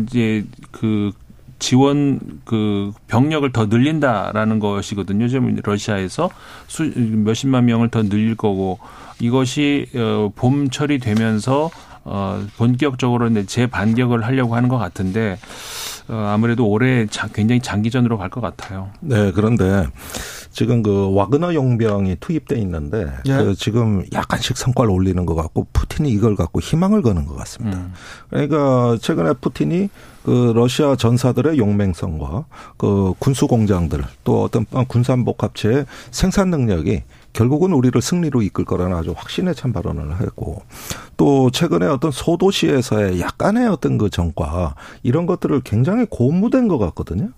이제 0.07 0.45
그 0.71 1.11
지원 1.59 2.21
그 2.45 2.93
병력을 3.09 3.51
더 3.53 3.67
늘린다라는 3.67 4.59
것이거든요. 4.59 5.29
지금 5.29 5.57
러시아에서 5.63 6.31
수, 6.67 6.85
몇십만 6.97 7.67
명을 7.67 7.89
더 7.89 8.03
늘릴 8.03 8.35
거고 8.35 8.79
이것이 9.21 9.87
어, 9.95 10.31
봄철이 10.35 10.99
되면서 10.99 11.71
어, 12.05 12.45
본격적으로 12.59 13.29
이제 13.29 13.47
재반격을 13.47 14.25
하려고 14.27 14.57
하는 14.57 14.69
것 14.69 14.77
같은데 14.79 15.39
어, 16.09 16.31
아무래도 16.35 16.69
올해 16.69 17.07
자, 17.07 17.29
굉장히 17.33 17.61
장기전으로 17.61 18.19
갈 18.19 18.29
것 18.29 18.41
같아요. 18.41 18.91
네, 19.01 19.33
그런데 19.33 19.87
지금 20.55 20.85
그 20.85 21.13
와그너 21.13 21.53
용병이 21.53 22.17
투입돼 22.21 22.57
있는데 22.61 23.13
예. 23.27 23.37
그 23.37 23.55
지금 23.57 24.05
약간씩 24.13 24.57
성과를 24.57 24.91
올리는 24.93 25.27
것 25.27 25.35
같고 25.35 25.67
푸틴이 25.73 26.09
이걸 26.11 26.37
갖고 26.37 26.61
희망을 26.61 27.03
거는 27.03 27.27
것 27.27 27.35
같습니다. 27.35 27.77
음. 27.77 27.93
그러니까 28.31 28.97
최근에 29.01 29.33
푸틴이 29.41 29.91
그 30.23 30.53
러시아 30.55 30.95
전사들의 30.95 31.59
용맹성과 31.59 32.45
그 32.77 33.15
군수 33.19 33.49
공장들 33.49 34.05
또 34.23 34.45
어떤 34.45 34.65
군산복 34.65 35.43
합체의 35.43 35.87
생산 36.13 36.51
능력이 36.51 37.03
결국은 37.35 37.72
우리를 37.72 38.01
승리로 38.01 38.41
이끌 38.43 38.64
거라는 38.64 38.97
아주 38.97 39.12
확신에 39.14 39.53
찬 39.53 39.72
발언을 39.72 40.20
했고 40.20 40.62
또 41.16 41.51
최근에 41.51 41.87
어떤 41.87 42.11
소도시에서의 42.11 43.20
약간의 43.20 43.68
어떤 43.68 43.99
그 43.99 44.09
전과 44.09 44.74
이런 45.03 45.26
것들을 45.26 45.61
굉장히 45.61 46.07
고무된 46.09 46.68
것 46.68 46.78
같거든요. 46.78 47.30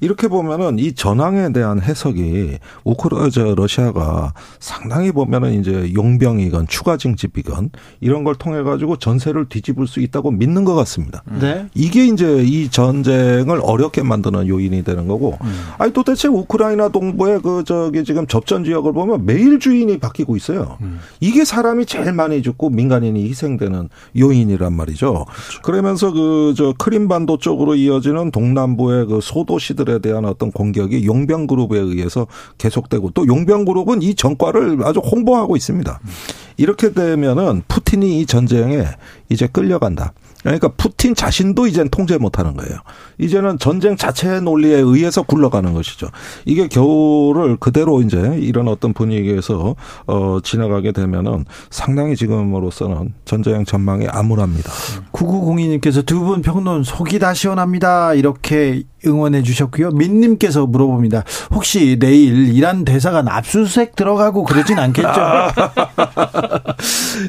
이렇게 0.00 0.28
보면은 0.28 0.78
이 0.78 0.94
전황에 0.94 1.52
대한 1.52 1.80
해석이 1.80 2.58
우크라 2.84 3.30
저 3.30 3.54
러시아가 3.54 4.32
상당히 4.58 5.12
보면은 5.12 5.60
이제 5.60 5.92
용병이건 5.94 6.66
추가 6.66 6.96
징집이건 6.96 7.70
이런 8.00 8.24
걸 8.24 8.34
통해 8.34 8.62
가지고 8.62 8.96
전세를 8.96 9.48
뒤집을 9.48 9.86
수 9.86 10.00
있다고 10.00 10.30
믿는 10.30 10.64
것 10.64 10.74
같습니다. 10.74 11.22
네. 11.40 11.68
이게 11.74 12.06
이제 12.06 12.42
이 12.42 12.68
전쟁을 12.70 13.60
어렵게 13.62 14.02
만드는 14.02 14.48
요인이 14.48 14.82
되는 14.84 15.06
거고 15.06 15.38
음. 15.42 15.64
아니 15.78 15.92
도대체 15.92 16.28
우크라이나 16.28 16.88
동부의 16.88 17.40
그 17.42 17.62
저기 17.64 18.04
지금 18.04 18.26
접전 18.26 18.64
지역을 18.64 18.92
보면 18.92 19.26
매일 19.34 19.58
주인이 19.58 19.98
바뀌고 19.98 20.36
있어요. 20.36 20.78
음. 20.80 21.00
이게 21.20 21.44
사람이 21.44 21.86
제일 21.86 22.12
많이 22.12 22.42
죽고 22.42 22.70
민간인이 22.70 23.28
희생되는 23.28 23.88
요인이란 24.18 24.72
말이죠. 24.72 25.26
그렇죠. 25.26 25.62
그러면서 25.62 26.12
그 26.12 26.54
저 26.54 26.72
크림반도 26.78 27.38
쪽으로 27.38 27.74
이어지는 27.74 28.30
동남부의 28.30 29.06
그 29.06 29.20
소도시들에 29.20 29.98
대한 29.98 30.24
어떤 30.24 30.50
공격이 30.50 31.06
용병 31.06 31.46
그룹에 31.46 31.78
의해서 31.78 32.26
계속되고 32.58 33.10
또 33.10 33.26
용병 33.26 33.64
그룹은 33.64 34.02
이 34.02 34.14
전과를 34.14 34.78
아주 34.84 35.00
홍보하고 35.00 35.56
있습니다. 35.56 36.00
음. 36.02 36.08
이렇게 36.56 36.92
되면은 36.92 37.62
푸틴이 37.68 38.20
이 38.20 38.26
전쟁에 38.26 38.84
이제 39.28 39.46
끌려간다. 39.46 40.12
그러니까 40.44 40.68
푸틴 40.76 41.14
자신도 41.14 41.66
이젠 41.66 41.88
통제 41.88 42.18
못하는 42.18 42.54
거예요. 42.54 42.78
이제는 43.18 43.58
전쟁 43.58 43.96
자체의 43.96 44.42
논리에 44.42 44.76
의해서 44.76 45.22
굴러가는 45.22 45.72
것이죠. 45.72 46.08
이게 46.44 46.68
겨울을 46.68 47.56
그대로 47.56 48.02
이제 48.02 48.36
이런 48.40 48.68
어떤 48.68 48.92
분위기에서 48.92 49.74
어 50.06 50.38
지나가게 50.42 50.92
되면은 50.92 51.44
상당히 51.70 52.14
지금으로서는 52.16 53.14
전쟁 53.24 53.64
전망이 53.64 54.06
암울합니다. 54.08 54.70
9902님께서 55.12 56.04
두 56.04 56.24
분 56.24 56.40
평론 56.42 56.82
속이 56.82 57.18
다 57.18 57.34
시원합니다. 57.34 58.14
이렇게 58.14 58.82
응원해 59.06 59.42
주셨고요. 59.42 59.90
민님께서 59.90 60.66
물어봅니다. 60.66 61.24
혹시 61.52 61.98
내일 62.00 62.54
이란 62.54 62.84
대사관 62.86 63.28
압수수색 63.28 63.94
들어가고 63.96 64.44
그러진 64.44 64.78
않겠죠? 64.78 65.08
야, 65.08 65.52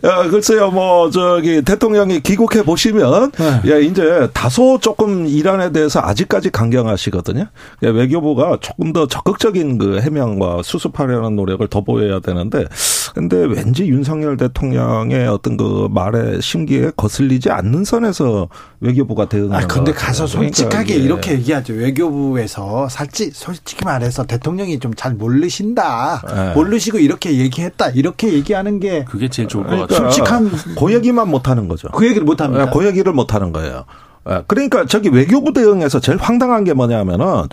글쎄요, 0.31 0.71
뭐, 0.71 1.09
저기, 1.09 1.61
대통령이 1.61 2.21
귀국해 2.21 2.63
보시면, 2.63 3.04
네. 3.37 3.71
야, 3.71 3.77
이제 3.77 4.29
다소 4.33 4.79
조금 4.79 5.27
이란에 5.27 5.71
대해서 5.71 5.99
아직까지 6.01 6.49
강경하시거든요. 6.51 7.45
외교부가 7.81 8.57
조금 8.61 8.93
더 8.93 9.07
적극적인 9.07 9.77
그 9.77 9.99
해명과 9.99 10.61
수습하려는 10.63 11.35
노력을 11.35 11.65
더 11.67 11.81
보여야 11.81 12.19
되는데, 12.19 12.65
근데 13.13 13.37
왠지 13.37 13.87
윤석열 13.87 14.37
대통령의 14.37 15.27
어떤 15.27 15.57
그 15.57 15.87
말에 15.89 16.41
심기에 16.41 16.91
거슬리지 16.95 17.49
않는 17.49 17.85
선에서 17.85 18.49
외교부가 18.85 19.27
대응하는 19.27 19.63
아, 19.63 19.67
근데 19.67 19.91
가서 19.91 20.27
솔직하게 20.27 20.85
그러니까 20.85 20.93
이렇게 21.05 21.31
얘기하죠. 21.33 21.73
외교부에서 21.73 22.87
살지 22.89 23.31
솔직히 23.33 23.85
말해서 23.85 24.25
대통령이 24.25 24.79
좀 24.79 24.95
잘 24.95 25.13
모르신다. 25.13 26.21
네. 26.33 26.53
모르시고 26.53 26.99
이렇게 26.99 27.37
얘기했다. 27.37 27.89
이렇게 27.89 28.31
얘기하는 28.33 28.79
게 28.79 29.03
그게 29.03 29.27
제일 29.29 29.47
좋을 29.47 29.63
것 29.65 29.69
그러니까 29.71 29.87
같아요. 29.93 30.09
솔직한 30.11 30.51
그 30.79 30.93
얘기만 30.93 31.29
못 31.29 31.47
하는 31.49 31.67
거죠. 31.67 31.89
그 31.89 32.05
얘기를 32.05 32.23
못 32.23 32.39
합니다. 32.41 32.69
그 32.71 32.85
얘기를 32.85 33.11
못 33.11 33.33
하는 33.33 33.51
거예요. 33.51 33.83
예, 34.29 34.41
그러니까 34.47 34.85
저기 34.85 35.09
외교부 35.09 35.53
대응에서 35.53 35.99
제일 35.99 36.17
황당한 36.17 36.63
게 36.63 36.73
뭐냐면은 36.73 37.43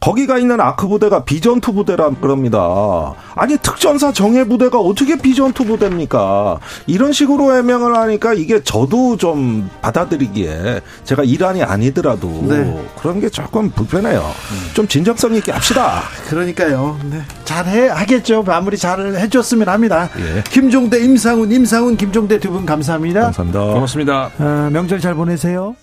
거기가 0.00 0.38
있는 0.38 0.60
아크 0.60 0.86
부대가 0.88 1.24
비전투 1.24 1.72
부대라 1.72 2.10
그럽니다. 2.20 3.14
아니 3.34 3.56
특전사 3.56 4.12
정예 4.12 4.44
부대가 4.44 4.78
어떻게 4.78 5.16
비전투 5.18 5.64
부대입니까? 5.64 6.60
이런 6.86 7.12
식으로 7.12 7.52
해명을 7.54 7.96
하니까 7.96 8.32
이게 8.34 8.62
저도 8.62 9.16
좀 9.16 9.68
받아들이기에 9.82 10.80
제가 11.04 11.24
이란이 11.24 11.62
아니더라도 11.64 12.28
네. 12.48 12.84
그런 13.00 13.20
게 13.20 13.28
조금 13.28 13.70
불편해요. 13.70 14.24
좀 14.74 14.86
진정성 14.86 15.34
있게 15.34 15.52
합시다. 15.52 16.02
그러니까요. 16.28 16.98
네. 17.10 17.20
잘해 17.44 17.88
하겠죠. 17.88 18.42
마무리 18.44 18.76
잘 18.78 19.00
해줬으면 19.16 19.68
합니다. 19.68 20.08
예. 20.18 20.42
김종대, 20.50 21.00
임상훈, 21.04 21.50
임상훈, 21.50 21.96
김종대 21.96 22.38
두 22.38 22.48
분 22.48 22.64
감사합니다. 22.64 23.20
감사합니다. 23.32 23.60
고맙습니다. 23.74 24.30
아, 24.38 24.70
명절 24.72 25.00
잘 25.00 25.14
보내세요. 25.14 25.74